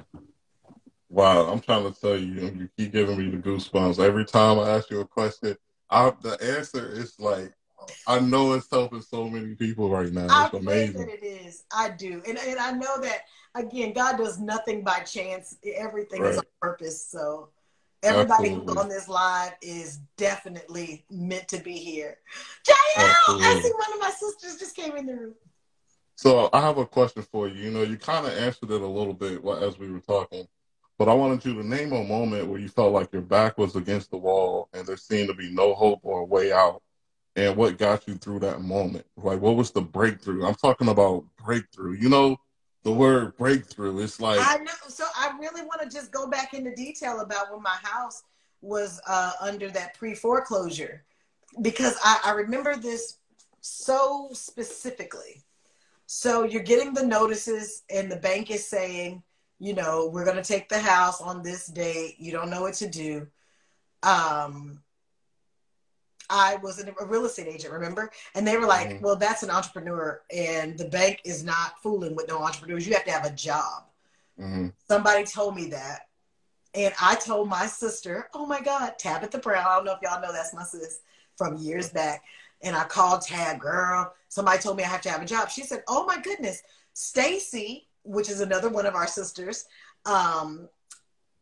Wow, 1.07 1.49
I'm 1.49 1.61
trying 1.61 1.89
to 1.89 1.97
tell 1.97 2.17
you, 2.17 2.33
you 2.41 2.69
keep 2.77 2.91
giving 2.91 3.17
me 3.17 3.29
the 3.29 3.37
goosebumps. 3.37 4.03
Every 4.03 4.25
time 4.25 4.59
I 4.59 4.71
ask 4.71 4.91
you 4.91 4.99
a 4.99 5.07
question, 5.07 5.55
I, 5.89 6.11
the 6.21 6.37
answer 6.57 6.91
is 6.91 7.17
like 7.19 7.53
I 8.07 8.19
know 8.19 8.53
it's 8.53 8.69
helping 8.69 9.01
so 9.01 9.29
many 9.29 9.55
people 9.55 9.89
right 9.89 10.11
now. 10.11 10.25
It's 10.25 10.53
I 10.53 10.57
amazing. 10.57 10.99
that 10.99 11.09
it 11.09 11.23
is. 11.23 11.63
I 11.73 11.89
do, 11.89 12.21
and 12.27 12.37
and 12.37 12.59
I 12.59 12.71
know 12.71 12.99
that 13.01 13.21
again, 13.55 13.93
God 13.93 14.17
does 14.17 14.39
nothing 14.39 14.83
by 14.83 14.99
chance. 14.99 15.57
Everything 15.63 16.21
right. 16.21 16.31
is 16.31 16.37
on 16.37 16.45
purpose. 16.61 17.05
So 17.05 17.49
everybody 18.03 18.49
who's 18.49 18.75
on 18.75 18.89
this 18.89 19.07
live 19.07 19.53
is 19.61 19.99
definitely 20.17 21.05
meant 21.09 21.47
to 21.49 21.57
be 21.57 21.73
here. 21.73 22.17
Jael, 22.67 23.15
I 23.27 23.61
see 23.61 23.71
one 23.71 23.93
of 23.93 23.99
my 23.99 24.11
sisters 24.11 24.57
just 24.59 24.75
came 24.75 24.95
in 24.97 25.05
the 25.05 25.13
room. 25.13 25.35
So 26.15 26.49
I 26.51 26.61
have 26.61 26.77
a 26.77 26.85
question 26.85 27.23
for 27.23 27.47
you. 27.47 27.63
You 27.63 27.71
know, 27.71 27.83
you 27.83 27.97
kind 27.97 28.25
of 28.25 28.33
answered 28.33 28.71
it 28.71 28.81
a 28.81 28.87
little 28.87 29.13
bit 29.13 29.43
as 29.61 29.79
we 29.79 29.89
were 29.89 30.01
talking, 30.01 30.47
but 30.97 31.07
I 31.07 31.13
wanted 31.13 31.45
you 31.45 31.53
to 31.55 31.67
name 31.67 31.93
a 31.93 32.03
moment 32.03 32.47
where 32.47 32.59
you 32.59 32.69
felt 32.69 32.93
like 32.93 33.13
your 33.13 33.21
back 33.21 33.57
was 33.57 33.75
against 33.75 34.11
the 34.11 34.17
wall 34.17 34.69
and 34.73 34.85
there 34.85 34.97
seemed 34.97 35.29
to 35.29 35.33
be 35.33 35.49
no 35.49 35.73
hope 35.73 36.01
or 36.03 36.19
a 36.19 36.25
way 36.25 36.51
out 36.51 36.81
and 37.35 37.55
what 37.55 37.77
got 37.77 38.07
you 38.07 38.15
through 38.15 38.39
that 38.39 38.61
moment? 38.61 39.05
Like, 39.15 39.39
what 39.39 39.55
was 39.55 39.71
the 39.71 39.81
breakthrough? 39.81 40.45
I'm 40.45 40.55
talking 40.55 40.89
about 40.89 41.23
breakthrough. 41.43 41.93
You 41.93 42.09
know, 42.09 42.37
the 42.83 42.91
word 42.91 43.35
breakthrough. 43.37 43.99
It's 43.99 44.19
like 44.19 44.39
I 44.39 44.57
know. 44.63 44.71
So 44.87 45.05
I 45.15 45.35
really 45.39 45.61
want 45.61 45.81
to 45.81 45.89
just 45.89 46.11
go 46.11 46.27
back 46.27 46.53
into 46.53 46.73
detail 46.75 47.21
about 47.21 47.51
when 47.51 47.61
my 47.61 47.77
house 47.81 48.23
was 48.61 49.01
uh, 49.07 49.33
under 49.41 49.69
that 49.69 49.97
pre 49.97 50.15
foreclosure 50.15 51.03
because 51.61 51.97
I, 52.03 52.19
I 52.25 52.31
remember 52.31 52.75
this 52.75 53.17
so 53.61 54.29
specifically. 54.33 55.43
So 56.05 56.43
you're 56.43 56.63
getting 56.63 56.93
the 56.93 57.05
notices, 57.05 57.83
and 57.89 58.11
the 58.11 58.15
bank 58.15 58.49
is 58.49 58.67
saying, 58.67 59.21
you 59.59 59.73
know, 59.73 60.09
we're 60.11 60.25
going 60.25 60.37
to 60.37 60.43
take 60.43 60.67
the 60.67 60.79
house 60.79 61.21
on 61.21 61.43
this 61.43 61.67
date. 61.67 62.15
You 62.17 62.31
don't 62.31 62.49
know 62.49 62.61
what 62.61 62.73
to 62.75 62.89
do. 62.89 63.27
Um, 64.01 64.81
I 66.29 66.57
was 66.57 66.83
a 66.83 67.05
real 67.05 67.25
estate 67.25 67.47
agent, 67.47 67.73
remember? 67.73 68.11
And 68.35 68.47
they 68.47 68.57
were 68.57 68.67
like, 68.67 68.89
mm-hmm. 68.89 69.03
well, 69.03 69.15
that's 69.15 69.43
an 69.43 69.49
entrepreneur, 69.49 70.21
and 70.35 70.77
the 70.77 70.85
bank 70.85 71.21
is 71.25 71.43
not 71.43 71.81
fooling 71.81 72.15
with 72.15 72.27
no 72.27 72.39
entrepreneurs. 72.39 72.87
You 72.87 72.93
have 72.93 73.05
to 73.05 73.11
have 73.11 73.25
a 73.25 73.31
job. 73.31 73.83
Mm-hmm. 74.39 74.67
Somebody 74.87 75.25
told 75.25 75.55
me 75.55 75.69
that. 75.69 76.07
And 76.75 76.93
I 77.01 77.15
told 77.15 77.49
my 77.49 77.65
sister, 77.65 78.29
oh 78.33 78.45
my 78.45 78.61
God, 78.61 78.93
Tabitha 78.99 79.39
Brown. 79.39 79.65
I 79.67 79.75
don't 79.75 79.85
know 79.85 79.93
if 79.93 80.01
y'all 80.03 80.21
know 80.21 80.31
that's 80.31 80.53
my 80.53 80.63
sis 80.63 80.99
from 81.35 81.57
years 81.57 81.89
back. 81.89 82.23
And 82.61 82.75
I 82.75 82.83
called 82.83 83.21
Tab, 83.21 83.59
girl. 83.59 84.13
Somebody 84.27 84.59
told 84.59 84.77
me 84.77 84.83
I 84.83 84.87
have 84.87 85.01
to 85.01 85.09
have 85.09 85.21
a 85.21 85.25
job. 85.25 85.49
She 85.49 85.63
said, 85.63 85.83
oh 85.87 86.05
my 86.05 86.19
goodness, 86.21 86.61
Stacy, 86.93 87.87
which 88.03 88.29
is 88.29 88.41
another 88.41 88.69
one 88.69 88.85
of 88.85 88.93
our 88.93 89.07
sisters, 89.07 89.65
um, 90.05 90.69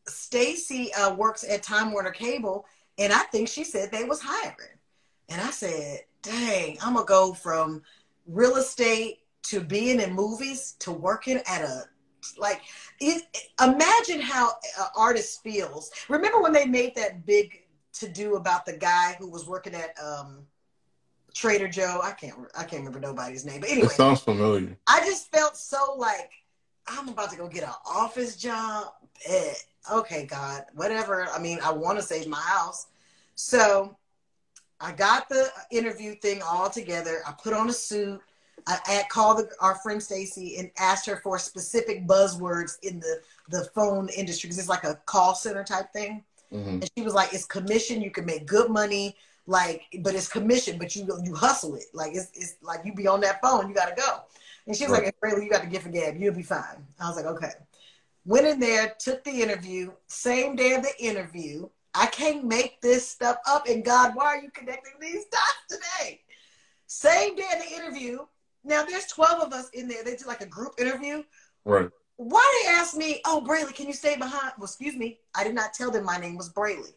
Stacy 0.08 0.94
uh, 0.94 1.14
works 1.14 1.44
at 1.44 1.64
Time 1.64 1.92
Warner 1.92 2.12
Cable, 2.12 2.66
and 2.98 3.12
I 3.12 3.24
think 3.24 3.50
she 3.50 3.64
said 3.64 3.92
they 3.92 4.06
was 4.06 4.22
hiring. 4.22 4.77
And 5.30 5.42
I 5.42 5.52
said, 5.52 6.02
dang, 6.22 6.78
I'm 6.82 6.94
going 6.94 7.06
to 7.06 7.10
go 7.10 7.34
from 7.34 7.82
real 8.28 8.56
estate 8.56 9.20
to 9.44 9.62
being 9.62 10.00
in 10.00 10.14
movies 10.14 10.76
to 10.80 10.92
working 10.92 11.42
at 11.48 11.62
a 11.62 11.84
like 12.38 12.62
it, 13.00 13.24
imagine 13.62 14.20
how 14.20 14.50
an 14.80 14.86
artist 14.98 15.42
feels. 15.44 15.92
Remember 16.10 16.42
when 16.42 16.52
they 16.52 16.66
made 16.66 16.94
that 16.96 17.26
big 17.26 17.64
to 17.94 18.10
do 18.10 18.36
about 18.36 18.66
the 18.66 18.74
guy 18.74 19.16
who 19.20 19.30
was 19.30 19.48
working 19.48 19.74
at 19.74 19.96
um, 20.04 20.46
trader 21.34 21.68
joe 21.68 22.00
i 22.04 22.12
can't 22.12 22.34
i 22.58 22.64
can't 22.64 22.84
remember 22.84 23.00
nobody's 23.00 23.46
name 23.46 23.62
but 23.62 23.70
anyway. 23.70 23.88
It 23.88 23.92
sounds 23.92 24.22
familiar. 24.22 24.76
I 24.88 25.02
just 25.02 25.32
felt 25.32 25.56
so 25.56 25.96
like 25.98 26.32
i'm 26.88 27.10
about 27.10 27.30
to 27.32 27.38
go 27.38 27.48
get 27.48 27.64
an 27.64 27.74
office 27.86 28.36
job 28.36 28.88
eh, 29.28 29.54
okay 29.92 30.26
god 30.26 30.66
whatever. 30.74 31.28
I 31.28 31.40
mean 31.40 31.60
i 31.64 31.72
want 31.72 32.00
to 32.00 32.04
save 32.04 32.28
my 32.28 32.40
house. 32.40 32.88
So 33.36 33.96
I 34.80 34.92
got 34.92 35.28
the 35.30 35.50
interview 35.72 36.16
thing 36.16 36.42
all 36.42 36.70
together. 36.70 37.22
I 37.28 37.34
put 37.42 37.54
on 37.54 37.70
a 37.70 37.74
suit. 37.74 38.22
I, 38.68 38.80
I 38.88 39.04
called 39.10 39.40
the, 39.40 39.50
our 39.60 39.76
friend 39.76 40.02
Stacy 40.02 40.58
and 40.58 40.70
asked 40.78 41.06
her 41.08 41.18
for 41.18 41.40
specific 41.40 42.06
buzzwords 42.08 42.78
in 42.84 43.00
the 43.00 43.22
the 43.50 43.66
phone 43.74 44.10
industry 44.10 44.48
because 44.48 44.60
it's 44.60 44.70
like 44.70 44.84
a 44.84 45.00
call 45.06 45.34
center 45.36 45.64
type 45.64 45.92
thing. 45.94 46.24
Mm-hmm. 46.54 46.70
And 46.70 46.92
she 46.98 47.04
was 47.04 47.14
like, 47.14 47.34
"It's 47.34 47.46
commission. 47.46 48.02
You 48.02 48.12
can 48.12 48.26
make 48.26 48.46
good 48.46 48.70
money, 48.70 49.16
like, 49.46 49.84
but 50.02 50.16
it's 50.16 50.28
commission. 50.28 50.78
But 50.78 50.96
you 50.96 51.08
you 51.24 51.34
hustle 51.34 51.76
it. 51.76 51.86
Like 51.94 52.14
it's 52.14 52.32
it's 52.34 52.56
like 52.62 52.82
you 52.86 52.94
be 52.94 53.08
on 53.08 53.22
that 53.22 53.42
phone. 53.42 53.68
You 53.70 53.76
got 53.76 53.90
to 53.90 53.96
go." 53.96 54.20
And 54.66 54.76
she 54.76 54.84
was 54.84 54.94
Right. 54.94 55.06
like, 55.06 55.16
"Rayla, 55.22 55.44
you 55.44 55.50
got 55.50 55.62
to 55.62 55.68
give 55.70 55.86
a 55.86 55.90
gab. 55.90 56.18
You'll 56.18 56.34
be 56.34 56.44
fine." 56.44 56.86
I 57.00 57.08
was 57.08 57.16
like, 57.18 57.26
"Okay." 57.26 57.52
Went 58.26 58.46
in 58.46 58.60
there, 58.60 58.94
took 59.00 59.24
the 59.24 59.42
interview. 59.42 59.92
Same 60.08 60.56
day 60.58 60.74
of 60.74 60.84
the 60.84 60.92
interview, 61.02 61.70
I 61.98 62.06
can't 62.06 62.46
make 62.46 62.80
this 62.80 63.08
stuff 63.08 63.38
up. 63.48 63.68
And 63.68 63.84
God, 63.84 64.14
why 64.14 64.26
are 64.26 64.42
you 64.42 64.52
connecting 64.52 64.94
these 65.02 65.26
dots 65.26 65.66
today? 65.68 66.22
Same 66.86 67.36
day 67.36 67.48
in 67.54 67.60
the 67.60 67.84
interview. 67.84 68.20
Now 68.64 68.86
there's 68.86 69.08
12 69.08 69.42
of 69.42 69.54
us 69.54 69.70
in 69.72 69.88
there. 69.88 70.04
They 70.04 70.16
did 70.16 70.28
like 70.28 70.42
a 70.42 70.46
group 70.46 70.74
interview. 70.80 71.24
Right. 71.66 71.90
Why 72.18 72.62
they 72.64 72.70
asked 72.70 72.96
me, 72.96 73.22
oh, 73.26 73.44
Brely, 73.46 73.74
can 73.74 73.88
you 73.88 73.94
stay 73.94 74.16
behind? 74.16 74.54
Well, 74.58 74.66
excuse 74.66 74.96
me. 74.96 75.20
I 75.36 75.44
did 75.44 75.56
not 75.56 75.74
tell 75.74 75.90
them 75.90 76.06
my 76.06 76.18
name 76.18 76.38
was 76.38 76.50
Brely. 76.50 76.94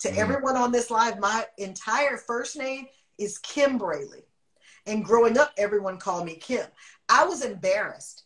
To 0.00 0.08
Mhm. 0.08 0.16
everyone 0.16 0.56
on 0.56 0.72
this 0.72 0.90
live, 0.90 1.20
my 1.20 1.46
entire 1.58 2.16
first 2.16 2.56
name 2.56 2.88
is 3.18 3.38
Kim 3.38 3.78
Brely. 3.78 4.24
And 4.86 5.04
growing 5.04 5.38
up, 5.38 5.52
everyone 5.58 5.98
called 5.98 6.24
me 6.24 6.34
Kim. 6.34 6.66
I 7.08 7.24
was 7.24 7.44
embarrassed 7.44 8.24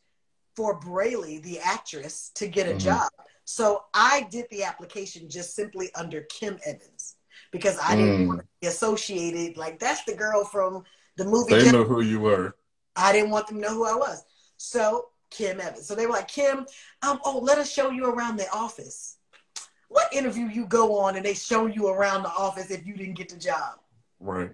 for 0.56 0.78
Brely, 0.80 1.38
the 1.42 1.58
actress, 1.58 2.30
to 2.36 2.46
get 2.46 2.68
a 2.68 2.74
Mhm. 2.74 2.78
job. 2.78 3.10
So 3.44 3.84
I 3.92 4.26
did 4.30 4.46
the 4.50 4.64
application 4.64 5.28
just 5.28 5.54
simply 5.54 5.90
under 5.94 6.22
Kim 6.22 6.58
Evans 6.64 7.16
because 7.50 7.78
I 7.82 7.96
didn't 7.96 8.24
Mm. 8.24 8.26
want 8.26 8.40
to 8.40 8.46
be 8.60 8.66
associated. 8.68 9.56
Like, 9.56 9.78
that's 9.78 10.04
the 10.04 10.14
girl 10.14 10.44
from 10.44 10.84
the 11.16 11.24
movie. 11.24 11.54
They 11.54 11.64
Jen- 11.64 11.72
know 11.72 11.84
who 11.84 12.00
you 12.00 12.20
were. 12.20 12.56
I 12.96 13.12
didn't 13.12 13.30
want 13.30 13.48
them 13.48 13.56
to 13.60 13.62
know 13.68 13.74
who 13.74 13.84
I 13.84 13.94
was. 13.94 14.24
So 14.56 15.10
Kim 15.30 15.60
Evans. 15.60 15.86
So 15.86 15.94
they 15.94 16.06
were 16.06 16.12
like, 16.12 16.28
Kim, 16.28 16.66
um, 17.02 17.20
oh, 17.24 17.38
let 17.38 17.58
us 17.58 17.70
show 17.70 17.90
you 17.90 18.06
around 18.06 18.36
the 18.36 18.48
office. 18.50 19.18
What 19.88 20.12
interview 20.12 20.46
you 20.46 20.66
go 20.66 20.98
on 20.98 21.16
and 21.16 21.24
they 21.24 21.34
show 21.34 21.66
you 21.66 21.88
around 21.88 22.22
the 22.22 22.30
office 22.30 22.70
if 22.70 22.86
you 22.86 22.96
didn't 22.96 23.14
get 23.14 23.28
the 23.28 23.36
job? 23.36 23.78
Right. 24.20 24.52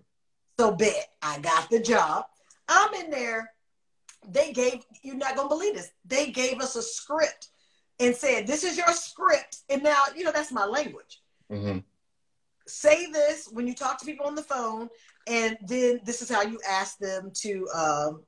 So 0.58 0.72
bet 0.72 1.10
I 1.22 1.38
got 1.38 1.70
the 1.70 1.80
job. 1.80 2.26
I'm 2.68 2.92
in 2.94 3.10
there. 3.10 3.52
They 4.28 4.52
gave, 4.52 4.84
you're 5.02 5.16
not 5.16 5.36
gonna 5.36 5.48
believe 5.48 5.74
this. 5.74 5.90
They 6.04 6.30
gave 6.30 6.60
us 6.60 6.76
a 6.76 6.82
script 6.82 7.48
and 8.00 8.16
said, 8.16 8.46
This 8.46 8.64
is 8.64 8.76
your 8.76 8.92
script. 8.92 9.58
And 9.68 9.82
now, 9.82 10.02
you 10.16 10.24
know, 10.24 10.32
that's 10.32 10.50
my 10.50 10.64
language. 10.64 11.20
Mm-hmm. 11.52 11.78
Say 12.66 13.10
this 13.10 13.48
when 13.52 13.66
you 13.66 13.74
talk 13.74 13.98
to 13.98 14.06
people 14.06 14.26
on 14.26 14.34
the 14.34 14.42
phone, 14.42 14.88
and 15.26 15.56
then 15.66 16.00
this 16.04 16.22
is 16.22 16.30
how 16.30 16.42
you 16.42 16.58
ask 16.68 16.98
them 16.98 17.30
to 17.34 17.68
um, 17.74 18.22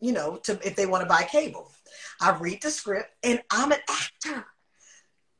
you 0.00 0.12
know, 0.12 0.36
to 0.36 0.58
if 0.64 0.76
they 0.76 0.86
want 0.86 1.02
to 1.02 1.08
buy 1.08 1.22
cable. 1.22 1.70
I 2.20 2.36
read 2.36 2.62
the 2.62 2.70
script 2.70 3.10
and 3.22 3.40
I'm 3.50 3.72
an 3.72 3.78
actor. 3.88 4.44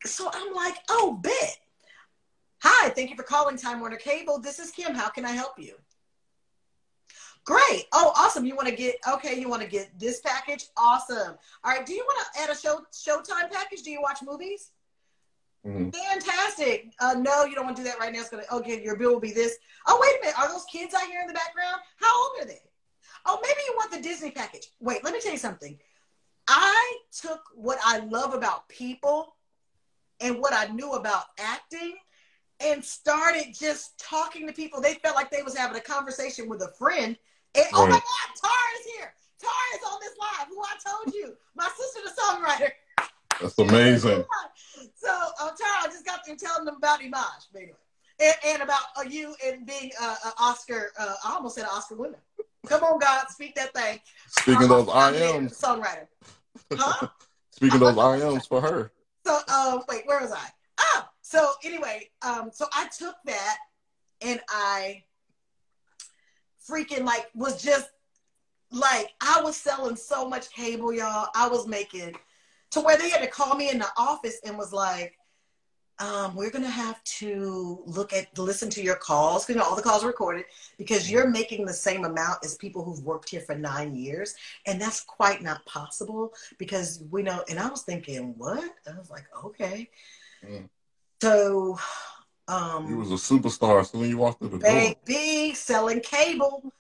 So 0.05 0.31
I'm 0.33 0.55
like, 0.55 0.77
oh, 0.89 1.19
bet. 1.23 1.57
Hi, 2.63 2.89
thank 2.91 3.11
you 3.11 3.17
for 3.17 3.23
calling 3.23 3.57
Time 3.57 3.81
Warner 3.81 3.97
Cable. 3.97 4.41
This 4.41 4.59
is 4.59 4.71
Kim. 4.71 4.95
How 4.95 5.09
can 5.09 5.25
I 5.25 5.33
help 5.33 5.59
you? 5.59 5.75
Great. 7.47 7.85
Oh, 7.93 8.13
awesome. 8.17 8.45
You 8.45 8.57
want 8.57 8.69
to 8.69 8.75
get 8.75 8.97
okay, 9.09 9.39
you 9.39 9.49
want 9.49 9.63
to 9.63 9.69
get 9.69 9.97
this 9.99 10.21
package? 10.21 10.67
Awesome. 10.77 11.37
All 11.65 11.73
right. 11.73 11.87
Do 11.87 11.95
you 11.95 12.05
want 12.05 12.27
to 12.35 12.43
add 12.43 12.51
a 12.51 12.59
show 12.59 12.81
showtime 12.93 13.51
package? 13.51 13.83
Do 13.83 13.91
you 13.91 14.03
watch 14.03 14.19
movies? 14.27 14.73
Mm-hmm. 15.65 15.91
Fantastic. 15.91 16.93
Uh, 17.01 17.15
no, 17.19 17.45
you 17.45 17.55
don't 17.55 17.65
want 17.65 17.77
to 17.77 17.83
do 17.83 17.89
that 17.89 17.99
right 18.01 18.13
now. 18.13 18.21
It's 18.21 18.29
gonna 18.29 18.43
okay, 18.53 18.83
your 18.83 18.97
bill 18.97 19.13
will 19.13 19.21
be 19.21 19.33
this. 19.33 19.57
Oh, 19.87 19.99
wait 20.01 20.17
a 20.19 20.21
minute. 20.23 20.39
Are 20.39 20.49
those 20.53 20.65
kids 20.65 20.93
out 20.93 21.07
here 21.09 21.21
in 21.21 21.29
the 21.29 21.35
background? 21.35 21.81
How 22.01 22.23
old 22.23 22.33
are 22.41 22.47
they? 22.47 22.61
Oh, 23.25 23.39
maybe 23.43 23.61
you 23.67 23.75
want 23.77 23.93
the 23.93 24.01
Disney 24.01 24.33
package. 24.33 24.69
Wait, 24.81 25.03
let 25.05 25.13
me 25.13 25.21
tell 25.21 25.33
you 25.33 25.39
something. 25.39 25.79
I 26.49 26.99
took 27.21 27.41
what 27.55 27.79
I 27.85 27.99
love 27.99 28.35
about 28.35 28.69
people 28.69 29.37
and 30.21 30.39
what 30.41 30.53
I 30.53 30.67
knew 30.73 30.93
about 30.93 31.25
acting 31.39 31.97
and 32.61 32.85
started 32.85 33.53
just 33.53 33.99
talking 33.99 34.47
to 34.47 34.53
people. 34.53 34.81
They 34.81 34.95
felt 34.95 35.17
like 35.17 35.31
they 35.31 35.43
was 35.43 35.57
having 35.57 35.77
a 35.77 35.81
conversation 35.81 36.49
with 36.49 36.63
a 36.63 36.73
friend. 36.79 37.17
And 37.57 37.67
oh 37.75 37.87
my 37.87 37.93
God, 37.93 38.29
Taura 38.41 38.71
is 38.81 38.93
here. 38.95 39.13
Taura 39.41 39.55
is 39.75 39.81
on 39.91 39.99
this 40.01 40.13
live. 40.21 40.49
Who 40.49 40.61
I 40.61 40.77
told 40.85 41.15
you, 41.15 41.37
my 41.55 41.69
sister, 41.77 42.01
the 42.05 42.21
songwriter. 42.21 42.71
That's 43.41 43.59
amazing. 43.59 44.25
So, 44.95 45.09
uh, 45.11 45.51
Taura, 45.51 45.83
I 45.83 45.87
just 45.87 46.05
got 46.05 46.25
through 46.25 46.37
telling 46.37 46.65
them 46.65 46.77
about 46.77 47.01
Imaj, 47.01 47.47
anyway, 47.55 47.73
and, 48.21 48.35
and 48.47 48.63
about 48.63 48.81
uh, 48.97 49.03
you 49.03 49.35
and 49.45 49.67
being 49.67 49.91
uh, 50.01 50.17
an 50.25 50.33
Oscar. 50.39 50.91
Uh, 50.99 51.15
I 51.25 51.35
almost 51.35 51.55
said 51.55 51.65
Oscar 51.65 51.97
winner. 51.97 52.19
Come 52.67 52.83
on, 52.83 52.99
God, 52.99 53.27
speak 53.29 53.55
that 53.55 53.73
thing. 53.75 54.01
Speaking 54.27 54.65
of 54.65 54.69
those 54.69 54.89
I'm 54.93 55.49
songwriter. 55.49 56.07
Huh? 56.73 57.09
speaking 57.51 57.77
of 57.77 57.81
those 57.95 57.97
IMs 57.97 58.49
for 58.49 58.61
her. 58.61 58.91
So, 59.25 59.39
uh, 59.49 59.81
wait, 59.89 60.03
where 60.07 60.21
was 60.21 60.33
I? 60.33 60.47
Oh, 60.79 61.09
so 61.23 61.53
anyway, 61.65 62.11
um, 62.23 62.51
so 62.53 62.67
I 62.75 62.89
took 62.97 63.17
that 63.27 63.59
and 64.23 64.41
I 64.49 65.05
freaking 66.69 67.05
like 67.05 67.29
was 67.35 67.62
just 67.62 67.91
like 68.71 69.12
I 69.21 69.41
was 69.43 69.57
selling 69.57 69.97
so 69.97 70.29
much 70.29 70.51
cable, 70.51 70.93
y'all. 70.93 71.29
I 71.35 71.49
was 71.49 71.67
making 71.67 72.14
to 72.71 72.81
where 72.81 72.97
they 72.97 73.11
had 73.11 73.23
to 73.23 73.29
call 73.29 73.55
me 73.55 73.71
in 73.71 73.79
the 73.79 73.89
office 73.97 74.41
and 74.45 74.59
was 74.59 74.73
like, 74.73 75.17
um, 75.99 76.35
we're 76.35 76.51
gonna 76.51 76.69
have 76.69 77.03
to 77.05 77.83
look 77.87 78.12
at 78.12 78.37
listen 78.39 78.69
to 78.71 78.83
your 78.83 78.97
calls 78.97 79.45
because 79.45 79.57
you 79.57 79.61
know, 79.61 79.67
all 79.67 79.77
the 79.77 79.83
calls 79.83 80.05
are 80.05 80.09
recorded 80.09 80.45
because 80.77 81.11
you're 81.11 81.29
making 81.29 81.64
the 81.64 81.73
same 81.73 82.05
amount 82.05 82.45
as 82.45 82.57
people 82.57 82.85
who've 82.85 83.03
worked 83.03 83.31
here 83.31 83.41
for 83.41 83.55
nine 83.55 83.95
years, 83.95 84.35
and 84.67 84.81
that's 84.81 85.01
quite 85.01 85.43
not 85.43 85.64
possible 85.64 86.35
because 86.59 87.03
we 87.11 87.23
know. 87.23 87.43
And 87.49 87.59
I 87.59 87.69
was 87.69 87.83
thinking, 87.83 88.35
what? 88.37 88.75
I 88.87 88.99
was 88.99 89.11
like, 89.11 89.25
okay. 89.43 89.89
Mm. 90.45 90.69
So, 91.23 91.79
um, 92.49 92.89
You 92.89 92.97
was 92.99 93.11
a 93.11 93.15
superstar 93.15 93.81
as 93.81 93.91
soon 93.91 94.03
as 94.03 94.09
you 94.09 94.19
walked 94.19 94.39
through 94.41 94.51
the 94.51 94.59
door. 94.59 94.95
baby 95.07 95.55
selling 95.55 96.01
cable 96.01 96.73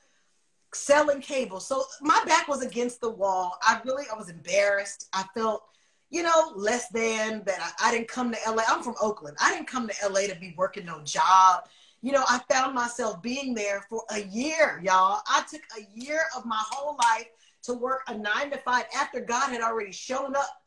selling 0.74 1.20
cable. 1.20 1.58
So 1.60 1.84
my 2.02 2.22
back 2.26 2.48
was 2.48 2.62
against 2.62 3.00
the 3.00 3.08
wall. 3.10 3.56
I 3.62 3.80
really 3.84 4.04
i 4.12 4.16
was 4.16 4.28
embarrassed. 4.28 5.08
I 5.12 5.24
felt 5.34 5.62
you 6.10 6.22
know 6.22 6.52
less 6.54 6.88
than 6.90 7.42
that 7.46 7.74
I, 7.80 7.88
I 7.88 7.92
didn't 7.92 8.08
come 8.08 8.30
to 8.32 8.38
la 8.52 8.62
i'm 8.68 8.82
from 8.82 8.94
oakland. 9.00 9.36
I 9.40 9.52
didn't 9.54 9.68
come 9.68 9.88
to 9.88 10.08
la 10.08 10.20
to 10.20 10.36
be 10.38 10.54
working 10.56 10.84
no 10.86 11.00
job. 11.02 11.64
You 12.02 12.12
know 12.12 12.24
i 12.28 12.40
found 12.50 12.74
myself 12.74 13.22
being 13.22 13.54
there 13.54 13.86
for 13.88 14.02
a 14.10 14.22
year 14.24 14.80
y'all. 14.84 15.20
I 15.26 15.44
took 15.50 15.62
a 15.78 15.86
year 15.98 16.20
of 16.36 16.44
my 16.44 16.62
whole 16.70 16.96
life 16.96 17.26
to 17.64 17.74
work 17.74 18.02
a 18.08 18.16
nine 18.16 18.50
to 18.50 18.58
five 18.58 18.84
after 18.94 19.20
god 19.20 19.48
had 19.50 19.62
already 19.62 19.92
shown 19.92 20.36
up 20.36 20.62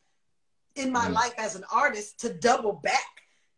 in 0.76 0.91
my 0.91 1.08
Mm. 1.08 1.14
life 1.14 1.34
as 1.38 1.56
an 1.56 1.64
artist 1.72 2.20
to 2.22 2.34
double 2.34 2.74
back 2.74 3.06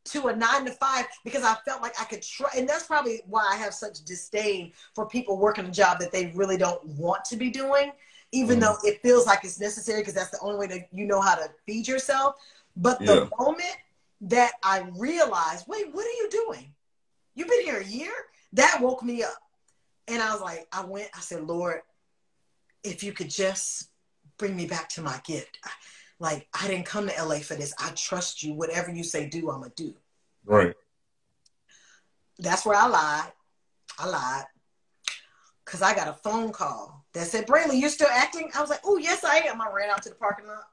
to 0.03 0.27
a 0.27 0.35
nine 0.35 0.65
to 0.65 0.71
five 0.71 1.05
because 1.23 1.43
I 1.43 1.55
felt 1.65 1.81
like 1.81 1.99
I 1.99 2.05
could 2.05 2.21
try. 2.21 2.49
And 2.57 2.67
that's 2.67 2.87
probably 2.87 3.21
why 3.27 3.47
I 3.51 3.55
have 3.57 3.73
such 3.73 4.03
disdain 4.03 4.73
for 4.95 5.07
people 5.07 5.37
working 5.37 5.65
a 5.65 5.71
job 5.71 5.99
that 5.99 6.11
they 6.11 6.31
really 6.35 6.57
don't 6.57 6.83
want 6.85 7.23
to 7.25 7.35
be 7.37 7.49
doing, 7.49 7.91
even 8.31 8.57
Mhm. 8.57 8.61
though 8.61 8.77
it 8.83 9.01
feels 9.01 9.25
like 9.25 9.43
it's 9.43 9.59
necessary 9.59 10.01
because 10.01 10.15
that's 10.15 10.31
the 10.31 10.39
only 10.39 10.57
way 10.57 10.67
that 10.67 10.89
you 10.91 11.05
know 11.05 11.21
how 11.21 11.35
to 11.35 11.53
feed 11.65 11.87
yourself. 11.87 12.35
But 12.75 12.99
the 12.99 13.05
Yeah. 13.05 13.29
moment 13.39 13.77
that 14.21 14.53
I 14.63 14.79
realized, 14.97 15.67
wait, 15.67 15.93
what 15.93 16.05
are 16.05 16.09
you 16.09 16.29
doing? 16.29 16.73
You've 17.35 17.47
been 17.47 17.61
here 17.61 17.79
a 17.79 17.85
year? 17.85 18.11
That 18.53 18.81
woke 18.81 19.03
me 19.03 19.23
up. 19.23 19.37
And 20.07 20.21
I 20.21 20.31
was 20.33 20.41
like, 20.41 20.67
I 20.71 20.83
went, 20.83 21.09
I 21.15 21.19
said, 21.21 21.43
Lord, 21.43 21.81
if 22.83 23.03
you 23.03 23.13
could 23.13 23.29
just 23.29 23.89
bring 24.37 24.55
me 24.55 24.65
back 24.65 24.89
to 24.89 25.01
my 25.01 25.19
gift. 25.23 25.59
Like, 26.21 26.47
I 26.53 26.67
didn't 26.67 26.85
come 26.85 27.07
to 27.07 27.25
LA 27.25 27.39
for 27.39 27.55
this. 27.55 27.73
I 27.79 27.89
trust 27.95 28.43
you. 28.43 28.53
Whatever 28.53 28.91
you 28.91 29.03
say 29.03 29.27
do, 29.27 29.49
I'm 29.49 29.61
going 29.61 29.71
to 29.71 29.83
do. 29.83 29.95
Right. 30.45 30.75
That's 32.37 32.63
where 32.63 32.77
I 32.77 32.85
lied. 32.85 33.31
I 33.97 34.07
lied. 34.07 34.45
Because 35.65 35.81
I 35.81 35.95
got 35.95 36.07
a 36.07 36.13
phone 36.13 36.51
call 36.51 37.03
that 37.13 37.25
said, 37.25 37.47
Braylon, 37.47 37.81
you're 37.81 37.89
still 37.89 38.07
acting? 38.11 38.51
I 38.53 38.61
was 38.61 38.69
like, 38.69 38.81
oh, 38.85 38.97
yes, 38.97 39.23
I 39.23 39.37
am. 39.37 39.59
I 39.59 39.71
ran 39.73 39.89
out 39.89 40.03
to 40.03 40.09
the 40.09 40.15
parking 40.15 40.45
lot, 40.45 40.65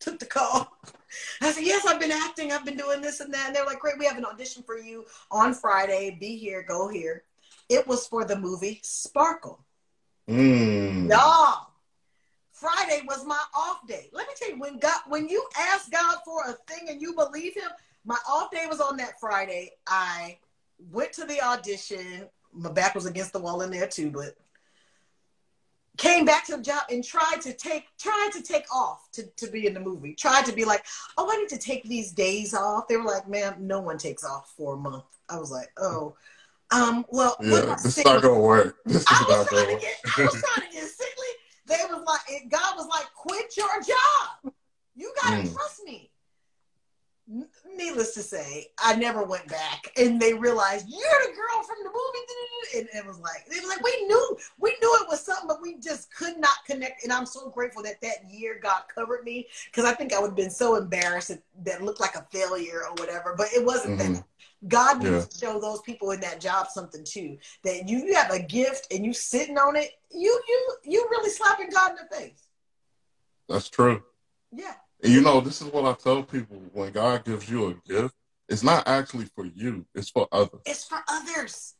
took 0.00 0.18
the 0.18 0.26
call. 0.26 0.70
I 1.40 1.52
said, 1.52 1.64
yes, 1.64 1.86
I've 1.86 1.98
been 2.00 2.12
acting. 2.12 2.52
I've 2.52 2.66
been 2.66 2.76
doing 2.76 3.00
this 3.00 3.20
and 3.20 3.32
that. 3.32 3.46
And 3.46 3.56
they're 3.56 3.64
like, 3.64 3.78
great, 3.78 3.98
we 3.98 4.04
have 4.04 4.18
an 4.18 4.26
audition 4.26 4.62
for 4.64 4.78
you 4.78 5.06
on 5.30 5.54
Friday. 5.54 6.18
Be 6.20 6.36
here, 6.36 6.62
go 6.62 6.88
here. 6.88 7.22
It 7.70 7.86
was 7.86 8.06
for 8.06 8.26
the 8.26 8.36
movie 8.36 8.80
Sparkle. 8.82 9.64
Mm. 10.28 11.08
Y'all, 11.08 11.68
Friday 12.64 13.02
was 13.06 13.26
my 13.26 13.40
off 13.54 13.86
day. 13.86 14.08
Let 14.12 14.26
me 14.26 14.32
tell 14.38 14.48
you, 14.48 14.58
when 14.58 14.78
God, 14.78 15.00
when 15.06 15.28
you 15.28 15.44
ask 15.58 15.90
God 15.90 16.16
for 16.24 16.44
a 16.48 16.52
thing 16.72 16.88
and 16.88 16.98
you 16.98 17.14
believe 17.14 17.54
Him, 17.54 17.68
my 18.06 18.16
off 18.26 18.50
day 18.50 18.64
was 18.66 18.80
on 18.80 18.96
that 18.96 19.20
Friday. 19.20 19.72
I 19.86 20.38
went 20.90 21.12
to 21.14 21.26
the 21.26 21.42
audition. 21.42 22.26
My 22.54 22.72
back 22.72 22.94
was 22.94 23.04
against 23.04 23.34
the 23.34 23.38
wall 23.38 23.60
in 23.60 23.70
there 23.70 23.86
too, 23.86 24.10
but 24.10 24.34
came 25.98 26.24
back 26.24 26.46
to 26.46 26.56
the 26.56 26.62
job 26.62 26.84
and 26.90 27.04
tried 27.04 27.42
to 27.42 27.52
take 27.52 27.84
tried 27.98 28.30
to 28.32 28.42
take 28.42 28.64
off 28.74 29.10
to, 29.12 29.24
to 29.36 29.50
be 29.50 29.66
in 29.66 29.74
the 29.74 29.80
movie. 29.80 30.14
Tried 30.14 30.46
to 30.46 30.52
be 30.52 30.64
like, 30.64 30.86
oh, 31.18 31.30
I 31.30 31.36
need 31.36 31.50
to 31.50 31.58
take 31.58 31.84
these 31.84 32.12
days 32.12 32.54
off. 32.54 32.88
They 32.88 32.96
were 32.96 33.04
like, 33.04 33.28
ma'am, 33.28 33.56
no 33.60 33.80
one 33.80 33.98
takes 33.98 34.24
off 34.24 34.54
for 34.56 34.72
a 34.72 34.78
month. 34.78 35.04
I 35.28 35.38
was 35.38 35.50
like, 35.50 35.70
oh, 35.76 36.16
um, 36.70 37.04
well, 37.10 37.36
what 37.40 37.66
Yeah, 37.66 37.76
this 37.82 37.98
is 37.98 38.04
not 38.06 38.22
gonna 38.22 38.40
work. 38.40 38.78
This 38.86 39.02
is 39.02 39.06
I 39.10 39.24
was 39.28 39.36
not 39.36 39.50
gonna 39.50 39.72
work. 39.74 39.82
get, 39.82 39.96
I 40.18 40.24
was 40.24 40.42
trying 40.42 40.66
to 40.66 40.74
get 40.74 40.88
sick. 40.88 41.04
They 41.66 41.76
was 41.90 42.02
like, 42.06 42.50
God 42.50 42.76
was 42.76 42.86
like, 42.88 43.06
quit 43.14 43.56
your 43.56 43.80
job. 43.82 44.52
You 44.94 45.12
gotta 45.22 45.42
Mm. 45.42 45.52
trust 45.54 45.82
me. 45.84 46.10
Needless 47.74 48.12
to 48.14 48.22
say, 48.22 48.70
I 48.78 48.96
never 48.96 49.24
went 49.24 49.48
back, 49.48 49.90
and 49.96 50.20
they 50.20 50.34
realized 50.34 50.86
you're 50.90 51.00
the 51.26 51.32
girl 51.34 51.62
from 51.62 51.76
the 51.82 51.88
movie, 51.88 52.78
and 52.78 52.88
it 53.02 53.06
was 53.06 53.18
like 53.18 53.46
they 53.46 53.60
were 53.60 53.68
like 53.68 53.82
we 53.82 54.04
knew 54.06 54.36
we 54.58 54.76
knew 54.82 54.98
it 55.00 55.08
was 55.08 55.24
something, 55.24 55.48
but 55.48 55.62
we 55.62 55.78
just 55.78 56.14
could 56.14 56.36
not 56.38 56.56
connect. 56.66 57.02
And 57.02 57.10
I'm 57.10 57.24
so 57.24 57.48
grateful 57.48 57.82
that 57.84 58.00
that 58.02 58.30
year 58.30 58.60
God 58.62 58.82
covered 58.94 59.24
me 59.24 59.48
because 59.66 59.86
I 59.86 59.94
think 59.94 60.12
I 60.12 60.18
would 60.20 60.28
have 60.28 60.36
been 60.36 60.50
so 60.50 60.76
embarrassed 60.76 61.28
that, 61.28 61.42
that 61.64 61.82
looked 61.82 62.00
like 62.00 62.14
a 62.14 62.26
failure 62.30 62.82
or 62.86 62.92
whatever. 62.96 63.34
But 63.36 63.48
it 63.54 63.64
wasn't 63.64 63.98
Mhm. 63.98 64.14
that. 64.16 64.24
God 64.68 65.02
Yeah. 65.02 65.10
needs 65.10 65.26
to 65.28 65.38
show 65.38 65.60
those 65.60 65.80
people 65.82 66.10
in 66.12 66.20
that 66.20 66.40
job 66.40 66.68
something 66.68 67.04
too. 67.04 67.38
That 67.64 67.88
you, 67.88 67.98
you 67.98 68.14
have 68.14 68.30
a 68.30 68.40
gift 68.40 68.92
and 68.92 69.04
you 69.04 69.12
sitting 69.12 69.58
on 69.58 69.76
it, 69.76 69.90
you 70.10 70.40
you 70.48 70.76
you 70.84 71.06
really 71.10 71.30
slapping 71.30 71.70
God 71.70 71.90
in 71.92 71.96
the 71.96 72.16
face. 72.16 72.48
That's 73.48 73.68
true. 73.68 74.02
Yeah. 74.52 74.74
And 75.02 75.12
you 75.12 75.20
know, 75.20 75.40
this 75.40 75.60
is 75.60 75.68
what 75.68 75.84
I 75.84 75.92
tell 75.94 76.22
people 76.22 76.56
when 76.72 76.92
God 76.92 77.24
gives 77.24 77.48
you 77.50 77.68
a 77.68 77.88
gift, 77.88 78.14
it's 78.48 78.62
not 78.62 78.86
actually 78.88 79.26
for 79.26 79.44
you, 79.44 79.84
it's 79.94 80.10
for 80.10 80.28
others. 80.32 80.60
It's 80.64 80.84
for 80.84 80.98
others. 81.08 81.74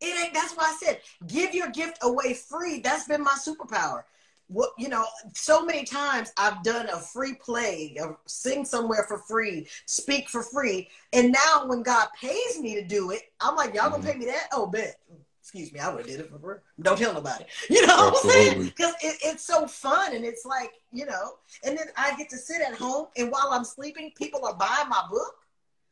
It 0.00 0.18
ain't. 0.24 0.32
That's 0.34 0.54
why 0.54 0.64
I 0.64 0.76
said 0.82 1.00
give 1.26 1.54
your 1.54 1.68
gift 1.70 1.98
away 2.02 2.34
free. 2.34 2.80
That's 2.80 3.06
been 3.06 3.22
my 3.22 3.36
superpower. 3.38 4.04
What 4.50 4.70
you 4.76 4.88
know, 4.88 5.06
so 5.34 5.64
many 5.64 5.84
times 5.84 6.32
I've 6.36 6.64
done 6.64 6.88
a 6.88 6.98
free 6.98 7.34
play, 7.34 7.96
or 8.00 8.18
sing 8.26 8.64
somewhere 8.64 9.04
for 9.06 9.18
free, 9.18 9.68
speak 9.86 10.28
for 10.28 10.42
free, 10.42 10.88
and 11.12 11.30
now 11.30 11.66
when 11.66 11.84
God 11.84 12.08
pays 12.20 12.58
me 12.58 12.74
to 12.74 12.84
do 12.84 13.12
it, 13.12 13.22
I'm 13.40 13.54
like, 13.54 13.74
y'all 13.74 13.90
gonna 13.90 14.02
pay 14.02 14.10
mm-hmm. 14.10 14.20
me 14.20 14.26
that? 14.26 14.48
Oh, 14.52 14.66
bet. 14.66 14.96
Excuse 15.40 15.72
me, 15.72 15.78
I 15.78 15.88
would 15.88 16.00
have 16.00 16.06
did 16.06 16.20
it 16.20 16.30
for 16.30 16.38
free. 16.38 16.56
Don't 16.82 16.98
tell 16.98 17.14
nobody. 17.14 17.44
You 17.70 17.86
know 17.86 17.96
what 17.96 18.24
I'm 18.24 18.30
saying? 18.30 18.62
Because 18.64 18.94
it, 19.02 19.16
it's 19.22 19.44
so 19.44 19.68
fun 19.68 20.14
and 20.16 20.24
it's 20.24 20.44
like 20.44 20.72
you 20.92 21.06
know, 21.06 21.34
and 21.64 21.78
then 21.78 21.86
I 21.96 22.16
get 22.16 22.28
to 22.30 22.36
sit 22.36 22.60
at 22.60 22.74
home 22.74 23.06
and 23.16 23.30
while 23.30 23.50
I'm 23.52 23.64
sleeping, 23.64 24.10
people 24.16 24.44
are 24.44 24.54
buying 24.54 24.88
my 24.88 25.02
book. 25.08 25.34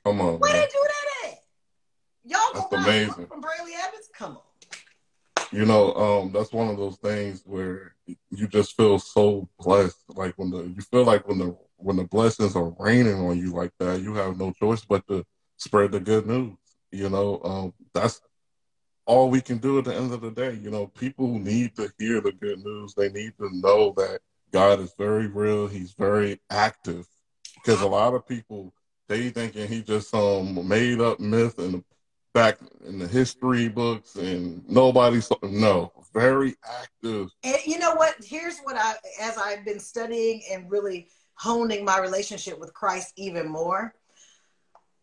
Come 0.05 0.21
on, 0.21 0.41
Where 0.41 0.53
man. 0.53 0.63
they 0.63 0.67
do 0.67 0.85
that 0.85 1.29
at? 1.29 1.39
Y'all 2.25 2.41
That's 2.55 2.67
gonna 2.71 2.83
buy 2.83 2.93
a 2.93 3.03
amazing. 3.03 3.15
book 3.15 3.29
from 3.29 3.41
Brely 3.41 3.73
Evans? 3.87 4.09
Come 4.15 4.33
on. 4.33 4.43
You 5.51 5.65
know, 5.65 5.95
um, 5.95 6.33
that's 6.33 6.53
one 6.53 6.69
of 6.69 6.77
those 6.77 6.97
things 6.97 7.43
where 7.47 7.95
you 8.07 8.47
just 8.49 8.77
feel 8.77 8.99
so 8.99 9.49
blessed. 9.59 9.97
Like 10.09 10.35
when 10.37 10.51
the 10.51 10.65
you 10.65 10.83
feel 10.83 11.05
like 11.05 11.27
when 11.27 11.39
the 11.39 11.57
when 11.77 11.97
the 11.97 12.05
blessings 12.05 12.55
are 12.55 12.75
raining 12.79 13.15
on 13.15 13.39
you 13.39 13.53
like 13.53 13.73
that, 13.79 14.01
you 14.03 14.15
have 14.15 14.39
no 14.39 14.53
choice 14.53 14.85
but 14.85 15.07
to 15.09 15.25
spread 15.57 15.93
the 15.93 16.01
good 16.01 16.27
news. 16.27 16.57
You 16.91 17.09
know, 17.09 17.41
um, 17.45 17.75
that's 17.95 18.21
all 19.07 19.31
we 19.31 19.41
can 19.41 19.59
do 19.59 19.79
at 19.79 19.85
the 19.87 19.95
end 19.95 20.13
of 20.13 20.21
the 20.21 20.31
day. 20.31 20.55
You 20.55 20.71
know, 20.71 20.89
people 20.89 21.39
need 21.39 21.75
to 21.77 21.91
hear 21.99 22.21
the 22.21 22.33
good 22.33 22.63
news. 22.65 22.95
They 22.95 23.09
need 23.09 23.33
to 23.39 23.49
know 23.53 23.95
that 23.97 24.21
God 24.53 24.81
is 24.81 24.93
very 24.99 25.29
real. 25.29 25.67
He's 25.67 25.93
very 25.93 26.41
active. 26.51 27.07
Because 27.55 27.81
a 27.81 27.87
lot 27.87 28.15
of 28.15 28.29
people 28.29 28.73
they 29.09 29.31
thinking 29.31 29.67
he 29.67 29.83
just 29.83 30.11
some 30.11 30.69
made 30.69 31.01
up 31.01 31.19
myth 31.19 31.59
and 31.59 31.83
back 32.39 32.59
in 32.87 33.01
the 33.01 33.09
history 33.09 33.69
books 33.69 34.15
and 34.15 34.63
nobody 34.69 35.21
saw 35.21 35.35
no 35.43 35.91
very 36.15 36.55
active 36.65 37.33
And 37.43 37.57
you 37.67 37.81
know 37.81 37.95
what? 37.97 38.15
Here's 38.25 38.61
what 38.61 38.77
I, 38.77 38.95
as 39.21 39.37
I've 39.37 39.65
been 39.65 39.81
studying 39.81 40.43
and 40.49 40.71
really 40.71 41.09
honing 41.35 41.85
my 41.85 41.99
relationship 41.99 42.61
with 42.61 42.73
Christ 42.73 43.13
even 43.17 43.49
more. 43.49 43.93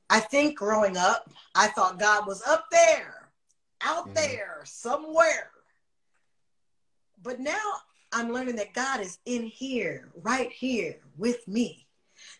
I 0.10 0.22
think 0.22 0.58
growing 0.58 0.96
up, 0.96 1.30
I 1.56 1.68
thought 1.68 2.00
God 2.00 2.26
was 2.26 2.42
up 2.48 2.68
there, 2.72 3.30
out 3.82 4.08
Mhm. 4.08 4.14
there, 4.14 4.62
somewhere. 4.64 5.52
But 7.22 7.42
now 7.42 7.82
I'm 8.14 8.32
learning 8.32 8.56
that 8.58 8.74
God 8.74 9.02
is 9.02 9.20
in 9.26 9.44
here, 9.44 10.10
right 10.22 10.52
here 10.54 11.02
with 11.18 11.46
me. 11.50 11.86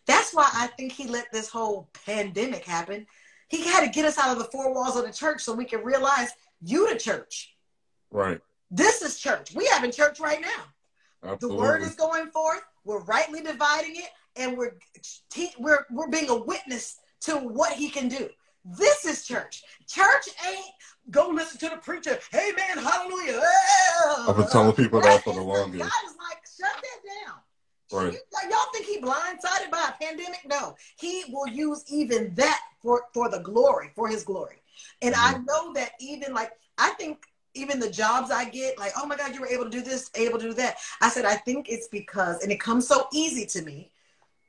That's 0.06 0.34
why 0.34 0.50
I 0.54 0.68
think 0.68 0.94
He 0.94 1.06
let 1.08 1.30
this 1.34 1.50
whole 1.50 1.90
pandemic 2.06 2.64
happen. 2.64 3.06
He 3.48 3.64
had 3.66 3.82
to 3.86 3.92
get 3.92 4.06
us 4.06 4.18
out 4.18 4.32
of 4.32 4.38
the 4.40 4.50
four 4.52 4.74
walls 4.74 4.96
of 4.96 5.06
the 5.06 5.14
church 5.14 5.42
so 5.42 5.54
we 5.54 5.66
can 5.66 5.84
realize 5.84 6.30
you 6.62 6.92
the 6.92 6.98
church. 7.00 7.56
right 8.12 8.40
This 8.72 9.02
is 9.02 9.20
church. 9.20 9.54
We 9.54 9.66
have 9.68 9.84
in 9.84 9.92
church 9.92 10.20
right 10.20 10.42
now. 10.42 11.36
The 11.40 11.48
word 11.54 11.82
is 11.82 11.96
going 11.96 12.28
forth. 12.32 12.62
We're 12.84 13.04
rightly 13.04 13.42
dividing 13.42 13.96
it, 13.96 14.10
and 14.36 14.56
we're 14.58 14.74
te- 15.32 15.54
we're 15.58 15.86
we're 15.90 16.08
being 16.10 16.30
a 16.30 16.36
witness 16.36 17.00
to 17.22 17.38
what 17.38 17.74
he 17.74 17.90
can 17.90 18.08
do. 18.10 18.30
This 18.64 19.06
is 19.06 19.26
church. 19.26 19.64
Church 19.88 20.26
ain't 20.48 20.66
go 21.10 21.30
listen 21.30 21.58
to 21.60 21.70
the 21.70 21.78
preacher. 21.82 22.20
Hey 22.32 22.52
man, 22.56 22.78
hallelujah. 22.84 23.42
I've 24.28 24.38
been 24.38 24.48
telling 24.50 24.74
people 24.74 25.02
that 25.02 25.24
for 25.24 25.34
the 25.34 25.42
Right? 25.42 25.48
It's 25.48 25.48
like- 25.48 25.58
longest. 25.60 25.84
God 25.84 26.10
is 26.12 26.16
like, 26.30 26.42
shut 26.60 26.84
that 26.84 27.26
down. 27.26 27.38
Right. 27.96 28.14
Y'all 28.50 28.72
think 28.74 28.86
he 28.86 29.00
blindsided 29.00 29.72
by 29.72 29.90
a 29.90 30.04
pandemic? 30.04 30.42
No, 30.46 30.76
he 31.00 31.24
will 31.30 31.48
use 31.48 31.84
even 31.88 32.34
that 32.36 32.62
for 32.82 33.04
for 33.14 33.30
the 33.30 33.40
glory, 33.40 33.92
for 33.96 34.08
his 34.08 34.24
glory. 34.24 34.58
And 35.02 35.16
I 35.16 35.34
Mm-hmm. 35.34 35.46
know 35.46 35.74
that 35.74 35.92
even 36.00 36.34
like 36.34 36.52
I 36.78 36.92
think 36.92 37.26
even 37.54 37.80
the 37.80 37.90
jobs 37.90 38.32
I 38.32 38.46
get, 38.50 38.78
like, 38.78 38.92
oh 38.98 39.06
my 39.06 39.16
God, 39.16 39.34
you 39.34 39.40
were 39.40 39.48
able 39.48 39.64
to 39.64 39.70
do 39.70 39.82
this, 39.82 40.12
able 40.16 40.38
to 40.40 40.48
do 40.48 40.54
that. 40.56 40.76
I 41.02 41.10
said, 41.10 41.24
I 41.26 41.36
think 41.36 41.68
it's 41.70 41.88
because, 41.88 42.44
and 42.44 42.52
it 42.52 42.60
comes 42.60 42.86
so 42.86 43.08
easy 43.14 43.46
to 43.46 43.62
me. 43.62 43.92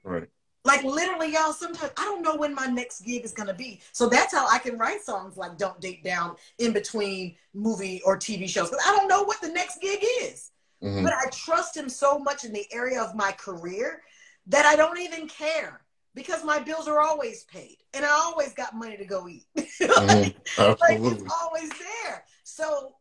right 0.05 0.29
Like 0.65 0.83
literally, 0.83 1.33
y'all, 1.33 1.53
sometimes 1.53 1.93
I 1.97 2.05
don't 2.05 2.23
know 2.23 2.35
when 2.37 2.53
my 2.53 2.67
next 2.67 3.03
gig 3.03 3.25
is 3.25 3.33
gonna 3.33 3.55
be. 3.55 3.81
So 3.93 4.09
that's 4.09 4.35
how 4.35 4.49
I 4.49 4.59
can 4.59 4.77
write 4.77 5.03
songs 5.03 5.37
like 5.37 5.57
Don't 5.59 5.81
Date 5.81 6.03
Down 6.03 6.35
in 6.59 6.73
between 6.73 7.37
movie 7.55 8.03
or 8.05 8.17
TV 8.19 8.49
shows. 8.49 8.71
Because 8.71 8.85
I 8.85 8.97
don't 8.97 9.07
know 9.09 9.23
what 9.23 9.41
the 9.41 9.49
next 9.49 9.81
gig 9.81 10.01
is. 10.23 10.51
Mhm. 10.81 11.03
But 11.03 11.13
I 11.15 11.29
trust 11.31 11.77
him 11.77 11.89
so 11.89 12.19
much 12.19 12.45
in 12.45 12.53
the 12.53 12.67
area 12.73 13.01
of 13.03 13.15
my 13.15 13.33
career 13.33 14.03
that 14.47 14.65
I 14.67 14.77
don't 14.77 14.99
even 14.99 15.29
care 15.29 15.83
because 16.15 16.45
my 16.45 16.59
bills 16.61 16.89
are 16.89 17.01
always 17.01 17.45
paid 17.45 17.77
and 17.95 18.05
I 18.05 18.11
always 18.11 18.55
got 18.55 18.75
money 18.75 18.97
to 18.97 19.05
go 19.07 19.29
eat. 19.29 19.47
Like 19.81 20.35
absolutely 20.59 21.07
it's 21.07 21.25
always 21.43 21.71
there. 21.71 22.25
So 22.45 22.97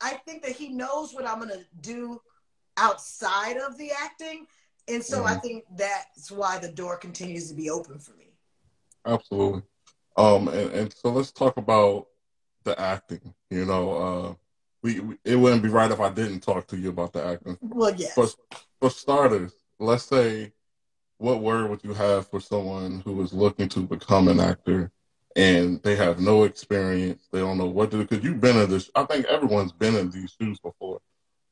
I 0.00 0.14
think 0.26 0.42
that 0.42 0.52
he 0.56 0.68
knows 0.70 1.12
what 1.14 1.26
I'm 1.28 1.38
gonna 1.40 1.64
do 1.80 2.20
outside 2.76 3.56
of 3.56 3.76
the 3.78 3.90
acting. 3.92 4.46
And 4.88 5.02
so 5.02 5.24
I 5.24 5.34
Mhm. 5.34 5.42
think 5.42 5.64
that's 5.76 6.30
why 6.30 6.58
the 6.58 6.70
door 6.72 6.96
continues 6.96 7.48
to 7.48 7.54
be 7.54 7.70
open 7.70 7.98
for 7.98 8.12
me. 8.14 8.32
absolutely 9.06 9.62
um 10.16 10.48
and, 10.48 10.70
and 10.72 10.92
so 10.92 11.10
let's 11.10 11.32
talk 11.32 11.56
about 11.56 12.06
the 12.64 12.78
acting 12.80 13.34
you 13.50 13.64
know 13.64 13.92
uh 13.92 14.34
we, 14.82 15.00
we 15.00 15.16
it 15.24 15.36
wouldn't 15.36 15.62
be 15.62 15.68
right 15.68 15.90
if 15.90 16.00
i 16.00 16.10
didn't 16.10 16.40
talk 16.40 16.66
to 16.68 16.76
you 16.76 16.90
about 16.90 17.12
the 17.12 17.24
acting. 17.24 17.56
Well, 17.60 17.94
yes. 17.94 18.14
for 18.14 18.26
for 18.80 18.90
starters 18.90 19.52
let's 19.78 20.04
say 20.04 20.52
what 21.18 21.40
word 21.40 21.70
would 21.70 21.84
you 21.84 21.94
have 21.94 22.28
for 22.28 22.40
someone 22.40 23.00
who 23.04 23.22
is 23.22 23.32
looking 23.32 23.68
to 23.70 23.80
become 23.80 24.28
an 24.28 24.40
actor 24.40 24.90
and 25.36 25.82
they 25.82 25.96
have 25.96 26.20
no 26.20 26.44
experience 26.44 27.28
they 27.32 27.40
don't 27.40 27.58
know 27.58 27.66
what 27.66 27.90
to 27.90 27.98
do? 27.98 28.04
Because 28.04 28.24
you've 28.24 28.40
been 28.40 28.56
in 28.56 28.68
this 28.68 28.90
i 28.94 29.04
think 29.04 29.26
everyone's 29.26 29.72
been 29.72 29.96
in 29.96 30.10
these 30.10 30.34
shoes 30.40 30.58
before. 30.58 31.00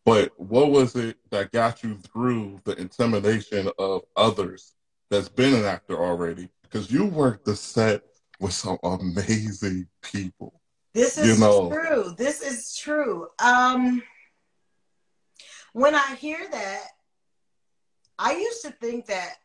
But 0.04 0.32
what 0.40 0.70
was 0.70 0.96
it 0.96 1.18
that 1.30 1.52
got 1.52 1.84
you 1.84 1.96
through 1.96 2.60
the 2.64 2.72
intimidation 2.76 3.70
of 3.78 4.02
others 4.16 4.74
that's 5.10 5.28
been 5.28 5.54
an 5.54 5.66
actor 5.66 6.02
already? 6.02 6.48
Because 6.62 6.90
you 6.90 7.04
worked 7.04 7.44
the 7.44 7.54
set 7.54 8.02
with 8.40 8.54
some 8.54 8.78
amazing 8.82 9.86
people 10.02 10.59
This 10.92 11.16
You 11.16 11.32
is 11.32 11.40
know. 11.40 11.70
true. 11.70 12.14
This 12.16 12.40
is 12.42 12.76
true. 12.76 13.28
Um, 13.38 14.02
when 15.72 15.94
I 15.94 16.14
hear 16.16 16.48
that, 16.50 16.84
I 18.18 18.32
used 18.36 18.62
to 18.62 18.70
think 18.72 19.06
that 19.06 19.36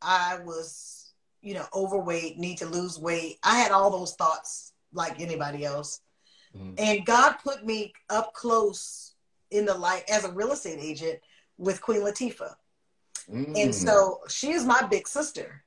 I 0.00 0.38
was, 0.44 1.12
you 1.42 1.54
know, 1.54 1.66
overweight, 1.74 2.38
need 2.38 2.58
to 2.58 2.66
lose 2.66 2.98
weight. 2.98 3.38
I 3.42 3.58
had 3.58 3.70
all 3.70 3.90
those 3.90 4.14
thoughts 4.14 4.72
like 4.92 5.20
anybody 5.20 5.64
else. 5.64 6.00
Mhm. 6.56 6.74
And 6.78 7.06
God 7.06 7.34
put 7.42 7.64
me 7.64 7.92
up 8.08 8.32
close 8.32 9.14
in 9.50 9.64
the 9.64 9.74
light 9.74 10.08
as 10.08 10.24
a 10.24 10.32
real 10.32 10.52
estate 10.52 10.78
agent 10.80 11.20
with 11.58 11.80
Queen 11.82 12.00
Latifah. 12.00 12.54
Mm. 13.30 13.56
And 13.56 13.74
so 13.74 14.20
she 14.28 14.52
is 14.52 14.64
my 14.64 14.82
big 14.82 15.06
sister. 15.06 15.64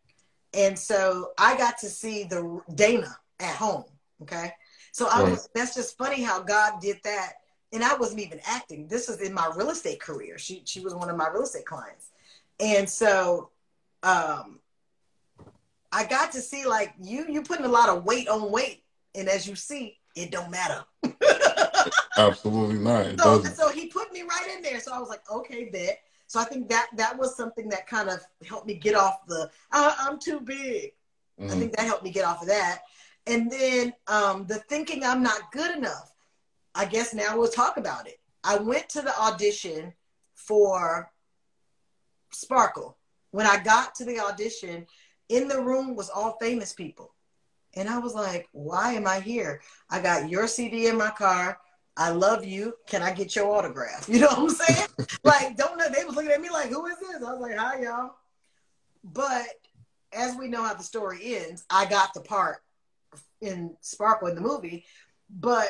And 0.53 0.77
so 0.77 1.33
I 1.37 1.57
got 1.57 1.77
to 1.79 1.89
see 1.89 2.23
the 2.23 2.61
Dana 2.73 3.17
at 3.39 3.55
home. 3.55 3.85
Okay. 4.23 4.53
So 4.97 5.07
I 5.11 5.21
was 5.21 5.47
that's 5.53 5.75
just 5.75 5.95
funny 5.95 6.23
how 6.23 6.41
God 6.41 6.81
did 6.81 6.97
that. 7.03 7.33
And 7.71 7.83
I 7.83 7.93
wasn't 7.95 8.21
even 8.21 8.39
acting. 8.47 8.87
This 8.87 9.09
is 9.09 9.21
in 9.21 9.31
my 9.31 9.51
real 9.55 9.69
estate 9.69 9.99
career. 9.99 10.39
She 10.39 10.63
she 10.65 10.79
was 10.79 10.95
one 10.95 11.07
of 11.07 11.15
my 11.15 11.27
real 11.29 11.43
estate 11.43 11.67
clients. 11.67 12.09
And 12.59 12.89
so 12.89 13.51
um 14.01 14.59
I 15.91 16.03
got 16.05 16.31
to 16.31 16.41
see 16.41 16.65
like 16.65 16.95
you 16.99 17.27
you 17.29 17.43
putting 17.43 17.65
a 17.67 17.69
lot 17.69 17.89
of 17.89 18.05
weight 18.05 18.27
on 18.27 18.51
weight. 18.51 18.85
And 19.13 19.29
as 19.29 19.47
you 19.47 19.55
see, 19.55 19.99
it 20.15 20.31
don't 20.31 20.49
matter. 20.49 20.83
absolutely 22.17 22.79
not 22.79 23.19
So, 23.19 23.43
so 23.43 23.69
he 23.69 23.89
put 23.89 24.11
me 24.11 24.23
right 24.23 24.47
in 24.55 24.63
there. 24.63 24.79
So 24.79 24.93
I 24.93 24.99
was 24.99 25.09
like, 25.09 25.21
okay, 25.31 25.69
bet. 25.71 25.99
So 26.25 26.39
I 26.39 26.43
think 26.45 26.69
that 26.69 26.87
that 26.95 27.15
was 27.15 27.37
something 27.37 27.69
that 27.69 27.85
kind 27.85 28.09
of 28.09 28.19
helped 28.47 28.65
me 28.65 28.73
get 28.73 28.95
off 28.95 29.27
the 29.27 29.51
uh, 29.71 29.93
I'm 29.99 30.17
too 30.17 30.39
big. 30.39 30.93
I 31.39 31.43
Mhm. 31.43 31.59
think 31.59 31.75
that 31.75 31.85
helped 31.85 32.03
me 32.03 32.09
get 32.09 32.25
off 32.25 32.41
of 32.41 32.47
that. 32.47 32.81
And 33.27 33.51
then 33.51 33.93
um, 34.07 34.45
the 34.47 34.55
thinking 34.69 35.03
I'm 35.03 35.21
not 35.21 35.51
good 35.51 35.75
enough. 35.75 36.11
I 36.73 36.85
guess 36.85 37.13
now 37.13 37.37
we'll 37.37 37.49
talk 37.49 37.77
about 37.77 38.07
it. 38.07 38.19
I 38.43 38.57
went 38.57 38.87
to 38.89 39.01
the 39.01 39.17
audition 39.19 39.93
for 40.35 41.11
Sparkle. 42.31 42.97
When 43.31 43.45
I 43.45 43.61
got 43.61 43.95
to 43.95 44.05
the 44.05 44.19
audition, 44.19 44.85
in 45.29 45.47
the 45.47 45.61
room 45.61 45.95
was 45.95 46.09
all 46.09 46.37
famous 46.39 46.73
people. 46.73 47.13
And 47.75 47.89
I 47.89 47.99
was 47.99 48.13
like, 48.13 48.47
why 48.53 48.93
am 48.93 49.05
I 49.05 49.19
here? 49.19 49.61
I 49.89 50.01
got 50.01 50.29
your 50.29 50.47
CD 50.47 50.87
in 50.87 50.97
my 50.97 51.09
car. 51.09 51.59
I 51.97 52.11
love 52.11 52.45
you. 52.45 52.73
Can 52.87 53.01
I 53.01 53.11
get 53.11 53.35
your 53.35 53.47
autograph? 53.47 54.07
You 54.09 54.21
know 54.21 54.27
what 54.27 54.39
I'm 54.39 54.49
saying? 54.49 54.87
like, 55.23 55.57
don't 55.57 55.77
know. 55.77 55.89
They 55.89 56.05
was 56.05 56.15
looking 56.15 56.31
at 56.31 56.41
me 56.41 56.49
like, 56.49 56.69
who 56.69 56.85
is 56.85 56.97
this? 56.99 57.23
I 57.23 57.33
was 57.33 57.41
like, 57.41 57.57
hi, 57.57 57.81
y'all. 57.81 58.11
But 59.03 59.47
as 60.13 60.35
we 60.35 60.47
know 60.47 60.63
how 60.63 60.73
the 60.73 60.83
story 60.83 61.35
ends, 61.35 61.65
I 61.69 61.85
got 61.85 62.13
the 62.13 62.21
part 62.21 62.57
in 63.41 63.75
Sparkle 63.81 64.27
in 64.27 64.35
the 64.35 64.41
movie. 64.41 64.85
But 65.29 65.69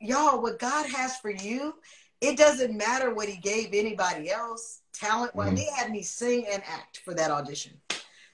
y'all, 0.00 0.42
what 0.42 0.58
God 0.58 0.86
has 0.86 1.16
for 1.18 1.30
you, 1.30 1.74
it 2.20 2.36
doesn't 2.36 2.76
matter 2.76 3.14
what 3.14 3.28
He 3.28 3.36
gave 3.36 3.70
anybody 3.72 4.30
else 4.30 4.80
talent. 4.92 5.34
Well, 5.34 5.46
mm-hmm. 5.46 5.56
they 5.56 5.68
had 5.76 5.90
me 5.90 6.02
sing 6.02 6.46
and 6.50 6.62
act 6.66 6.98
for 7.04 7.14
that 7.14 7.30
audition. 7.30 7.72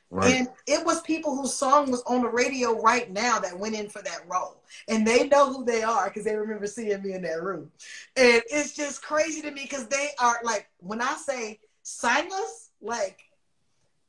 Right. 0.08 0.34
And 0.34 0.48
it 0.68 0.86
was 0.86 1.00
people 1.02 1.34
whose 1.34 1.52
song 1.52 1.90
was 1.90 2.02
on 2.06 2.22
the 2.22 2.28
radio 2.28 2.80
right 2.80 3.10
now 3.10 3.40
that 3.40 3.58
went 3.58 3.74
in 3.74 3.88
for 3.88 4.02
that 4.02 4.20
role. 4.28 4.62
And 4.88 5.04
they 5.04 5.26
know 5.26 5.52
who 5.52 5.64
they 5.64 5.82
are 5.82 6.04
because 6.04 6.24
they 6.24 6.36
remember 6.36 6.66
seeing 6.68 7.02
me 7.02 7.12
in 7.12 7.22
that 7.22 7.42
room. 7.42 7.70
And 8.16 8.40
it's 8.48 8.74
just 8.74 9.02
crazy 9.02 9.42
to 9.42 9.50
me 9.50 9.62
because 9.62 9.88
they 9.88 10.10
are 10.20 10.38
like, 10.44 10.68
when 10.78 11.00
I 11.00 11.16
say 11.16 11.58
singers, 11.82 12.70
like, 12.80 13.18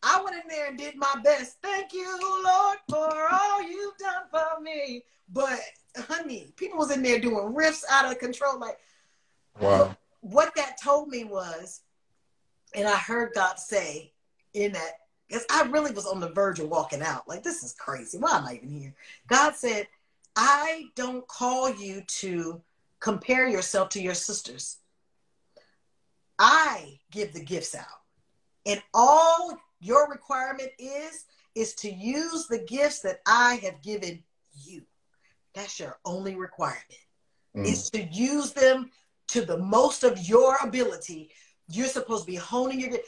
I 0.04 0.22
went 0.24 0.36
in 0.36 0.48
there 0.48 0.68
and 0.68 0.78
did 0.78 0.95
my 0.95 1.16
best. 1.24 1.58
Thank 1.62 1.93
you, 1.93 2.08
Lord, 2.22 2.78
for 2.89 3.28
all 3.32 3.64
you've 3.64 3.98
done 3.98 4.24
for 4.32 4.62
me. 4.62 5.04
But 5.34 5.60
honey, 5.98 6.54
people 6.56 6.78
was 6.78 6.91
in 6.91 7.02
there 7.02 7.20
doing 7.20 7.54
riffs 7.54 7.84
out 7.89 8.12
of 8.12 8.20
control. 8.20 8.60
Like, 8.60 8.78
wow. 9.60 9.95
What 10.22 10.54
that 10.56 10.82
told 10.82 11.10
me 11.10 11.24
was, 11.24 11.82
and 12.76 12.88
I 12.88 12.95
heard 12.95 13.34
God 13.34 13.60
say 13.60 14.12
in 14.54 14.74
that 14.74 14.91
because 15.28 15.45
I 15.52 15.64
really 15.64 15.91
was 15.91 16.06
on 16.06 16.20
the 16.20 16.30
verge 16.30 16.60
of 16.60 16.70
walking 16.70 17.02
out. 17.02 17.28
Like, 17.28 17.43
this 17.43 17.64
is 17.64 17.74
crazy. 17.74 18.18
Why 18.18 18.38
am 18.38 18.45
I 18.45 18.56
even 18.56 18.70
here? 18.70 18.93
God 19.28 19.56
said, 19.56 19.88
I 20.36 20.86
don't 20.95 21.28
call 21.28 21.74
you 21.74 22.02
to 22.08 22.62
compare 23.00 23.48
yourself 23.48 23.89
to 23.89 24.02
your 24.02 24.14
sisters. 24.14 24.78
I 26.39 27.00
give 27.12 27.34
the 27.34 27.43
gifts 27.43 27.76
out. 27.76 27.86
And 28.66 28.82
all 28.93 29.58
your 29.80 30.09
requirement 30.09 30.69
is, 30.80 31.25
is 31.55 31.73
to 31.75 31.91
use 31.91 32.47
the 32.47 32.59
gifts 32.59 33.01
that 33.01 33.19
I 33.28 33.55
have 33.63 33.82
given 33.82 34.23
you. 34.63 34.84
That's 35.53 35.80
your 35.80 35.97
only 36.05 36.36
requirement. 36.36 36.84
Mm. 37.55 37.65
Is 37.65 37.89
to 37.91 38.03
use 38.03 38.53
them 38.53 38.91
to 39.30 39.43
the 39.43 39.57
most 39.57 40.03
of 40.03 40.19
your 40.28 40.57
ability. 40.63 41.32
You're 41.69 41.88
supposed 41.88 42.25
to 42.25 42.32
be 42.32 42.38
honing 42.38 42.80
your 42.80 42.89
gift. 42.91 43.07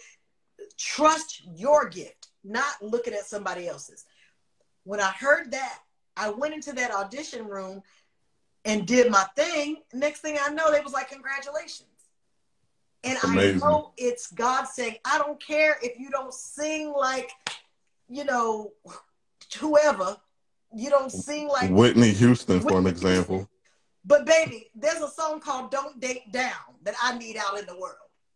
Trust 0.78 1.44
your 1.56 1.88
gift, 1.88 2.30
not 2.44 2.82
looking 2.82 3.14
at 3.14 3.26
somebody 3.26 3.68
else's. 3.68 4.06
When 4.84 5.00
I 5.00 5.12
heard 5.12 5.52
that, 5.52 5.80
I 6.18 6.30
went 6.30 6.54
into 6.54 6.74
that 6.74 6.92
audition 6.92 7.48
room 7.48 7.82
and 8.66 8.86
did 8.86 9.12
my 9.12 9.26
thing. 9.36 9.78
Next 9.94 10.20
thing 10.22 10.38
I 10.42 10.52
know, 10.52 10.72
they 10.72 10.82
was 10.82 10.94
like, 10.94 11.10
Congratulations. 11.10 11.89
And 13.04 13.18
I 13.24 13.52
know 13.54 13.94
it's 13.98 14.32
God 14.32 14.66
saying, 14.66 14.98
I 15.06 15.18
don't 15.18 15.42
care 15.42 15.78
if 15.82 15.98
you 16.00 16.10
don't 16.10 16.34
sing 16.34 16.92
like, 16.92 17.32
you 18.10 18.26
know, 18.26 18.72
whoever. 19.60 20.18
You 20.76 20.90
don't 20.90 21.12
sing 21.12 21.48
like 21.48 21.72
Whitney 21.72 22.12
Houston, 22.12 22.60
for 22.60 22.78
an 22.78 22.86
example. 22.86 23.50
But 24.06 24.26
baby, 24.26 24.70
there's 24.76 25.02
a 25.02 25.10
song 25.10 25.40
called 25.40 25.72
Don't 25.72 26.00
Date 26.00 26.32
Down 26.32 26.76
that 26.84 26.94
I 27.02 27.18
need 27.18 27.38
out 27.38 27.58
in 27.58 27.66
the 27.66 27.78
world 27.78 27.96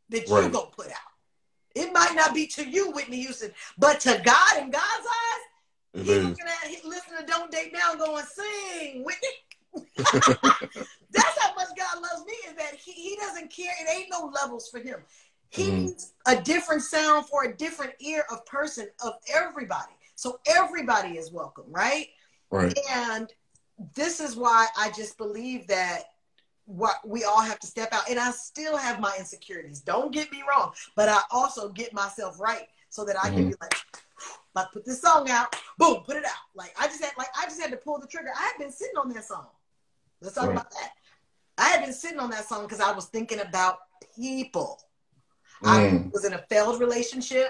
that 0.10 0.28
right. 0.30 0.46
you 0.46 0.50
gonna 0.50 0.66
put 0.76 0.88
out. 0.88 0.98
It 1.76 1.94
might 1.94 2.16
not 2.16 2.34
be 2.34 2.48
to 2.48 2.68
you, 2.68 2.92
Whitney 2.92 3.22
Houston, 3.22 3.52
but 3.78 4.00
to 4.02 4.22
God 4.24 4.58
in 4.62 4.72
God's 4.72 4.84
eyes, 5.08 5.44
He's 5.94 6.08
looking 6.08 6.46
at, 6.48 6.70
he 6.70 6.78
listening 6.88 7.20
to 7.20 7.26
Don't 7.26 7.52
Date 7.52 7.74
Down, 7.74 8.00
going, 8.00 8.26
sing, 8.26 9.04
Whitney. 9.04 9.30
That's 9.98 11.40
how 11.40 11.56
much 11.56 11.70
God 11.78 12.02
loves 12.02 12.26
me, 12.26 12.34
is 12.48 12.56
that 12.58 12.76
he, 12.76 12.92
he 12.92 13.16
doesn't 13.16 13.52
care. 13.52 13.74
It 13.82 13.90
ain't 13.90 14.10
no 14.12 14.32
levels 14.34 14.70
for 14.70 14.80
him. 14.80 15.00
He 15.50 15.64
mm-hmm. 15.64 15.86
needs 15.86 16.14
a 16.28 16.42
different 16.42 16.82
sound 16.82 17.28
for 17.28 17.46
a 17.46 17.56
different 17.56 17.94
ear 18.00 18.26
of 18.32 18.46
person, 18.46 18.88
of 19.04 19.14
everybody. 19.34 19.94
So 20.16 20.40
everybody 20.48 21.18
is 21.18 21.32
welcome, 21.32 21.66
right? 21.70 22.08
Right. 22.50 22.78
And 22.92 23.32
this 23.96 24.20
is 24.20 24.36
why 24.36 24.68
I 24.78 24.92
just 24.92 25.18
believe 25.18 25.68
that 25.68 26.04
what 26.66 26.96
we 27.06 27.24
all 27.24 27.42
have 27.42 27.60
to 27.60 27.68
step 27.68 27.90
out 27.92 28.10
and 28.10 28.18
i 28.18 28.32
still 28.32 28.78
have 28.78 29.00
my 29.00 29.14
insecurities 29.20 29.82
don't 29.82 30.14
get 30.14 30.32
me 30.32 30.42
wrong 30.50 30.72
but 30.96 31.10
i 31.10 31.20
also 31.30 31.70
get 31.70 31.94
myself 31.94 32.40
right 32.40 32.68
so 32.90 33.04
that 33.04 33.18
i 33.22 33.28
mm-hmm. 33.28 33.36
can 33.36 33.50
be 33.50 33.56
like 33.62 33.76
like 34.56 34.72
put 34.72 34.86
this 34.86 35.02
song 35.02 35.30
out 35.30 35.54
boom 35.78 36.02
put 36.06 36.16
it 36.16 36.24
out 36.24 36.32
like 36.56 36.74
i 36.80 36.88
just 36.88 37.04
had 37.04 37.12
like 37.18 37.28
i 37.38 37.44
just 37.46 37.62
had 37.62 37.70
to 37.70 37.78
pull 37.78 38.00
the 38.00 38.08
trigger 38.08 38.30
i 38.38 38.44
had 38.44 38.58
been 38.58 38.72
sitting 38.72 38.96
on 38.96 39.10
that 39.10 39.26
song 39.26 39.48
let's 40.24 40.36
talk 40.36 40.46
right. 40.46 40.54
about 40.54 40.72
that 40.72 40.92
i 41.58 41.70
had 41.70 41.82
been 41.84 41.94
sitting 41.94 42.20
on 42.20 42.30
that 42.30 42.48
song 42.48 42.64
because 42.64 42.80
i 42.80 42.92
was 42.92 43.06
thinking 43.06 43.40
about 43.40 43.78
people 44.16 44.80
mm. 45.64 45.70
i 45.70 46.10
was 46.12 46.26
in 46.26 46.34
a 46.34 46.44
failed 46.50 46.80
relationship 46.80 47.50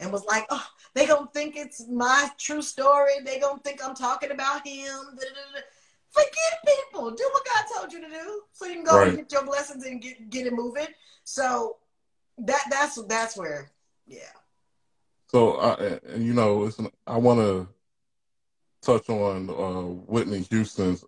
and 0.00 0.10
was 0.10 0.24
like 0.24 0.46
oh 0.50 0.66
they 0.94 1.06
gonna 1.06 1.28
think 1.34 1.56
it's 1.56 1.86
my 1.88 2.28
true 2.38 2.62
story 2.62 3.12
they 3.24 3.38
gonna 3.38 3.60
think 3.60 3.84
i'm 3.84 3.94
talking 3.94 4.30
about 4.30 4.66
him. 4.66 5.18
Forget 6.12 6.76
people. 6.92 7.10
Do 7.10 7.30
what 7.32 7.42
God 7.46 7.64
told 7.74 7.92
you 7.92 8.02
to 8.02 8.08
do, 8.08 8.42
so 8.52 8.66
you 8.66 8.74
can 8.74 8.84
go 8.84 8.98
right. 8.98 9.08
and 9.08 9.16
get 9.16 9.32
your 9.32 9.46
blessings 9.46 9.86
and 9.86 10.00
get 10.00 10.28
get 10.28 10.46
it 10.46 10.52
moving. 10.52 10.88
So 11.24 11.78
that 12.38 12.64
that's 12.70 13.02
that's 13.04 13.36
where, 13.36 13.70
yeah. 14.06 14.28
So, 15.28 15.54
uh, 15.54 15.98
and 16.10 16.22
you 16.26 16.34
know, 16.34 16.70
I 17.06 17.16
want 17.16 17.40
to 17.40 17.66
touch 18.82 19.08
on 19.08 19.48
uh, 19.48 19.94
Whitney 20.04 20.42
Houston's 20.50 21.02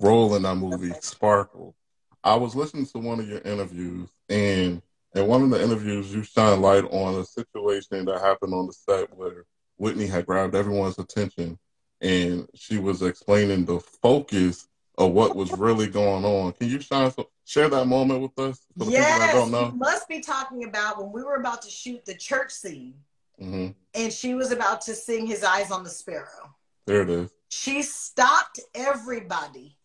role 0.00 0.34
in 0.34 0.42
that 0.42 0.56
movie. 0.56 0.92
Sparkle. 1.00 1.74
I 2.22 2.34
was 2.34 2.54
listening 2.54 2.86
to 2.86 2.98
one 2.98 3.20
of 3.20 3.28
your 3.28 3.40
interviews, 3.40 4.08
and 4.28 4.82
in 5.14 5.26
one 5.26 5.42
of 5.42 5.50
the 5.50 5.62
interviews, 5.62 6.14
you 6.14 6.22
shine 6.22 6.60
light 6.60 6.84
on 6.84 7.14
a 7.14 7.24
situation 7.24 8.04
that 8.04 8.20
happened 8.20 8.54
on 8.54 8.66
the 8.66 8.72
set 8.72 9.14
where 9.16 9.44
Whitney 9.76 10.06
had 10.06 10.26
grabbed 10.26 10.54
everyone's 10.54 10.98
attention 10.98 11.58
and 12.00 12.48
she 12.54 12.78
was 12.78 13.02
explaining 13.02 13.64
the 13.64 13.80
focus 13.80 14.68
of 14.98 15.12
what 15.12 15.36
was 15.36 15.52
really 15.52 15.86
going 15.86 16.24
on. 16.24 16.52
Can 16.52 16.68
you 16.68 16.80
shine, 16.80 17.12
share 17.44 17.68
that 17.68 17.86
moment 17.86 18.20
with 18.20 18.38
us? 18.38 18.60
Yes, 18.76 18.88
people 19.06 19.26
that 19.26 19.32
don't 19.32 19.50
know? 19.50 19.72
you 19.72 19.78
must 19.78 20.08
be 20.08 20.20
talking 20.20 20.64
about 20.64 20.98
when 20.98 21.12
we 21.12 21.22
were 21.22 21.36
about 21.36 21.62
to 21.62 21.70
shoot 21.70 22.04
the 22.04 22.14
church 22.14 22.50
scene, 22.50 22.94
mm-hmm. 23.40 23.68
and 23.94 24.12
she 24.12 24.34
was 24.34 24.52
about 24.52 24.82
to 24.82 24.94
sing 24.94 25.26
"His 25.26 25.42
Eyes 25.42 25.70
on 25.70 25.84
the 25.84 25.90
Sparrow." 25.90 26.54
There 26.86 27.02
it 27.02 27.10
is. 27.10 27.30
She 27.48 27.82
stopped 27.82 28.60
everybody 28.74 29.76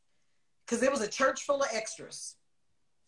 because 0.66 0.84
it 0.84 0.92
was 0.92 1.02
a 1.02 1.08
church 1.08 1.44
full 1.44 1.62
of 1.62 1.70
extras. 1.74 2.36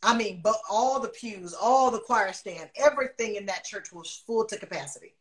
I 0.03 0.15
mean, 0.15 0.41
but 0.43 0.57
all 0.69 0.99
the 0.99 1.09
pews, 1.09 1.55
all 1.59 1.89
the 1.89 1.99
choir 1.99 2.31
stand, 2.33 2.69
everything 2.75 3.35
in 3.35 3.47
that 3.47 3.63
church 3.63 3.91
was 3.91 4.23
full 4.27 4.45
to 4.45 4.57
capacity. 4.57 5.15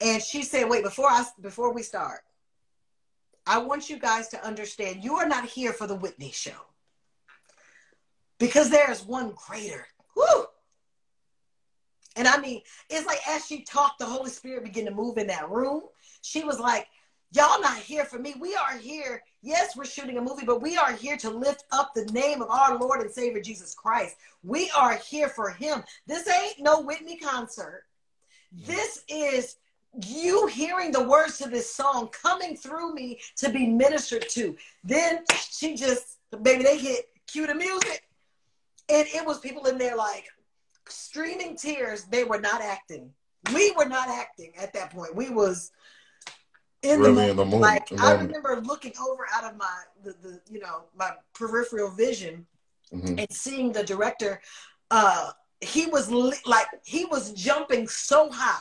And 0.00 0.22
she 0.22 0.42
said, 0.42 0.68
"Wait, 0.68 0.84
before 0.84 1.08
I 1.08 1.24
before 1.40 1.72
we 1.72 1.82
start, 1.82 2.20
I 3.46 3.58
want 3.58 3.88
you 3.88 3.98
guys 3.98 4.28
to 4.28 4.44
understand 4.44 5.04
you 5.04 5.16
are 5.16 5.28
not 5.28 5.44
here 5.44 5.72
for 5.72 5.86
the 5.86 5.94
Whitney 5.94 6.32
show. 6.32 6.66
Because 8.38 8.70
there 8.70 8.90
is 8.90 9.02
one 9.02 9.34
greater. 9.46 9.86
Woo! 10.16 10.44
And 12.16 12.26
I 12.26 12.38
mean, 12.38 12.62
it's 12.90 13.06
like 13.06 13.20
as 13.28 13.46
she 13.46 13.62
talked, 13.62 13.98
the 13.98 14.06
Holy 14.06 14.30
Spirit 14.30 14.64
began 14.64 14.86
to 14.86 14.90
move 14.90 15.16
in 15.16 15.28
that 15.28 15.50
room. 15.50 15.82
She 16.22 16.44
was 16.44 16.58
like, 16.58 16.86
Y'all 17.32 17.60
not 17.60 17.78
here 17.78 18.04
for 18.04 18.18
me. 18.18 18.34
We 18.40 18.54
are 18.54 18.76
here. 18.76 19.22
Yes, 19.42 19.76
we're 19.76 19.84
shooting 19.84 20.16
a 20.18 20.22
movie, 20.22 20.46
but 20.46 20.62
we 20.62 20.76
are 20.76 20.92
here 20.92 21.16
to 21.18 21.30
lift 21.30 21.64
up 21.72 21.92
the 21.94 22.04
name 22.06 22.40
of 22.40 22.50
our 22.50 22.78
Lord 22.78 23.00
and 23.00 23.10
Savior 23.10 23.42
Jesus 23.42 23.74
Christ. 23.74 24.16
We 24.42 24.70
are 24.76 24.96
here 24.96 25.28
for 25.28 25.50
Him. 25.50 25.82
This 26.06 26.28
ain't 26.28 26.60
no 26.60 26.80
Whitney 26.80 27.16
concert. 27.16 27.84
This 28.52 29.04
is 29.08 29.56
you 30.04 30.46
hearing 30.46 30.92
the 30.92 31.02
words 31.02 31.38
to 31.38 31.48
this 31.48 31.72
song 31.72 32.08
coming 32.08 32.56
through 32.56 32.94
me 32.94 33.18
to 33.36 33.50
be 33.50 33.66
ministered 33.66 34.28
to. 34.30 34.56
Then 34.84 35.24
she 35.50 35.74
just, 35.74 36.18
baby, 36.42 36.62
they 36.62 36.78
hit 36.78 37.08
cue 37.26 37.46
the 37.46 37.54
music. 37.54 38.04
And 38.88 39.06
it 39.08 39.26
was 39.26 39.40
people 39.40 39.66
in 39.66 39.78
there 39.78 39.96
like 39.96 40.26
streaming 40.88 41.56
tears. 41.56 42.04
They 42.04 42.24
were 42.24 42.40
not 42.40 42.60
acting. 42.60 43.10
We 43.52 43.72
were 43.72 43.88
not 43.88 44.08
acting 44.08 44.52
at 44.58 44.72
that 44.74 44.90
point. 44.90 45.14
We 45.14 45.30
was 45.30 45.72
in 46.86 47.00
really 47.00 47.12
the 47.12 47.12
moment. 47.12 47.30
In 47.30 47.36
the 47.36 47.44
moment. 47.44 47.62
Like 47.62 47.88
the 47.88 48.02
I 48.02 48.12
remember 48.14 48.60
looking 48.62 48.92
over 49.00 49.26
out 49.34 49.44
of 49.44 49.56
my 49.56 49.78
the, 50.04 50.14
the 50.22 50.40
you 50.50 50.60
know 50.60 50.84
my 50.96 51.10
peripheral 51.34 51.90
vision 51.90 52.46
mm-hmm. 52.92 53.18
and 53.18 53.26
seeing 53.30 53.72
the 53.72 53.84
director. 53.84 54.40
Uh, 54.90 55.30
he 55.60 55.86
was 55.86 56.10
li- 56.10 56.36
like 56.44 56.66
he 56.84 57.06
was 57.06 57.32
jumping 57.32 57.88
so 57.88 58.30
high 58.30 58.60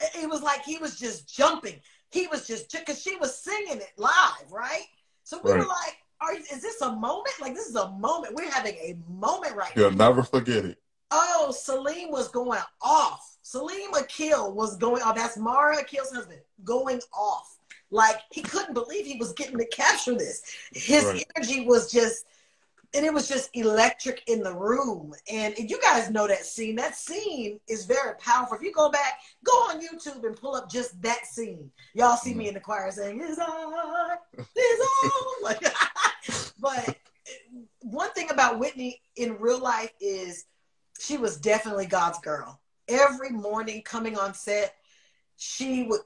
it 0.00 0.28
was 0.28 0.42
like 0.42 0.62
he 0.64 0.78
was 0.78 0.98
just 0.98 1.28
jumping. 1.28 1.80
He 2.10 2.26
was 2.26 2.46
just 2.46 2.70
because 2.70 3.00
she 3.00 3.16
was 3.16 3.38
singing 3.38 3.78
it 3.78 3.92
live, 3.96 4.50
right? 4.50 4.84
So 5.24 5.40
we 5.42 5.52
right. 5.52 5.60
were 5.60 5.66
like, 5.66 5.96
"Are 6.20 6.34
is 6.34 6.62
this 6.62 6.80
a 6.82 6.92
moment? 6.92 7.34
Like 7.40 7.54
this 7.54 7.66
is 7.66 7.76
a 7.76 7.90
moment. 7.90 8.34
We're 8.34 8.50
having 8.50 8.74
a 8.74 8.96
moment 9.08 9.56
right 9.56 9.70
You'll 9.74 9.90
now." 9.90 10.06
You'll 10.06 10.14
never 10.14 10.22
forget 10.22 10.64
it. 10.64 10.78
Oh, 11.10 11.54
Salim 11.56 12.10
was 12.10 12.28
going 12.28 12.60
off. 12.82 13.38
Salim 13.42 13.94
Akil 13.94 14.52
was 14.52 14.76
going 14.76 15.02
off. 15.02 15.14
That's 15.16 15.36
Mara 15.36 15.78
Akil's 15.78 16.12
husband 16.12 16.40
going 16.64 17.00
off. 17.12 17.56
Like 17.90 18.16
he 18.32 18.42
couldn't 18.42 18.74
believe 18.74 19.06
he 19.06 19.16
was 19.16 19.32
getting 19.32 19.58
to 19.58 19.66
capture 19.66 20.14
this. 20.14 20.42
His 20.72 21.04
Right. 21.04 21.24
energy 21.36 21.64
was 21.64 21.90
just, 21.92 22.24
and 22.94 23.06
it 23.06 23.14
was 23.14 23.28
just 23.28 23.50
electric 23.54 24.24
in 24.26 24.42
the 24.42 24.52
room. 24.52 25.14
And 25.30 25.54
you 25.56 25.80
guys 25.80 26.10
know 26.10 26.26
that 26.26 26.44
scene. 26.44 26.74
That 26.76 26.96
scene 26.96 27.60
is 27.68 27.84
very 27.84 28.16
powerful. 28.16 28.56
If 28.56 28.62
you 28.62 28.72
go 28.72 28.90
back, 28.90 29.20
go 29.44 29.52
on 29.52 29.80
YouTube 29.80 30.24
and 30.24 30.36
pull 30.36 30.56
up 30.56 30.68
just 30.68 31.00
that 31.02 31.26
scene. 31.26 31.70
Y'all 31.94 32.16
see 32.16 32.34
me 32.34 32.44
mm-hmm. 32.44 32.48
in 32.48 32.54
the 32.54 32.60
choir 32.60 32.90
saying, 32.90 33.20
"Is 33.20 33.38
I, 33.38 34.16
is 34.38 34.46
I." 34.58 35.38
Like, 35.42 35.62
but 36.58 36.88
eh, 36.88 36.94
one 37.82 38.10
thing 38.12 38.30
about 38.30 38.58
Whitney 38.58 39.00
in 39.14 39.38
real 39.38 39.60
life 39.60 39.92
is 40.00 40.46
she 41.00 41.16
was 41.16 41.36
definitely 41.36 41.86
God's 41.86 42.18
girl. 42.20 42.60
Every 42.88 43.30
morning 43.30 43.82
coming 43.82 44.16
on 44.18 44.34
set, 44.34 44.74
she 45.36 45.84
would 45.84 46.00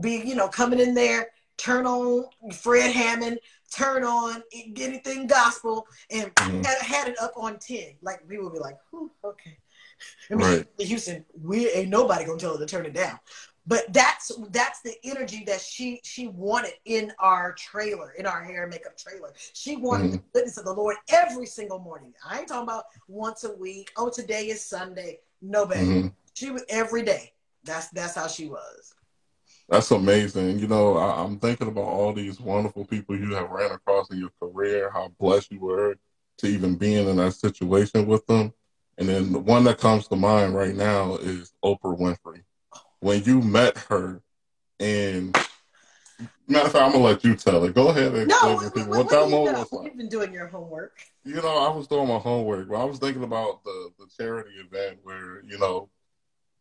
be, 0.00 0.22
you 0.24 0.34
know, 0.34 0.48
coming 0.48 0.80
in 0.80 0.94
there, 0.94 1.28
turn 1.56 1.86
on 1.86 2.26
Fred 2.52 2.92
Hammond, 2.92 3.40
turn 3.70 4.04
on 4.04 4.42
anything 4.54 5.26
gospel, 5.26 5.86
and 6.10 6.34
Mhm. 6.34 6.64
had, 6.64 6.78
had 6.78 7.08
it 7.08 7.20
up 7.20 7.32
on 7.36 7.58
10. 7.58 7.98
Like, 8.02 8.22
we 8.28 8.38
would 8.38 8.52
be 8.52 8.58
like, 8.58 8.78
okay. 9.24 9.58
I 10.30 10.34
mean, 10.34 10.46
Right. 10.46 10.66
in 10.78 10.86
Houston, 10.86 11.26
we 11.42 11.68
ain't 11.70 11.90
nobody 11.90 12.24
gonna 12.24 12.38
tell 12.38 12.56
her 12.56 12.58
to 12.58 12.66
turn 12.66 12.86
it 12.86 12.94
down. 12.94 13.18
But 13.66 13.92
that's 13.92 14.32
that's 14.50 14.80
the 14.80 14.94
energy 15.04 15.44
that 15.46 15.60
she 15.60 16.00
she 16.02 16.28
wanted 16.28 16.72
in 16.86 17.12
our 17.18 17.52
trailer, 17.52 18.12
in 18.12 18.26
our 18.26 18.42
hair 18.42 18.62
and 18.62 18.70
makeup 18.70 18.96
trailer. 18.96 19.32
She 19.52 19.76
wanted 19.76 20.12
the 20.12 20.22
goodness 20.32 20.56
of 20.56 20.64
the 20.64 20.72
Lord 20.72 20.96
every 21.08 21.46
single 21.46 21.78
morning. 21.78 22.12
I 22.26 22.40
ain't 22.40 22.48
talking 22.48 22.64
about 22.64 22.84
once 23.06 23.44
a 23.44 23.54
week. 23.54 23.92
Oh, 23.96 24.10
today 24.10 24.46
is 24.46 24.64
Sunday. 24.64 25.20
No, 25.42 25.66
baby. 25.66 25.86
Mhm. 25.86 26.12
She 26.34 26.50
was 26.50 26.64
every 26.68 27.02
day. 27.02 27.32
That's 27.64 27.88
that's 27.90 28.14
how 28.14 28.28
she 28.28 28.48
was. 28.48 28.94
That's 29.68 29.90
amazing. 29.90 30.58
You 30.58 30.66
know, 30.66 30.96
I, 30.96 31.22
I'm 31.22 31.38
thinking 31.38 31.68
about 31.68 31.84
all 31.84 32.12
these 32.12 32.40
wonderful 32.40 32.84
people 32.86 33.16
you 33.16 33.34
have 33.34 33.50
ran 33.50 33.70
across 33.70 34.10
in 34.10 34.18
your 34.18 34.32
career, 34.40 34.90
how 34.90 35.12
blessed 35.20 35.52
you 35.52 35.60
were 35.60 35.96
to 36.38 36.46
even 36.46 36.76
being 36.76 37.08
in 37.08 37.16
that 37.16 37.34
situation 37.34 38.06
with 38.06 38.26
them. 38.26 38.52
And 38.98 39.08
then 39.08 39.32
the 39.32 39.38
one 39.38 39.64
that 39.64 39.78
comes 39.78 40.08
to 40.08 40.16
mind 40.16 40.54
right 40.54 40.74
now 40.74 41.16
is 41.16 41.52
Oprah 41.64 41.98
Winfrey. 41.98 42.42
When 43.00 43.22
you 43.24 43.40
met 43.40 43.78
her, 43.88 44.22
and 44.78 45.36
matter 46.46 46.66
of 46.66 46.72
fact, 46.72 46.84
I'm 46.84 46.92
gonna 46.92 47.04
let 47.04 47.24
you 47.24 47.34
tell 47.34 47.64
it. 47.64 47.74
Go 47.74 47.88
ahead 47.88 48.14
and 48.14 48.28
No, 48.28 48.34
explain 48.34 48.54
what, 48.56 48.74
to 48.74 48.80
what, 48.80 48.88
what 48.88 48.96
what 48.96 49.10
that 49.10 49.30
moment 49.30 49.58
was 49.58 49.72
like. 49.72 49.84
You've 49.86 49.96
been 49.96 50.08
doing 50.08 50.32
your 50.32 50.48
homework. 50.48 50.98
You 51.24 51.36
know, 51.36 51.58
I 51.58 51.74
was 51.74 51.86
doing 51.86 52.08
my 52.08 52.18
homework, 52.18 52.68
but 52.68 52.76
I 52.76 52.84
was 52.84 52.98
thinking 52.98 53.24
about 53.24 53.64
the 53.64 53.90
the 53.98 54.06
charity 54.16 54.52
event 54.56 54.98
where 55.02 55.42
you 55.44 55.58
know 55.58 55.88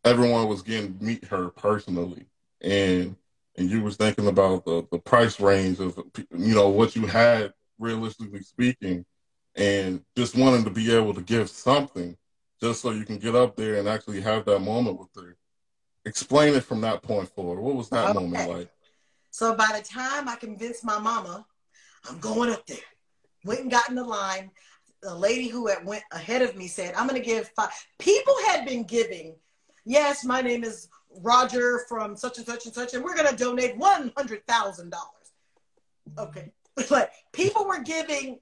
everyone 0.05 0.47
was 0.47 0.61
getting 0.61 0.97
to 0.97 1.03
meet 1.03 1.25
her 1.25 1.49
personally, 1.49 2.25
and 2.61 3.15
and 3.57 3.69
you 3.69 3.81
was 3.81 3.97
thinking 3.97 4.27
about 4.27 4.65
the 4.65 4.87
the 4.91 4.99
price 4.99 5.39
range 5.39 5.79
of 5.79 5.99
you 6.31 6.55
know 6.55 6.69
what 6.69 6.95
you 6.95 7.05
had 7.05 7.53
realistically 7.79 8.41
speaking, 8.41 9.05
and 9.55 10.03
just 10.15 10.35
wanting 10.37 10.63
to 10.63 10.69
be 10.69 10.95
able 10.95 11.13
to 11.13 11.21
give 11.21 11.49
something 11.49 12.15
just 12.61 12.81
so 12.81 12.91
you 12.91 13.05
can 13.05 13.17
get 13.17 13.35
up 13.35 13.55
there 13.55 13.75
and 13.75 13.87
actually 13.87 14.21
have 14.21 14.45
that 14.45 14.59
moment 14.59 14.99
with 14.99 15.09
her. 15.15 15.37
Explain 16.05 16.55
it 16.55 16.63
from 16.63 16.81
that 16.81 17.01
point 17.01 17.29
forward. 17.29 17.59
What 17.59 17.75
was 17.75 17.89
that 17.89 18.09
Okay. 18.09 18.13
moment 18.13 18.49
like? 18.49 18.69
So 19.31 19.55
by 19.55 19.69
the 19.77 19.85
time 19.85 20.27
I 20.27 20.35
convinced 20.35 20.83
my 20.83 20.97
mama, 20.97 21.45
I'm 22.05 22.19
going 22.19 22.51
up 22.51 22.65
there. 22.65 22.77
Went 23.45 23.61
and 23.61 23.71
got 23.71 23.89
in 23.89 23.95
the 23.95 24.03
line. 24.03 24.51
The 25.01 25.13
lady 25.15 25.47
who 25.47 25.67
had 25.67 25.85
went 25.85 26.03
ahead 26.11 26.41
of 26.41 26.55
me 26.55 26.67
said, 26.67 26.93
I'm 26.95 27.07
gonna 27.07 27.19
give 27.19 27.49
five. 27.49 27.69
People 27.99 28.35
had 28.47 28.65
been 28.65 28.83
giving, 28.83 29.35
yes, 29.85 30.25
my 30.25 30.41
name 30.41 30.63
is 30.63 30.89
Roger 31.21 31.85
from 31.87 32.15
such 32.17 32.37
and 32.37 32.45
such 32.45 32.65
and 32.65 32.73
such, 32.73 32.93
and 32.93 33.03
we're 33.03 33.15
gonna 33.15 33.35
donate 33.35 33.77
one 33.77 34.11
hundred 34.17 34.45
thousand 34.47 34.89
dollars. 34.91 35.31
Mm-hmm. 36.09 36.19
Okay. 36.21 36.51
But 36.89 37.11
people 37.33 37.65
were 37.65 37.81
giving 37.81 38.39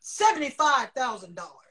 seventy-five 0.00 0.90
thousand 0.90 1.34
dollars, 1.36 1.63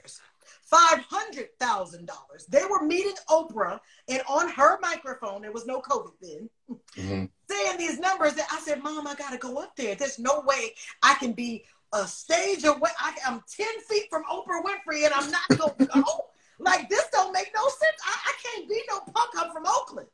five 0.74 1.05
hundred 1.09 1.47
thousand 1.59 2.07
dollars. 2.07 2.45
They 2.47 2.63
were 2.69 2.84
meeting 2.84 3.13
Oprah, 3.30 3.80
and 4.09 4.21
on 4.28 4.49
her 4.49 4.80
microphone, 4.82 5.41
there 5.41 5.51
was 5.51 5.65
no 5.65 5.82
COVID 5.82 6.13
then 6.21 6.49
hmm 6.95 7.26
saying 7.49 7.78
these 7.78 7.99
numbers 7.99 8.34
that 8.36 8.47
I 8.51 8.59
said, 8.59 8.82
Mom, 8.82 9.05
I 9.05 9.15
gotta 9.15 9.38
go 9.38 9.57
up 9.57 9.76
there. 9.76 9.95
There's 9.95 10.17
no 10.17 10.41
way 10.47 10.74
I 11.03 11.15
can 11.15 11.34
be 11.34 11.65
a 11.91 12.07
stage 12.07 12.63
away. 12.63 12.89
I, 12.99 13.13
I'm 13.28 13.41
10 13.55 13.67
feet 13.89 14.05
from 14.09 14.24
Oprah 14.24 14.63
Winfrey 14.63 15.05
and 15.05 15.13
I'm 15.13 15.30
not 15.30 15.47
gonna 15.57 15.89
go. 15.93 16.03
Like 16.59 16.88
this 16.88 17.03
don't 17.11 17.34
make 17.34 17.51
no 17.53 17.63
sense. 17.67 17.99
I, 18.05 18.15
I 18.30 18.34
can't 18.41 18.69
be 18.69 18.82
no 18.88 18.99
punk. 18.99 19.32
I'm 19.36 19.51
from 19.51 19.65
Oakland. 19.65 20.07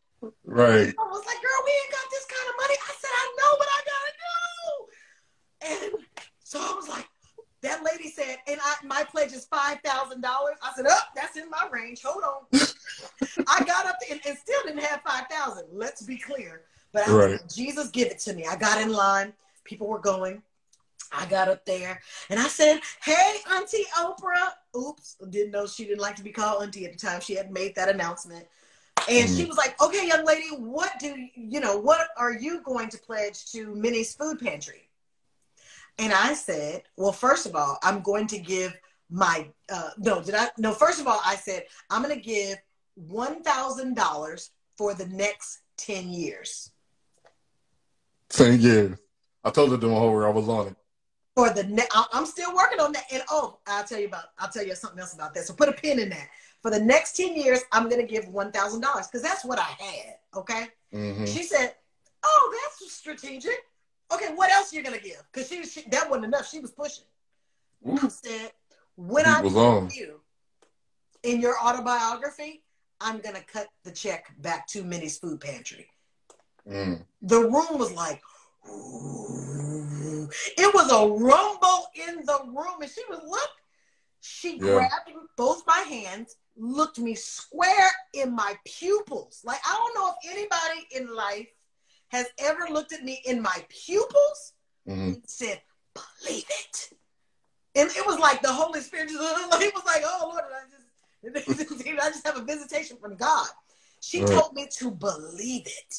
Right. 0.45 0.87
I 0.97 1.03
was 1.03 1.25
like, 1.27 1.41
girl, 1.43 1.61
we 1.65 1.71
ain't 1.71 1.91
got 1.91 2.07
this 2.09 2.25
kind 2.25 2.49
of 2.49 2.55
money. 2.57 2.75
I 2.79 2.93
said, 2.97 3.11
I 3.13 3.25
know 3.37 3.51
what 3.59 3.67
I 3.75 3.79
gotta 3.91 4.13
do. 4.25 5.95
And 5.95 6.05
so 6.39 6.59
I 6.59 6.73
was 6.75 6.87
like, 6.87 7.05
that 7.61 7.83
lady 7.83 8.09
said, 8.09 8.37
and 8.47 8.59
I, 8.63 8.75
my 8.85 9.03
pledge 9.03 9.33
is 9.33 9.45
five 9.45 9.79
thousand 9.83 10.21
dollars. 10.21 10.55
I 10.63 10.71
said, 10.75 10.85
oh, 10.87 11.01
that's 11.15 11.37
in 11.37 11.49
my 11.49 11.67
range. 11.71 12.01
Hold 12.03 12.23
on. 12.23 12.59
I 13.47 13.63
got 13.65 13.85
up 13.85 13.97
and, 14.09 14.19
and 14.25 14.37
still 14.37 14.61
didn't 14.65 14.83
have 14.83 15.01
five 15.01 15.25
thousand. 15.29 15.65
Let's 15.71 16.01
be 16.01 16.17
clear. 16.17 16.61
But 16.91 17.07
I 17.07 17.11
Right. 17.11 17.31
like, 17.31 17.49
Jesus, 17.49 17.89
give 17.89 18.07
it 18.07 18.19
to 18.19 18.33
me. 18.33 18.45
I 18.45 18.55
got 18.55 18.81
in 18.81 18.91
line. 18.91 19.33
People 19.63 19.87
were 19.87 19.99
going. 19.99 20.41
I 21.11 21.25
got 21.25 21.47
up 21.47 21.65
there 21.65 21.99
and 22.29 22.39
I 22.39 22.47
said, 22.47 22.81
Hey, 23.03 23.37
Auntie 23.51 23.85
Oprah. 23.97 24.51
Oops, 24.77 25.17
didn't 25.29 25.51
know 25.51 25.65
she 25.65 25.85
didn't 25.85 26.01
like 26.01 26.15
to 26.17 26.23
be 26.23 26.31
called 26.31 26.63
Auntie 26.63 26.85
at 26.85 26.93
the 26.93 26.99
time. 26.99 27.19
She 27.21 27.35
had 27.35 27.51
made 27.51 27.75
that 27.75 27.89
announcement. 27.89 28.45
And 29.09 29.29
she 29.29 29.45
mm. 29.45 29.47
was 29.47 29.57
like, 29.57 29.81
Okay, 29.81 30.07
young 30.07 30.25
lady, 30.25 30.47
what 30.55 30.91
do 30.99 31.07
you, 31.07 31.29
you 31.35 31.59
know, 31.59 31.77
what 31.77 32.09
are 32.17 32.33
you 32.33 32.61
going 32.61 32.89
to 32.89 32.97
pledge 32.97 33.51
to 33.51 33.73
Minnie's 33.75 34.13
Food 34.13 34.39
Pantry? 34.39 34.88
And 35.99 36.13
I 36.13 36.33
said, 36.33 36.83
Well, 36.97 37.11
first 37.11 37.45
of 37.45 37.55
all, 37.55 37.77
I'm 37.83 38.01
going 38.01 38.25
to 38.27 38.39
give 38.39 38.75
my, 39.11 39.47
uh, 39.71 39.89
no, 39.97 40.21
did 40.21 40.35
I? 40.35 40.49
No, 40.57 40.73
first 40.73 40.99
of 40.99 41.07
all, 41.07 41.19
I 41.25 41.35
said, 41.35 41.63
I'm 41.89 42.01
going 42.03 42.15
to 42.15 42.21
give 42.21 42.57
$1,000 43.11 44.49
for 44.77 44.93
the 44.93 45.07
next 45.07 45.59
10 45.77 46.09
years. 46.09 46.71
Ten 48.29 48.59
years. 48.61 48.97
I 49.43 49.49
told 49.49 49.71
her 49.71 49.77
to 49.77 49.81
do 49.81 49.89
my 49.89 49.97
homework. 49.97 50.25
I 50.25 50.29
was 50.29 50.47
on 50.47 50.67
it. 50.67 50.75
for 51.35 51.49
the 51.51 51.63
next 51.63 51.95
i'm 52.13 52.25
still 52.25 52.53
working 52.55 52.79
on 52.79 52.91
that 52.91 53.05
and 53.11 53.23
oh 53.29 53.59
i'll 53.67 53.83
tell 53.83 53.99
you 53.99 54.07
about 54.07 54.25
i'll 54.39 54.49
tell 54.49 54.65
you 54.65 54.75
something 54.75 54.99
else 54.99 55.13
about 55.13 55.33
that 55.33 55.45
so 55.45 55.53
put 55.53 55.69
a 55.69 55.71
pin 55.71 55.99
in 55.99 56.09
that 56.09 56.27
for 56.61 56.69
the 56.71 56.79
next 56.79 57.15
10 57.15 57.35
years 57.35 57.61
i'm 57.71 57.87
going 57.89 58.01
to 58.01 58.07
give 58.07 58.25
$1000 58.25 58.51
because 58.51 59.21
that's 59.21 59.45
what 59.45 59.57
i 59.59 59.71
had 59.83 60.15
okay 60.35 60.67
hmm 60.91 61.25
she 61.25 61.43
said 61.43 61.73
oh 62.23 62.53
that's 62.61 62.91
strategic 62.91 63.59
okay 64.13 64.33
what 64.35 64.51
else 64.51 64.73
you're 64.73 64.83
to 64.97 65.03
give 65.03 65.21
because 65.31 65.47
she, 65.47 65.63
she 65.65 65.87
that 65.89 66.09
wasn't 66.09 66.25
enough 66.25 66.49
she 66.49 66.59
was 66.59 66.71
pushing 66.71 67.05
i 68.01 68.07
said 68.07 68.51
when 68.95 69.25
He 69.25 69.31
i 69.31 69.41
on. 69.55 69.89
you 69.95 70.19
in 71.23 71.39
your 71.41 71.55
autobiography 71.59 72.63
i'm 73.01 73.19
to 73.35 73.43
cut 73.43 73.67
the 73.83 73.91
check 73.91 74.33
back 74.39 74.67
to 74.67 74.83
minnie's 74.83 75.17
food 75.19 75.39
pantry 75.39 75.87
Mm. 76.69 77.03
the 77.23 77.39
room 77.39 77.79
was 77.79 77.91
like, 77.93 78.21
ooh. 78.67 80.29
it 80.57 80.73
was 80.73 80.91
a 80.91 81.07
rumble 81.07 81.87
in 82.07 82.23
the 82.25 82.39
room. 82.45 82.81
And 82.81 82.91
she 82.91 83.01
was, 83.09 83.21
look, 83.25 83.49
she 84.21 84.57
Yeah. 84.57 84.65
grabbed 84.75 85.09
both 85.35 85.63
my 85.65 85.79
hands, 85.79 86.35
looked 86.55 86.99
me 86.99 87.15
square 87.15 87.89
in 88.13 88.33
my 88.35 88.55
pupils. 88.65 89.41
Like, 89.43 89.59
I 89.65 89.71
don't 89.75 89.95
know 89.95 90.13
if 90.21 90.31
anybody 90.31 90.87
in 90.91 91.15
life 91.15 91.47
has 92.09 92.27
ever 92.39 92.67
looked 92.71 92.93
at 92.93 93.03
me 93.03 93.21
in 93.25 93.41
my 93.41 93.65
pupils 93.69 94.53
hmm 94.85 95.09
and 95.13 95.21
said, 95.27 95.61
believe 95.93 96.45
it. 96.49 96.89
And 97.75 97.89
it 97.91 98.05
was 98.05 98.19
like 98.19 98.41
the 98.41 98.51
Holy 98.51 98.81
Spirit 98.81 99.09
just, 99.09 99.21
it 99.61 99.73
was 99.73 99.85
like, 99.85 100.03
oh, 100.05 100.29
Lord, 100.31 100.43
I 100.51 100.65
just, 100.69 101.87
I 101.87 102.09
just 102.09 102.25
have 102.25 102.37
a 102.37 102.43
visitation 102.43 102.97
from 103.01 103.15
God. 103.15 103.47
She 104.01 104.21
Right. 104.21 104.31
told 104.31 104.53
me 104.53 104.67
to 104.77 104.91
believe 104.91 105.67
it. 105.67 105.95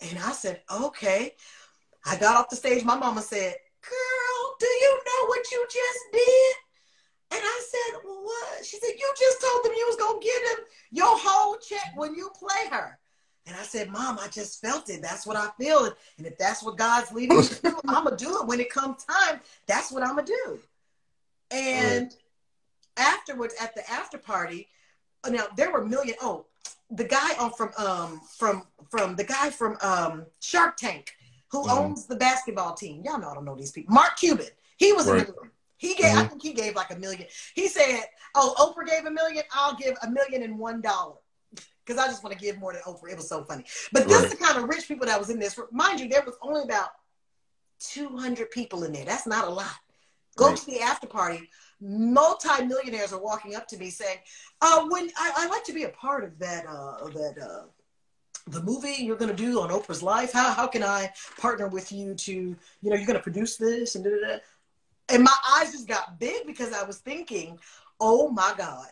And 0.00 0.18
I 0.18 0.32
said, 0.32 0.62
okay. 0.70 1.34
I 2.04 2.16
got 2.16 2.36
off 2.36 2.50
the 2.50 2.56
stage. 2.56 2.84
My 2.84 2.96
mama 2.96 3.22
said, 3.22 3.54
girl, 3.80 4.56
do 4.58 4.66
you 4.66 5.00
know 5.06 5.26
what 5.28 5.50
you 5.50 5.66
just 5.70 6.00
did? 6.12 6.54
And 7.32 7.40
I 7.42 7.62
said, 7.70 8.00
well, 8.04 8.24
what? 8.24 8.64
She 8.64 8.76
said, 8.78 8.90
you 8.98 9.14
just 9.18 9.40
told 9.40 9.64
them 9.64 9.72
you 9.76 9.86
was 9.86 9.96
going 9.96 10.20
to 10.20 10.26
give 10.26 10.48
them 10.48 10.66
your 10.90 11.16
whole 11.18 11.56
check 11.58 11.92
when 11.96 12.14
you 12.14 12.30
play 12.38 12.68
her. 12.70 12.98
And 13.46 13.56
I 13.56 13.62
said, 13.62 13.90
Mom, 13.90 14.18
I 14.20 14.28
just 14.28 14.60
felt 14.60 14.88
it. 14.88 15.02
That's 15.02 15.26
what 15.26 15.36
I 15.36 15.48
feel. 15.58 15.86
And 16.18 16.26
if 16.26 16.38
that's 16.38 16.62
what 16.62 16.76
God's 16.76 17.10
leading 17.10 17.36
me 17.38 17.42
to 17.48 17.62
do, 17.62 17.80
I'm 17.88 18.04
going 18.04 18.16
to 18.16 18.24
do 18.24 18.38
it. 18.40 18.46
When 18.46 18.60
it 18.60 18.70
comes 18.70 19.04
time, 19.04 19.40
that's 19.66 19.90
what 19.90 20.02
I'm 20.04 20.14
going 20.14 20.26
to 20.26 20.32
do. 20.46 20.58
And 21.50 22.14
afterwards, 22.96 23.54
at 23.60 23.74
the 23.74 23.88
after 23.90 24.16
party, 24.18 24.68
now 25.28 25.46
there 25.56 25.72
were 25.72 25.80
a 25.82 25.86
million. 25.88 26.14
Oh, 26.22 26.46
the 26.90 27.04
guy 27.04 27.34
on 27.38 27.52
from 27.52 27.70
um 27.78 28.20
from 28.38 28.66
from 28.90 29.16
the 29.16 29.24
guy 29.24 29.50
from 29.50 29.76
um 29.82 30.26
Shark 30.40 30.76
Tank 30.76 31.12
who 31.50 31.66
Mhm. 31.66 31.70
owns 31.72 32.06
the 32.06 32.16
basketball 32.16 32.74
team. 32.74 33.02
Y'all 33.04 33.18
know 33.18 33.28
I 33.30 33.34
don't 33.34 33.44
know 33.44 33.54
these 33.54 33.72
people. 33.72 33.92
Mark 33.94 34.16
Cuban. 34.16 34.46
He 34.78 34.92
was 34.92 35.06
in 35.06 35.14
Right. 35.14 35.26
the 35.26 35.32
room. 35.34 35.50
He 35.76 35.94
gave. 35.94 36.16
I 36.16 36.24
Mhm. 36.24 36.28
think 36.30 36.42
he 36.42 36.52
gave 36.54 36.74
like 36.74 36.90
a 36.90 36.96
million. 36.96 37.28
He 37.54 37.68
said, 37.68 38.04
oh, 38.34 38.54
Oprah 38.58 38.86
gave 38.86 39.04
a 39.04 39.10
million, 39.10 39.44
I'll 39.52 39.74
give 39.74 39.96
a 40.02 40.08
million 40.08 40.42
and 40.42 40.58
one 40.58 40.80
dollar. 40.80 41.16
Because 41.84 42.02
I 42.02 42.06
just 42.06 42.22
want 42.22 42.36
to 42.38 42.44
give 42.44 42.58
more 42.58 42.72
than 42.72 42.82
Oprah. 42.82 43.10
It 43.10 43.16
was 43.16 43.28
so 43.28 43.44
funny. 43.44 43.64
But 43.92 44.06
this 44.08 44.22
Right. 44.22 44.24
is 44.32 44.38
the 44.38 44.44
kind 44.44 44.56
of 44.58 44.68
rich 44.68 44.86
people 44.86 45.06
that 45.06 45.18
was 45.18 45.30
in 45.30 45.38
this. 45.38 45.58
Mind 45.72 46.00
you, 46.00 46.08
there 46.08 46.22
was 46.24 46.36
only 46.42 46.62
about 46.62 46.90
200 47.80 48.50
people 48.50 48.84
in 48.84 48.92
there. 48.92 49.04
That's 49.04 49.26
not 49.26 49.48
a 49.48 49.50
lot. 49.50 49.74
Go 50.36 50.48
Right. 50.48 50.56
to 50.56 50.66
the 50.66 50.80
after 50.80 51.06
party. 51.06 51.50
Multi-millionaires 51.80 53.12
are 53.12 53.20
walking 53.20 53.54
up 53.54 53.66
to 53.68 53.76
me 53.76 53.90
saying, 53.90 54.18
uh, 54.60 54.86
when 54.88 55.10
I, 55.16 55.32
I'd 55.38 55.50
like 55.50 55.64
to 55.64 55.72
be 55.72 55.84
a 55.84 55.88
part 55.90 56.24
of 56.24 56.38
that 56.38 56.64
uh, 56.66 57.08
that 57.08 57.36
uh, 57.38 57.64
the 58.48 58.62
movie 58.62 58.96
you're 58.98 59.16
going 59.16 59.34
to 59.34 59.36
do 59.36 59.60
on 59.60 59.70
Oprah's 59.70 60.02
life. 60.02 60.32
How, 60.32 60.52
how 60.52 60.66
can 60.66 60.82
I 60.82 61.12
partner 61.38 61.68
with 61.68 61.92
you 61.92 62.14
to, 62.14 62.32
you 62.32 62.56
know, 62.82 62.96
you're 62.96 63.06
going 63.06 63.16
to 63.16 63.22
produce 63.22 63.56
this 63.56 63.94
and 63.94 64.04
da, 64.04 64.10
da, 64.10 64.16
da. 64.16 64.38
And 65.08 65.22
my 65.22 65.36
eyes 65.56 65.72
just 65.72 65.86
got 65.86 66.18
big 66.18 66.46
because 66.46 66.72
I 66.72 66.82
was 66.82 66.98
thinking, 66.98 67.58
oh 68.00 68.28
my 68.30 68.54
God. 68.56 68.86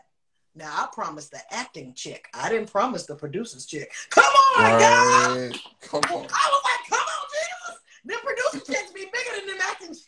Now 0.55 0.71
I 0.73 0.89
promised 0.93 1.31
the 1.31 1.41
acting 1.51 1.95
chick. 1.95 2.27
I 2.35 2.49
didn't 2.49 2.71
promise 2.71 3.07
the 3.07 3.15
producer's 3.15 3.67
chick. 3.67 3.93
Come 4.11 4.25
on, 4.25 4.81
God. 4.81 5.59
Come 5.83 6.03
on. 6.11 6.27
I 6.27 6.51
was 6.51 6.63
like, 6.65 6.89
come 6.89 6.99
on, 6.99 7.27
Jesus. 7.31 7.81
Them 8.05 8.19
producer 8.25 8.73
chicks 8.73 8.93
be 8.93 9.05
bigger 9.05 9.37
than 9.39 9.47
them 9.47 9.67
acting 9.69 9.89
chicks. 9.89 10.07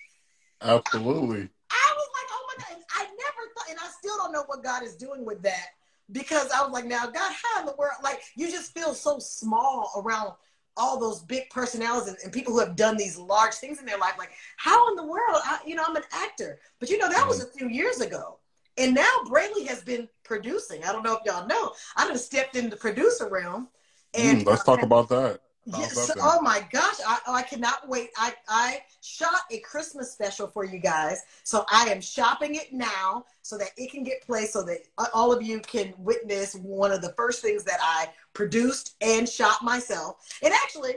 Absolutely. 0.60 1.48
I 1.70 1.94
was 1.96 2.08
like, 2.14 2.28
oh 2.30 2.46
my 2.48 2.64
God. 2.64 2.76
And 2.76 2.84
I 2.90 3.02
never 3.02 3.52
thought, 3.56 3.70
and 3.70 3.78
I 3.78 3.88
still 3.98 4.16
don't 4.16 4.32
know 4.32 4.44
what 4.46 4.64
God 4.64 4.82
is 4.82 4.96
doing 4.96 5.24
with 5.24 5.42
that 5.42 5.66
because 6.10 6.50
I 6.50 6.62
was 6.62 6.72
like, 6.72 6.86
now, 6.86 7.06
God, 7.06 7.32
how 7.42 7.60
in 7.60 7.66
the 7.66 7.76
world? 7.76 7.94
Like, 8.02 8.20
you 8.36 8.50
just 8.50 8.74
feel 8.74 8.94
so 8.94 9.18
small 9.18 9.90
around 9.96 10.32
all 10.76 10.98
those 10.98 11.20
big 11.20 11.50
personalities 11.50 12.08
and, 12.08 12.16
and 12.24 12.32
people 12.32 12.52
who 12.52 12.60
have 12.60 12.76
done 12.76 12.96
these 12.96 13.18
large 13.18 13.54
things 13.54 13.78
in 13.78 13.86
their 13.86 13.98
life. 13.98 14.14
Like, 14.18 14.30
how 14.56 14.88
in 14.88 14.96
the 14.96 15.04
world? 15.04 15.40
I, 15.44 15.58
you 15.66 15.74
know, 15.74 15.84
I'm 15.86 15.96
an 15.96 16.02
actor, 16.12 16.58
but 16.80 16.90
you 16.90 16.98
know, 16.98 17.10
that 17.10 17.26
was 17.26 17.40
mm-hmm. 17.40 17.48
a 17.48 17.58
few 17.58 17.68
years 17.68 18.00
ago. 18.00 18.38
And 18.78 18.94
now 18.94 19.08
Brely 19.26 19.66
has 19.66 19.82
been 19.82 20.08
producing. 20.24 20.84
I 20.84 20.92
don't 20.92 21.02
know 21.02 21.14
if 21.14 21.20
y'all 21.24 21.46
know. 21.46 21.72
I 21.96 22.08
done 22.08 22.18
stepped 22.18 22.56
in 22.56 22.70
the 22.70 22.76
producer 22.76 23.28
realm. 23.28 23.68
And 24.14 24.40
Mm, 24.40 24.46
let's 24.46 24.64
talk 24.64 24.82
about 24.82 25.08
that. 25.08 25.40
Yes, 25.64 26.10
oh 26.20 26.42
my 26.42 26.66
gosh, 26.72 26.96
I, 27.06 27.18
oh, 27.28 27.34
I 27.34 27.42
cannot 27.42 27.88
wait. 27.88 28.10
I, 28.16 28.34
I 28.48 28.80
shot 29.00 29.42
a 29.52 29.58
Christmas 29.60 30.10
special 30.10 30.48
for 30.48 30.64
you 30.64 30.80
guys. 30.80 31.22
So 31.44 31.64
I 31.70 31.84
am 31.84 32.00
shopping 32.00 32.56
it 32.56 32.72
now 32.72 33.26
so 33.42 33.56
that 33.58 33.70
it 33.76 33.92
can 33.92 34.02
get 34.02 34.22
placed 34.22 34.54
so 34.54 34.64
that 34.64 34.78
all 35.14 35.32
of 35.32 35.40
you 35.40 35.60
can 35.60 35.94
witness 35.98 36.56
one 36.56 36.90
of 36.90 37.00
the 37.00 37.12
first 37.16 37.42
things 37.42 37.62
that 37.64 37.78
I 37.80 38.08
produced 38.32 38.96
and 39.00 39.28
shot 39.28 39.62
myself. 39.62 40.16
And 40.42 40.52
actually, 40.52 40.96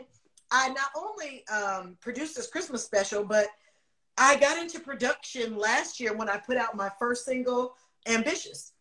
I 0.50 0.70
not 0.70 0.90
only 0.96 1.46
um, 1.48 1.98
produced 2.02 2.36
this 2.36 2.48
Christmas 2.48 2.84
special, 2.84 3.24
but 3.24 3.48
I 4.18 4.38
got 4.38 4.58
into 4.58 4.80
production 4.80 5.58
last 5.58 6.00
year 6.00 6.16
when 6.16 6.30
I 6.30 6.38
put 6.38 6.58
out 6.58 6.76
my 6.76 6.90
first 7.00 7.26
single, 7.26 7.76
Ambitious. 8.08 8.72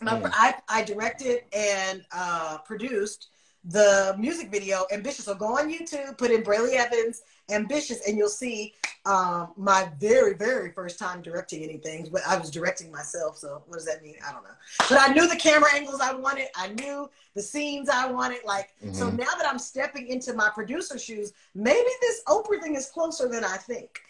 My, 0.00 0.18
Mm. 0.18 0.30
I, 0.34 0.54
I 0.68 0.82
directed 0.82 1.42
and 1.52 2.04
uh, 2.12 2.58
produced 2.58 3.28
the 3.66 4.16
music 4.18 4.50
video 4.50 4.84
ambitious 4.90 5.26
so 5.26 5.36
go 5.36 5.56
on 5.56 5.72
youtube 5.72 6.18
put 6.18 6.32
in 6.32 6.42
brely 6.42 6.74
evans 6.74 7.22
ambitious 7.52 8.00
and 8.08 8.18
you'll 8.18 8.28
see 8.28 8.74
um, 9.06 9.52
my 9.56 9.88
very 10.00 10.34
very 10.34 10.72
first 10.72 10.98
time 10.98 11.22
directing 11.22 11.62
anything 11.62 12.08
but 12.10 12.22
i 12.26 12.36
was 12.36 12.50
directing 12.50 12.90
myself 12.90 13.38
so 13.38 13.62
what 13.68 13.76
does 13.76 13.86
that 13.86 14.02
mean 14.02 14.16
i 14.28 14.32
don't 14.32 14.42
know 14.42 14.50
but 14.88 14.98
i 15.00 15.12
knew 15.14 15.28
the 15.28 15.36
camera 15.36 15.68
angles 15.76 16.00
i 16.00 16.12
wanted 16.12 16.48
i 16.56 16.66
knew 16.70 17.08
the 17.36 17.42
scenes 17.42 17.88
i 17.88 18.10
wanted 18.10 18.38
like 18.44 18.74
so 18.92 19.08
Mhm. 19.08 19.18
now 19.20 19.32
that 19.38 19.46
i'm 19.48 19.60
stepping 19.60 20.08
into 20.08 20.32
my 20.34 20.48
producer 20.52 20.98
shoes 20.98 21.32
maybe 21.54 21.90
this 22.00 22.22
oprah 22.26 22.60
thing 22.60 22.74
is 22.74 22.86
closer 22.86 23.28
than 23.28 23.44
i 23.44 23.56
think 23.56 24.00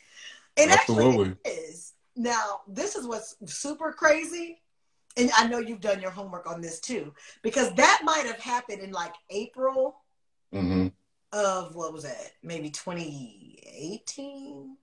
and 0.57 0.71
actually 0.71 1.37
is. 1.45 1.95
now 2.17 2.61
this 2.69 2.97
is 2.97 3.07
what's 3.07 3.37
super 3.47 3.93
crazy 3.93 4.63
and 5.17 5.31
I 5.37 5.47
know 5.47 5.59
you've 5.59 5.81
done 5.81 6.01
your 6.01 6.11
homework 6.11 6.49
on 6.49 6.61
this 6.61 6.81
too, 6.81 7.13
because 7.43 7.73
that 7.75 8.01
might 8.05 8.27
have 8.27 8.41
happened 8.41 8.81
in 8.81 8.93
like 8.93 9.15
April 9.31 9.97
hmm 10.53 10.89
of 11.35 11.75
what 11.75 11.95
was 11.95 12.03
that? 12.03 12.33
Maybe 12.43 12.69
2018. 12.69 14.77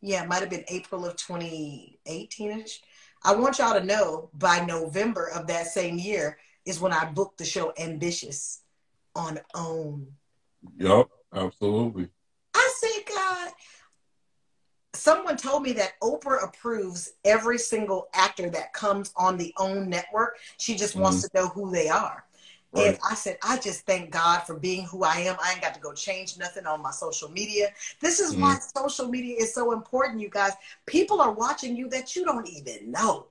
Yeah, 0.00 0.22
it 0.22 0.28
might 0.28 0.38
have 0.38 0.50
been 0.50 0.64
April 0.68 1.04
of 1.04 1.16
2018ish. 1.16 2.78
I 3.24 3.34
want 3.34 3.58
y'all 3.58 3.78
to 3.78 3.84
know 3.84 4.30
by 4.32 4.64
November 4.64 5.28
of 5.30 5.48
that 5.48 5.66
same 5.66 5.98
year 5.98 6.38
is 6.64 6.80
when 6.80 6.92
I 6.92 7.06
booked 7.06 7.38
the 7.38 7.44
show 7.44 7.72
Ambitions 7.78 8.60
on 9.16 9.40
OWN. 9.56 10.06
Yep. 10.78 11.08
Absolutely. 11.34 12.08
I 12.54 12.74
said, 12.78 13.02
God, 13.12 13.50
someone 15.02 15.36
told 15.36 15.64
me 15.64 15.72
that 15.72 15.98
Oprah 16.00 16.44
approves 16.44 17.14
every 17.24 17.58
single 17.58 18.08
actor 18.14 18.48
that 18.50 18.72
comes 18.72 19.12
on 19.16 19.36
the 19.36 19.52
OWN 19.58 19.90
network. 19.90 20.38
She 20.58 20.76
just 20.76 20.94
wants 20.94 21.18
mm-hmm. 21.18 21.36
to 21.36 21.42
know 21.42 21.48
who 21.48 21.72
they 21.72 21.88
are. 21.88 22.24
Right. 22.72 22.86
And 22.86 22.98
I 23.08 23.14
said, 23.14 23.36
I 23.42 23.58
just 23.58 23.84
thank 23.84 24.10
God 24.12 24.40
for 24.44 24.58
being 24.58 24.84
who 24.84 25.02
I 25.02 25.16
am. 25.16 25.36
I 25.42 25.52
ain't 25.52 25.60
got 25.60 25.74
to 25.74 25.80
go 25.80 25.92
change 25.92 26.38
nothing 26.38 26.66
on 26.66 26.80
my 26.80 26.92
social 26.92 27.28
media. 27.28 27.70
This 28.00 28.20
is 28.20 28.34
why 28.34 28.54
mm-hmm. 28.54 28.78
social 28.78 29.08
media 29.08 29.36
is 29.38 29.52
so 29.52 29.72
important, 29.72 30.20
you 30.20 30.30
guys. 30.30 30.52
People 30.86 31.20
are 31.20 31.32
watching 31.32 31.76
you 31.76 31.88
that 31.90 32.14
you 32.14 32.24
don't 32.24 32.48
even 32.48 32.92
know. 32.92 33.26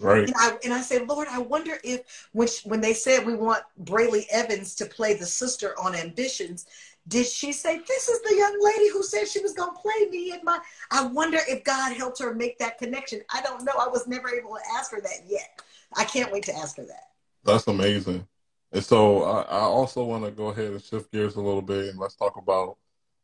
Right. 0.00 0.24
And 0.24 0.34
I, 0.36 0.58
and 0.64 0.72
I 0.72 0.80
said, 0.80 1.06
Lord, 1.06 1.28
I 1.30 1.38
wonder 1.38 1.78
if 1.84 2.28
when, 2.32 2.48
she- 2.48 2.68
when 2.68 2.80
they 2.80 2.94
said 2.94 3.24
we 3.24 3.36
want 3.36 3.62
Brely 3.84 4.26
Evans 4.30 4.74
to 4.76 4.86
play 4.86 5.14
the 5.14 5.26
sister 5.26 5.78
on 5.78 5.94
Ambitions, 5.94 6.66
did 7.06 7.26
she 7.26 7.52
say, 7.52 7.78
This 7.86 8.08
is 8.08 8.22
the 8.22 8.36
young 8.36 8.58
lady 8.62 8.90
who 8.90 9.02
said 9.02 9.28
she 9.28 9.40
was 9.40 9.52
going 9.52 9.74
to 9.74 9.80
play 9.80 10.08
me 10.10 10.32
in 10.32 10.40
my. 10.42 10.58
I 10.90 11.06
wonder 11.06 11.38
if 11.48 11.64
God 11.64 11.94
helped 11.94 12.20
her 12.20 12.34
make 12.34 12.58
that 12.58 12.78
connection. 12.78 13.20
I 13.32 13.42
don't 13.42 13.64
know. 13.64 13.72
I 13.78 13.88
was 13.88 14.06
never 14.06 14.28
able 14.28 14.54
to 14.54 14.78
ask 14.78 14.90
her 14.92 15.00
that 15.00 15.24
yet. 15.26 15.60
I 15.96 16.04
can't 16.04 16.32
wait 16.32 16.44
to 16.44 16.56
ask 16.56 16.76
her 16.76 16.84
that. 16.84 17.08
That's 17.44 17.66
amazing. 17.66 18.26
And 18.72 18.82
so 18.82 19.22
I, 19.22 19.42
I 19.42 19.60
also 19.60 20.02
want 20.04 20.24
to 20.24 20.30
go 20.30 20.48
ahead 20.48 20.72
and 20.72 20.82
shift 20.82 21.12
gears 21.12 21.36
a 21.36 21.40
little 21.40 21.62
bit 21.62 21.90
and 21.90 21.98
let's 21.98 22.16
talk 22.16 22.36
about 22.36 22.78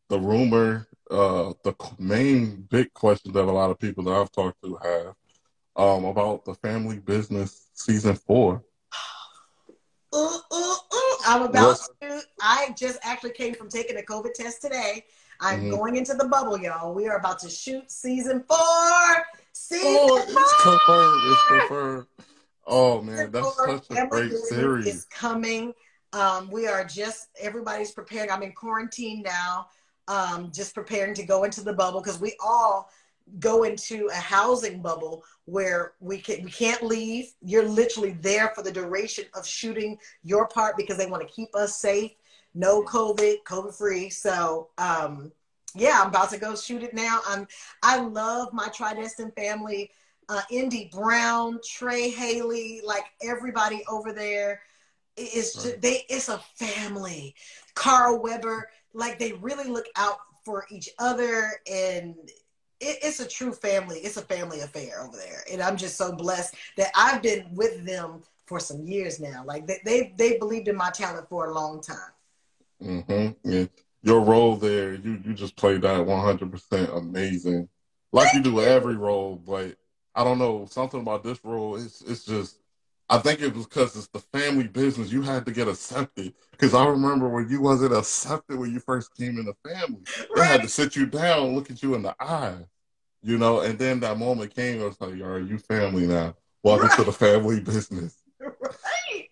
the 0.09 0.21
rumor, 0.21 0.87
uh, 1.11 1.53
the 1.65 1.75
main 1.99 2.67
big 2.71 2.93
question 2.95 3.33
that 3.33 3.45
a 3.45 3.51
lot 3.51 3.71
of 3.71 3.79
people 3.79 4.05
that 4.05 4.13
I've 4.13 4.31
talked 4.31 4.63
to 4.63 4.79
have 4.83 5.15
um, 5.77 6.05
about 6.05 6.45
the 6.45 6.55
family 6.55 6.99
business 6.99 7.71
season 7.75 8.15
four. 8.15 8.63
Ooh, 10.15 10.41
ooh. 10.53 10.77
I'm 11.27 11.43
about 11.43 11.79
Yes. 11.79 11.91
to. 12.03 12.23
I 12.43 12.75
just 12.77 12.99
actually 13.03 13.33
came 13.33 13.55
from 13.55 13.69
taking 13.69 13.97
a 13.99 14.03
COVID 14.03 14.35
test 14.35 14.63
today. 14.63 15.05
I'm 15.41 15.65
Mhm. 15.65 15.71
going 15.71 15.97
into 15.97 16.15
the 16.15 16.29
bubble, 16.29 16.59
y'all. 16.59 16.95
We 16.95 17.09
are 17.09 17.17
about 17.17 17.39
to 17.41 17.51
shoot 17.51 17.91
season 17.91 18.45
four. 18.45 19.27
Season 19.53 19.87
Oh, 19.87 20.17
it's 20.19 20.33
four. 20.33 20.79
confirmed. 20.79 21.25
It's 21.33 21.43
confirmed. 21.49 22.07
Oh 22.67 23.01
man, 23.03 23.31
that's 23.31 23.55
Four. 23.55 23.67
such 23.81 23.91
a 23.91 23.95
Family 23.95 24.29
great 24.29 24.39
series. 24.39 24.87
is 24.87 25.05
coming. 25.07 25.73
Um, 26.13 26.51
we 26.51 26.67
are 26.67 26.85
just 26.85 27.29
everybody's 27.39 27.93
preparing. 27.93 28.31
I'm 28.31 28.43
in 28.43 28.53
quarantine 28.53 29.23
now. 29.23 29.69
Um, 30.09 30.51
just 30.53 30.75
preparing 30.75 31.15
to 31.15 31.23
go 31.25 31.45
into 31.45 31.63
the 31.63 31.73
bubble 31.73 32.01
because 32.01 32.21
we 32.21 32.37
all 32.45 32.91
go 33.39 33.63
into 33.65 34.09
a 34.13 34.17
housing 34.17 34.81
bubble 34.83 35.25
where 35.45 35.93
we 36.01 36.19
can 36.19 36.43
we 36.45 36.51
can't 36.51 36.83
leave. 36.83 37.33
You're 37.43 37.69
literally 37.69 38.13
there 38.21 38.53
for 38.55 38.63
the 38.63 38.73
duration 38.73 39.25
of 39.35 39.47
shooting 39.47 39.99
your 40.23 40.47
part 40.49 40.77
because 40.77 40.97
they 40.99 41.07
want 41.07 41.27
to 41.27 41.33
keep 41.35 41.55
us 41.55 41.77
safe. 41.77 42.13
No 42.55 42.83
COVID, 42.83 43.37
COVID 43.47 43.75
free. 43.77 44.11
So 44.11 44.69
um, 44.79 45.33
yeah, 45.75 46.01
I'm 46.03 46.09
about 46.09 46.31
to 46.31 46.39
go 46.39 46.57
shoot 46.57 46.83
it 46.83 46.95
now. 46.95 47.21
I'm 47.27 47.47
I 47.83 48.01
love 48.01 48.53
my 48.53 48.69
Tri 48.69 48.95
Destined 48.95 49.35
family. 49.35 49.91
Uh, 50.29 50.43
Indy 50.51 50.89
Brown, 50.93 51.59
Trey 51.69 52.09
Haley, 52.11 52.81
like 52.85 53.05
everybody 53.23 53.85
over 53.89 54.13
there. 54.13 54.63
It- 55.17 55.31
It's 55.35 55.55
just, 55.55 55.81
they. 55.81 56.05
It's 56.09 56.29
a 56.29 56.39
family. 56.57 57.35
Carl 57.75 58.21
Weber, 58.23 58.69
like 58.95 59.19
they 59.19 59.33
really 59.33 59.69
look 59.69 59.87
out 59.97 60.19
for 60.45 60.67
each 60.71 60.89
other, 60.99 61.51
and 61.71 62.15
it, 62.81 62.99
it's 63.03 63.21
a 63.21 63.29
true 63.29 63.53
family. 63.53 63.99
It's 63.99 64.17
a 64.17 64.23
family 64.23 64.61
affair 64.61 65.03
over 65.03 65.17
there, 65.17 65.45
and 65.53 65.63
I'm 65.63 65.77
just 65.77 65.97
so 65.97 66.13
blessed 66.13 66.55
that 66.77 66.91
I've 66.97 67.23
been 67.23 67.47
with 67.55 67.85
them 67.85 68.23
for 68.47 68.59
some 68.59 68.85
years 68.85 69.21
now. 69.21 69.45
Like 69.47 69.67
they 69.67 69.81
they, 69.85 70.15
they 70.17 70.39
believed 70.39 70.69
in 70.69 70.77
my 70.77 70.91
talent 70.91 71.29
for 71.29 71.47
a 71.47 71.55
long 71.55 71.81
time. 71.81 72.13
Mm-hmm. 72.83 73.51
Yeah. 73.51 73.67
Your 74.03 74.21
role 74.21 74.57
there, 74.57 74.95
you 74.95 75.21
you 75.25 75.35
just 75.35 75.57
played 75.57 75.83
that 75.83 76.07
one 76.07 76.25
hundred 76.25 76.51
percent 76.51 76.91
amazing, 76.95 77.69
like 78.13 78.33
you 78.33 78.43
do 78.43 78.63
every 78.63 78.97
role. 78.97 79.37
But 79.37 79.77
I 80.15 80.25
don't 80.25 80.39
know 80.39 80.67
something 80.71 81.01
about 81.01 81.23
this 81.23 81.45
role. 81.45 81.77
It's 81.77 82.01
it's 82.01 82.25
just 82.25 82.60
I 83.11 83.19
think 83.19 83.43
it 83.43 83.53
was 83.53 83.67
because 83.67 83.97
it's 83.97 84.07
the 84.07 84.21
family 84.21 84.69
business. 84.69 85.11
You 85.11 85.23
had 85.23 85.45
to 85.47 85.51
get 85.51 85.67
accepted. 85.67 86.33
Because 86.53 86.75
I 86.75 86.87
remember 86.87 87.29
when 87.29 87.49
you 87.49 87.61
wasn't 87.61 87.93
accepted 87.93 88.57
when 88.57 88.73
you 88.73 88.79
first 88.79 89.17
came 89.17 89.37
in 89.37 89.47
the 89.47 89.69
family. 89.69 90.03
They 90.37 90.47
had 90.47 90.63
to 90.63 90.69
sit 90.69 90.95
you 90.95 91.07
down, 91.07 91.57
look 91.57 91.73
at 91.73 91.83
you 91.83 91.97
in 91.97 92.03
the 92.03 92.15
eye, 92.21 92.55
you 93.23 93.37
know. 93.37 93.61
And 93.61 93.77
then 93.77 93.99
that 94.01 94.17
moment 94.17 94.55
came. 94.55 94.81
It 94.81 94.85
was 94.85 95.01
like, 95.01 95.15
"Are 95.15 95.41
you 95.41 95.59
family 95.59 96.07
now? 96.07 96.37
Welcome 96.63 96.91
to 96.91 97.03
the 97.05 97.13
family 97.13 97.59
business." 97.61 98.23
right. 98.41 99.29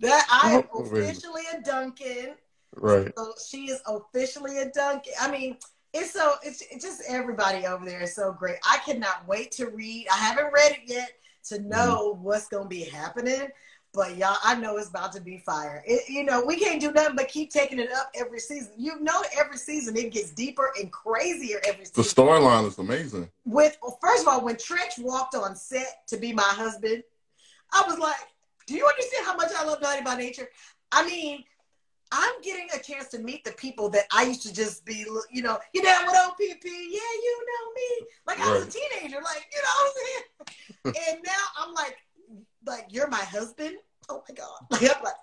That 0.00 0.26
I 0.28 0.54
am 0.54 0.64
Oh, 0.74 0.82
officially 0.84 1.42
a 1.56 1.62
Duncan. 1.62 2.34
Right. 2.74 3.12
So 3.16 3.32
she 3.48 3.66
is 3.66 3.80
officially 3.86 4.58
a 4.58 4.70
Duncan. 4.70 5.12
I 5.20 5.30
mean, 5.30 5.58
it's 5.92 6.10
so 6.10 6.34
it's, 6.42 6.62
it's 6.62 6.84
just 6.84 7.02
everybody 7.08 7.64
over 7.64 7.84
there 7.84 8.00
is 8.02 8.16
so 8.16 8.32
great. 8.32 8.56
I 8.68 8.78
cannot 8.78 9.28
wait 9.28 9.52
to 9.52 9.66
read. 9.66 10.08
I 10.12 10.16
haven't 10.16 10.52
read 10.52 10.72
it 10.72 10.80
yet 10.86 11.12
to 11.44 11.56
Mm-hmm. 11.56 11.68
know 11.68 12.18
what's 12.22 12.48
gonna 12.48 12.68
be 12.68 12.82
happening. 12.84 13.48
But 13.92 14.16
y'all, 14.16 14.38
I 14.42 14.56
know 14.56 14.76
it's 14.76 14.88
about 14.88 15.12
to 15.12 15.20
be 15.20 15.38
fire. 15.38 15.84
It, 15.86 16.08
you 16.08 16.24
know, 16.24 16.44
we 16.44 16.58
can't 16.58 16.80
do 16.80 16.90
nothing 16.90 17.14
but 17.14 17.28
keep 17.28 17.50
taking 17.52 17.78
it 17.78 17.92
up 17.92 18.10
every 18.16 18.40
season. 18.40 18.72
You 18.76 18.98
know, 19.00 19.22
every 19.38 19.56
season 19.56 19.96
it 19.96 20.10
gets 20.12 20.32
deeper 20.32 20.72
and 20.80 20.90
crazier 20.90 21.60
every 21.64 21.84
season. 21.84 22.02
The 22.02 22.08
storyline 22.08 22.66
is 22.66 22.76
amazing. 22.78 23.30
With 23.44 23.78
well, 23.80 23.96
first 24.00 24.22
of 24.22 24.28
all, 24.28 24.44
when 24.44 24.56
Treach 24.56 24.98
walked 24.98 25.36
on 25.36 25.54
set 25.54 26.08
to 26.08 26.16
be 26.16 26.32
my 26.32 26.42
husband, 26.42 27.04
I 27.72 27.84
was 27.86 27.98
like, 28.00 28.16
"Do 28.66 28.74
you 28.74 28.84
understand 28.84 29.26
how 29.26 29.36
much 29.36 29.52
I 29.56 29.64
love 29.64 29.80
Naughty 29.80 30.02
by 30.02 30.16
Nature?" 30.16 30.48
I 30.90 31.06
mean, 31.06 31.44
I'm 32.16 32.40
getting 32.42 32.68
a 32.72 32.78
chance 32.78 33.08
to 33.08 33.18
meet 33.18 33.42
the 33.42 33.50
people 33.52 33.88
that 33.90 34.04
I 34.12 34.22
used 34.22 34.42
to 34.42 34.54
just 34.54 34.84
be, 34.84 35.04
you 35.32 35.42
know, 35.42 35.58
you 35.72 35.82
know, 35.82 35.98
with 36.06 36.14
OPP, 36.14 36.64
yeah, 36.64 37.12
you 37.24 37.46
know 37.50 37.72
me. 37.74 38.06
Like 38.24 38.38
I 38.38 38.52
was 38.52 38.68
a 38.68 38.70
teenager, 38.70 39.16
like 39.16 39.48
you 39.52 39.60
know 39.60 39.74
what 39.74 39.92
I'm 40.84 40.92
saying. 40.92 40.94
and 41.10 41.22
now 41.26 41.32
I'm 41.58 41.74
like, 41.74 41.96
like 42.64 42.86
you're 42.90 43.08
my 43.08 43.16
husband. 43.16 43.78
Oh 44.08 44.22
my 44.28 44.34
god. 44.34 44.46
Like 44.70 44.96
I'm 44.96 45.02
like, 45.02 45.14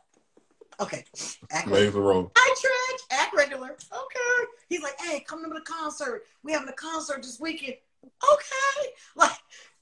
okay, 0.82 1.06
act 1.50 1.68
regular. 1.68 2.26
Hi 2.36 2.56
Treach, 2.56 3.18
act 3.18 3.34
regular. 3.38 3.70
Okay. 3.70 4.48
He's 4.68 4.82
like, 4.82 5.00
hey, 5.00 5.22
come 5.22 5.46
to 5.46 5.50
the 5.50 5.62
concert. 5.62 6.24
We 6.44 6.52
having 6.52 6.68
a 6.68 6.74
concert 6.74 7.24
this 7.24 7.40
weekend. 7.40 7.76
Okay. 8.04 8.90
Like 9.16 9.32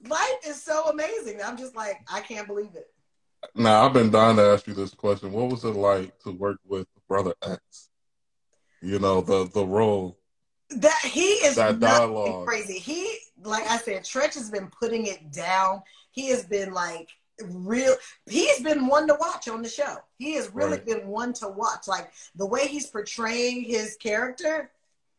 life 0.07 0.39
is 0.45 0.62
so 0.62 0.89
amazing. 0.89 1.41
I'm 1.43 1.57
just 1.57 1.76
like, 1.76 2.01
I 2.12 2.22
can't 2.22 2.45
believe 2.45 2.76
it. 2.76 2.91
Now 3.55 3.86
I've 3.86 3.93
been 3.93 4.12
dying 4.12 4.38
to 4.38 4.43
ask 4.43 4.68
you 4.68 4.74
this 4.76 4.93
question. 4.93 5.32
What 5.32 5.49
was 5.49 5.64
it 5.64 5.70
like 5.70 6.18
to 6.20 6.32
work 6.32 6.60
with 6.68 6.88
Brother 7.10 7.34
X? 7.45 7.89
You 8.82 8.99
know, 8.99 9.20
the 9.20 9.49
the 9.53 9.66
role. 9.66 10.18
That 10.70 10.99
he 11.03 11.24
is 11.45 11.55
That 11.55 11.80
dialogue. 11.82 12.47
crazy. 12.47 12.78
He, 12.80 13.18
like 13.43 13.68
I 13.68 13.78
said, 13.78 14.03
Treach 14.03 14.36
has 14.36 14.51
been 14.51 14.70
putting 14.80 15.07
it 15.07 15.32
down. 15.34 15.82
He 16.12 16.30
has 16.30 16.45
been 16.45 16.72
like 16.74 17.10
real. 17.43 17.95
He's 18.30 18.62
been 18.62 18.88
one 18.88 19.07
to 19.07 19.16
watch 19.20 19.49
on 19.49 19.62
the 19.64 19.70
show. 19.70 19.97
He 20.18 20.34
has 20.36 20.51
really 20.53 20.78
Right. 20.78 20.86
been 20.86 21.07
one 21.07 21.34
to 21.34 21.47
watch. 21.49 21.88
Like 21.88 22.12
the 22.36 22.45
way 22.45 22.68
he's 22.68 22.88
portraying 22.88 23.64
his 23.64 23.97
character, 23.97 24.72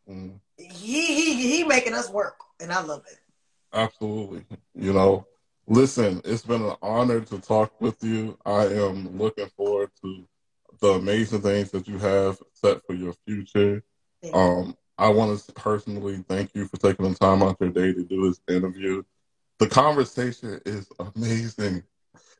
Mm, 0.08 0.40
he 0.56 1.06
he 1.06 1.56
he 1.56 1.64
making 1.64 1.94
us 1.94 2.08
work, 2.10 2.38
and 2.60 2.72
I 2.72 2.80
love 2.82 3.04
it. 3.10 3.18
absolutely. 3.72 4.44
You 4.74 4.92
know, 4.92 5.26
listen, 5.66 6.20
it's 6.24 6.42
been 6.42 6.62
an 6.62 6.76
honor 6.82 7.20
to 7.20 7.38
talk 7.40 7.80
with 7.80 8.02
you. 8.02 8.38
I 8.46 8.66
am 8.66 9.18
looking 9.18 9.48
forward 9.56 9.90
to 10.02 10.26
the 10.80 10.92
amazing 10.92 11.42
things 11.42 11.70
that 11.70 11.86
you 11.86 11.98
have 11.98 12.38
set 12.54 12.84
for 12.86 12.94
your 12.94 13.14
future. 13.26 13.82
You. 14.22 14.34
Um, 14.34 14.76
I 14.98 15.08
want 15.08 15.38
to 15.38 15.52
personally 15.52 16.24
thank 16.28 16.54
you 16.54 16.66
for 16.66 16.76
taking 16.76 17.08
the 17.08 17.18
time 17.18 17.42
out 17.42 17.56
your 17.60 17.70
day 17.70 17.92
to 17.92 18.04
do 18.04 18.28
this 18.28 18.40
interview. 18.54 19.02
The 19.58 19.68
conversation 19.68 20.60
is 20.66 20.88
amazing. 20.98 21.82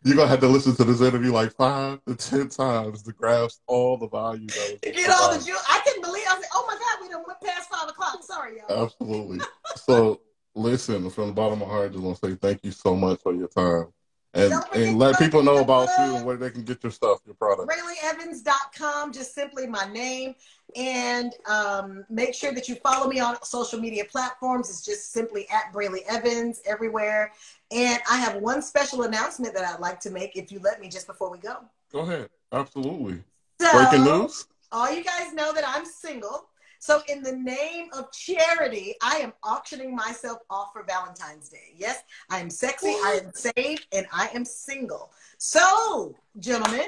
You're 0.03 0.17
gonna 0.17 0.29
have 0.29 0.41
to 0.41 0.49
listen 0.49 0.75
to 0.77 0.85
this 0.85 1.03
interview 1.03 1.33
like 1.33 1.53
five 1.53 2.01
to 2.07 2.15
ten 2.15 2.49
times 2.49 3.03
to 3.03 3.13
grasp 3.13 3.61
all 3.67 3.99
the 3.99 4.09
value 4.09 4.47
that 4.47 4.79
was 4.83 4.95
get 4.95 5.11
all 5.11 5.31
the 5.31 5.61
I 5.69 5.81
couldn't 5.85 6.03
believe. 6.03 6.25
I 6.27 6.35
like, 6.37 6.45
oh 6.55 6.65
my 6.67 6.75
god, 6.75 7.03
we 7.03 7.09
done 7.11 7.23
went 7.27 7.41
past 7.43 7.69
five 7.71 7.89
o'clock. 7.89 8.23
Sorry, 8.23 8.59
y'all. 8.59 8.85
Absolutely. 8.85 9.41
So 9.77 10.21
listen, 10.55 11.11
from 11.11 11.29
the 11.29 11.33
bottom 11.33 11.61
of 11.61 11.69
my 11.69 11.75
heart, 11.75 11.91
I 11.91 11.93
just 11.93 12.03
want 12.03 12.19
to 12.21 12.31
say 12.31 12.35
thank 12.37 12.65
you 12.65 12.73
so 12.73 12.97
much 12.97 13.21
for 13.23 13.35
your 13.35 13.49
time. 13.49 13.93
And 14.33 14.55
and 14.75 14.97
let 14.97 15.19
people 15.19 15.43
know 15.43 15.59
about 15.59 15.89
you 15.99 16.17
and 16.17 16.25
where 16.25 16.37
they 16.37 16.51
can 16.51 16.63
get 16.63 16.85
your 16.85 16.93
stuff, 16.93 17.19
your 17.27 17.35
product. 17.35 17.69
BrelyEvans.com, 17.69 19.13
just 19.13 19.35
simply 19.35 19.67
my 19.67 19.91
name. 19.93 20.37
And 20.77 21.33
um, 21.49 22.05
make 22.09 22.33
sure 22.33 22.53
that 22.53 22.69
you 22.69 22.77
follow 22.77 23.09
me 23.09 23.19
on 23.19 23.43
social 23.43 23.81
media 23.81 24.05
platforms. 24.05 24.71
It's 24.71 24.85
just 24.85 25.13
simply 25.13 25.49
at 25.51 25.73
Brely 25.73 26.03
Evans 26.09 26.63
everywhere. 26.65 27.33
And 27.73 28.01
I 28.09 28.19
have 28.19 28.37
one 28.37 28.63
special 28.63 29.03
announcement 29.03 29.53
that 29.55 29.65
I'd 29.65 29.81
like 29.81 29.99
to 30.01 30.11
make 30.11 30.37
if 30.37 30.53
you 30.53 30.61
let 30.61 30.81
me 30.81 30.89
just 30.89 31.09
before 31.09 31.31
we 31.31 31.39
go. 31.39 31.57
Go 31.93 32.01
ahead. 32.01 32.31
Absolutely. 32.53 33.25
So, 33.61 33.73
Breaking 33.73 34.05
news? 34.05 34.47
all 34.73 34.93
you 34.93 35.03
guys 35.03 35.33
know 35.33 35.53
that 35.53 35.65
I'm 35.67 35.85
single. 35.85 36.47
So, 36.83 37.03
in 37.09 37.23
the 37.23 37.37
name 37.37 37.89
of 37.93 38.11
charity, 38.11 38.95
I 39.03 39.17
am 39.17 39.35
auctioning 39.43 39.95
myself 39.95 40.39
off 40.49 40.73
for 40.73 40.83
Valentine's 40.83 41.51
Day. 41.51 41.75
Yes, 41.77 42.03
I 42.31 42.41
am 42.41 42.49
sexy, 42.49 42.89
I 42.89 43.21
am 43.23 43.33
saved, 43.35 43.87
and 43.93 44.07
I 44.11 44.31
am 44.35 44.47
single. 44.47 45.13
So, 45.37 46.15
gentlemen, 46.39 46.87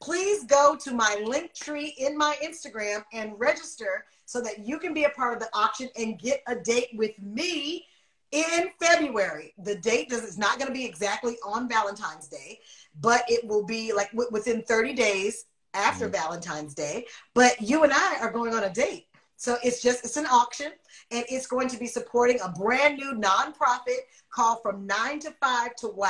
please 0.00 0.44
go 0.44 0.76
to 0.76 0.94
my 0.94 1.22
link 1.26 1.52
tree 1.52 1.94
in 1.98 2.16
my 2.16 2.38
Instagram 2.42 3.04
and 3.12 3.38
register 3.38 4.06
so 4.24 4.40
that 4.40 4.66
you 4.66 4.78
can 4.78 4.94
be 4.94 5.04
a 5.04 5.10
part 5.10 5.34
of 5.34 5.40
the 5.40 5.50
auction 5.52 5.90
and 5.94 6.18
get 6.18 6.42
a 6.46 6.56
date 6.56 6.88
with 6.94 7.12
me 7.20 7.84
in 8.30 8.70
February. 8.80 9.52
The 9.58 9.76
date 9.76 10.08
does 10.08 10.24
it's 10.24 10.38
not 10.38 10.58
going 10.58 10.68
to 10.68 10.74
be 10.74 10.86
exactly 10.86 11.36
on 11.44 11.68
Valentine's 11.68 12.28
Day, 12.28 12.60
but 12.98 13.24
it 13.28 13.46
will 13.46 13.66
be 13.66 13.92
like 13.92 14.10
w- 14.12 14.30
within 14.32 14.62
30 14.62 14.94
days 14.94 15.44
after 15.74 16.08
Mhm. 16.08 16.12
Valentine's 16.12 16.74
Day. 16.74 17.06
But 17.34 17.60
you 17.60 17.82
and 17.84 17.92
I 17.92 18.20
are 18.20 18.30
going 18.30 18.54
on 18.54 18.64
a 18.64 18.70
date. 18.70 19.06
So 19.44 19.58
it's 19.62 19.82
just 19.82 20.06
it's 20.06 20.16
an 20.16 20.24
auction 20.24 20.72
and 21.10 21.22
it's 21.28 21.46
going 21.46 21.68
to 21.68 21.78
be 21.78 21.86
supporting 21.86 22.40
a 22.40 22.48
brand 22.48 22.96
new 22.96 23.12
nonprofit 23.12 23.98
called 24.30 24.62
From 24.62 24.86
9 24.86 25.18
to 25.20 25.32
5 25.32 25.76
to 25.76 25.88
Wow. 25.88 26.08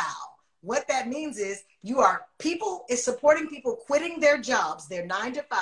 What 0.61 0.87
that 0.87 1.09
means 1.09 1.39
is 1.39 1.65
you 1.83 1.99
are 1.99 2.27
people 2.39 2.85
is 2.89 3.03
supporting 3.03 3.49
people 3.49 3.75
quitting 3.75 4.21
their 4.21 4.39
jobs, 4.39 4.87
their 4.87 5.05
9 5.05 5.33
to 5.33 5.43
5 5.43 5.59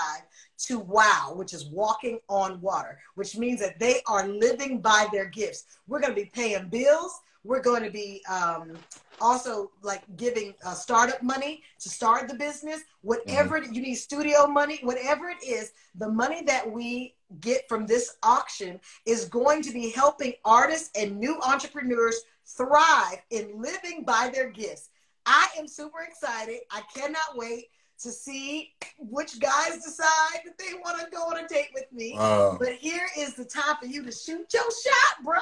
to 0.66 0.80
wow, 0.80 1.32
which 1.34 1.54
is 1.54 1.64
walking 1.64 2.20
on 2.28 2.60
water, 2.60 2.98
which 3.14 3.38
means 3.38 3.58
that 3.60 3.78
they 3.78 4.02
are 4.06 4.28
living 4.28 4.82
by 4.82 5.06
their 5.10 5.24
gifts. 5.24 5.64
We're 5.88 6.00
going 6.00 6.14
to 6.14 6.22
be 6.22 6.30
paying 6.30 6.68
bills. 6.68 7.22
We're 7.42 7.62
going 7.62 7.84
to 7.84 7.90
be 7.90 8.22
um, 8.28 8.74
also 9.22 9.70
like 9.82 10.02
giving 10.16 10.52
uh, 10.66 10.74
startup 10.74 11.22
money 11.22 11.62
to 11.80 11.88
start 11.88 12.28
the 12.28 12.34
business. 12.34 12.80
Whatever 13.02 13.62
you 13.62 13.80
need, 13.80 13.94
studio 13.94 14.46
money, 14.46 14.80
whatever 14.82 15.30
it 15.30 15.42
is, 15.46 15.72
the 15.94 16.08
money 16.08 16.42
that 16.44 16.70
we 16.70 17.14
get 17.40 17.66
from 17.68 17.86
this 17.86 18.16
auction 18.22 18.80
is 19.06 19.26
going 19.26 19.62
to 19.62 19.72
be 19.72 19.90
helping 19.90 20.34
artists 20.44 20.90
and 20.98 21.18
new 21.18 21.40
entrepreneurs 21.40 22.20
thrive 22.44 23.22
in 23.30 23.62
living 23.62 24.04
by 24.04 24.30
their 24.34 24.50
gifts. 24.50 24.90
I 25.24 25.46
am 25.58 25.68
super 25.68 26.02
excited. 26.02 26.60
I 26.70 26.82
cannot 26.94 27.36
wait 27.36 27.66
to 28.00 28.10
see 28.10 28.72
which 28.98 29.38
guys 29.38 29.78
decide 29.84 30.40
that 30.44 30.58
they 30.58 30.74
want 30.84 31.00
to 31.00 31.06
go 31.10 31.22
on 31.22 31.44
a 31.44 31.46
date 31.46 31.68
with 31.72 31.86
me. 31.92 32.14
Wow. 32.16 32.56
But 32.58 32.72
here 32.72 33.06
is 33.16 33.34
the 33.34 33.44
time 33.44 33.76
for 33.80 33.86
you 33.86 34.02
to 34.02 34.10
shoot 34.10 34.52
your 34.52 34.62
shot, 34.62 35.24
bruh. 35.24 35.38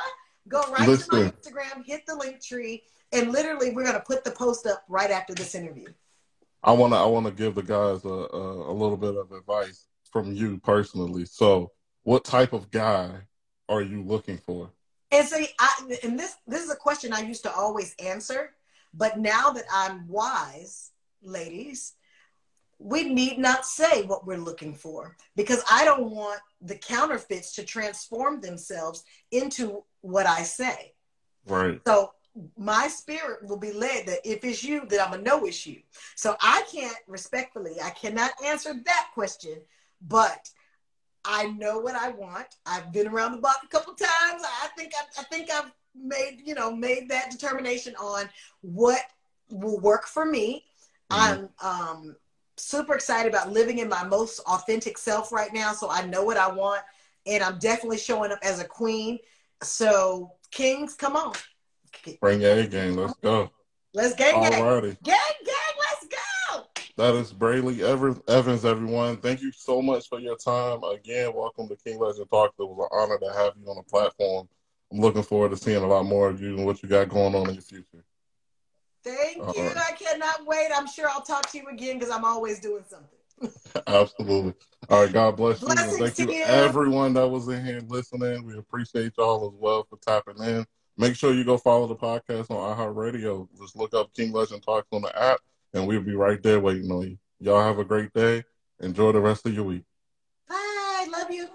Go 0.49 0.63
right 0.73 0.99
to 0.99 1.07
my 1.11 1.31
Instagram, 1.31 1.85
hit 1.87 2.07
the 2.07 2.15
link 2.15 2.43
tree, 2.43 2.83
and 3.13 3.33
literally 3.33 3.73
we're 3.73 3.85
gonna 3.85 4.01
put 4.01 4.25
the 4.25 4.31
post 4.31 4.67
up 4.67 4.85
right 4.89 5.11
after 5.11 5.35
this 5.35 5.55
interview. 5.55 5.89
I 6.63 6.73
wanna 6.73 6.97
I 6.97 7.07
wanna 7.07 7.31
give 7.31 7.55
the 7.55 7.63
guys 7.63 8.05
a, 8.05 8.09
a, 8.09 8.73
a 8.73 8.75
little 8.75 8.97
bit 8.97 9.17
of 9.17 9.33
advice 9.33 9.87
from 10.11 10.33
you 10.33 10.59
personally. 10.59 11.25
So 11.25 11.73
what 12.03 12.25
type 12.25 12.53
of 12.53 12.71
guy 12.71 13.11
are 13.69 13.83
you 13.83 14.03
looking 14.03 14.39
for? 14.39 14.71
And 15.13 15.27
see, 15.27 15.49
I 15.59 15.99
and 16.03 16.19
this 16.19 16.37
this 16.47 16.63
is 16.63 16.71
a 16.71 16.77
question 16.77 17.13
I 17.13 17.21
used 17.21 17.43
to 17.45 17.53
always 17.53 17.95
answer, 18.03 18.55
but 18.95 19.19
now 19.19 19.51
that 19.51 19.65
I'm 19.73 20.07
wise, 20.09 20.93
ladies, 21.23 21.95
we 22.79 23.13
need 23.13 23.39
not 23.39 23.67
say 23.67 24.05
what 24.05 24.27
we're 24.27 24.39
looking 24.39 24.75
for 24.75 25.17
because 25.37 25.63
I 25.71 25.85
don't 25.85 26.11
want 26.11 26.41
the 26.63 26.77
counterfeits 26.77 27.55
to 27.57 27.65
transform 27.65 28.41
themselves 28.41 29.05
into 29.31 29.85
what 30.01 30.27
I 30.27 30.43
say. 30.43 30.95
Right. 31.47 31.81
So 31.87 32.13
my 32.57 32.89
spirit 32.89 33.47
will 33.47 33.57
be 33.57 33.73
led 33.73 34.07
that 34.07 34.21
if 34.25 34.45
it's 34.45 34.63
you, 34.63 34.87
that 34.87 35.07
I'm 35.07 35.19
a 35.19 35.23
no 35.23 35.47
issue. 35.47 35.81
So 36.17 36.37
I 36.41 36.65
can't 36.71 36.97
respectfully, 37.07 37.81
I 37.83 37.91
cannot 37.91 38.33
answer 38.45 38.75
that 38.75 39.09
question, 39.15 39.57
but 40.07 40.49
I 41.25 41.49
know 41.49 41.79
what 41.79 41.95
I 41.95 42.11
want. 42.11 42.47
I've 42.67 42.93
been 42.93 43.09
around 43.09 43.33
the 43.33 43.39
block 43.39 43.59
a 43.63 43.69
couple 43.69 43.95
times. 43.95 44.43
I 44.43 44.69
think 44.77 44.93
I, 44.99 45.21
I 45.21 45.25
think 45.25 45.51
I've 45.51 45.73
made 45.95 46.41
you 46.45 46.55
know 46.55 46.75
made 46.75 47.09
that 47.09 47.31
determination 47.31 47.95
on 47.97 48.29
what 48.63 49.03
will 49.51 49.81
work 49.81 50.07
for 50.07 50.25
me. 50.25 50.65
I'm 51.11 51.49
um, 51.63 52.17
super 52.57 52.95
excited 52.95 53.33
about 53.33 53.53
living 53.53 53.79
in 53.79 53.89
my 53.89 54.05
most 54.05 54.41
authentic 54.41 54.97
self 54.97 55.33
right 55.33 55.53
now. 55.53 55.73
So 55.73 55.91
I 55.91 56.07
know 56.07 56.23
what 56.25 56.37
I 56.37 56.51
want, 56.51 56.83
and 57.27 57.43
I'm 57.43 57.59
definitely 57.59 57.99
showing 57.99 58.33
up 58.33 58.39
as 58.43 58.61
a 58.61 58.65
queen. 58.65 59.19
So 59.63 60.33
kings, 60.51 60.95
come 60.95 61.17
on, 61.17 61.35
Bring 62.21 62.41
your 62.41 62.53
A 62.53 62.67
game. 62.67 62.97
Let's 62.97 63.15
go. 63.15 63.51
let's 63.95 64.15
gang 64.15 64.41
gang, 64.41 64.53
Alrighty. 64.53 65.03
gang 65.03 65.17
gang, 65.45 65.55
let's 65.79 66.07
go. 66.07 66.65
That 66.97 67.15
is 67.15 67.33
Brely 67.33 67.83
Evans, 68.29 68.65
everyone. 68.65 69.17
Thank 69.19 69.41
you 69.41 69.53
so 69.53 69.81
much 69.81 70.09
for 70.09 70.19
your 70.19 70.37
time. 70.37 70.83
Again, 70.85 71.33
welcome 71.35 71.69
to 71.69 71.77
King 71.77 71.99
Legend 71.99 72.29
Talk. 72.31 72.53
It 72.59 72.63
was 72.63 72.79
an 72.79 72.99
honor 72.99 73.19
to 73.19 73.39
have 73.39 73.55
you 73.59 73.71
on 73.71 73.77
the 73.77 73.83
platform. 73.83 74.49
I'm 74.93 75.01
looking 75.01 75.23
forward 75.23 75.53
to 75.53 75.57
seeing 75.57 75.83
a 75.83 75.87
lot 75.87 76.05
more 76.05 76.29
of 76.29 76.43
you 76.43 76.57
and 76.57 76.67
what 76.67 76.83
you 76.83 76.89
got 76.89 77.09
going 77.09 77.35
on 77.35 77.49
in 77.49 77.55
your 77.55 77.63
future. 77.63 78.05
Thank 79.03 79.39
All 79.39 79.55
you. 79.55 79.63
right. 79.63 79.77
I 79.77 79.93
cannot 79.93 80.47
wait. 80.47 80.69
I'm 80.75 80.87
sure 80.87 81.09
I'll 81.09 81.23
talk 81.23 81.51
to 81.53 81.59
you 81.59 81.69
again 81.69 81.99
because 81.99 82.11
I'm 82.11 82.25
always 82.25 82.61
doing 82.61 82.85
something. 82.89 83.53
Absolutely. 83.87 84.55
All 84.89 85.05
right. 85.05 85.13
God 85.13 85.37
bless 85.37 85.61
you. 85.63 85.69
Blessings 85.69 85.99
thank 85.99 86.19
you, 86.19 86.35
you. 86.35 86.43
everyone 86.43 87.15
that 87.15 87.27
was 87.27 87.49
in 87.49 87.65
here 87.65 87.81
listening. 87.89 88.45
We 88.45 88.59
appreciate 88.59 89.13
y'all 89.17 89.47
as 89.47 89.55
well 89.59 89.87
for 89.89 89.99
tapping 89.99 90.43
in. 90.43 90.67
Make 91.01 91.17
sure 91.17 91.33
you 91.33 91.45
go 91.45 91.57
follow 91.57 91.87
the 91.87 91.97
podcast 91.97 92.51
on 92.51 92.77
iHeartRadio. 92.77 93.49
Just 93.59 93.75
look 93.75 93.95
up 93.95 94.13
King 94.13 94.33
Legend 94.33 94.63
Talks 94.63 94.87
on 94.93 95.01
the 95.01 95.19
app, 95.19 95.41
and 95.73 95.87
we'll 95.87 96.03
be 96.03 96.15
right 96.15 96.43
there 96.43 96.61
waiting 96.61 96.91
on 96.91 97.01
you. 97.01 97.19
Y'all 97.41 97.63
have 97.63 97.79
a 97.79 97.85
great 97.87 98.13
day. 98.13 98.45
Enjoy 98.81 99.11
the 99.11 99.21
rest 99.21 99.47
of 99.47 99.55
your 99.55 99.65
week. 99.65 99.83
Bye. 100.47 101.07
Love 101.11 101.31
you. 101.31 101.49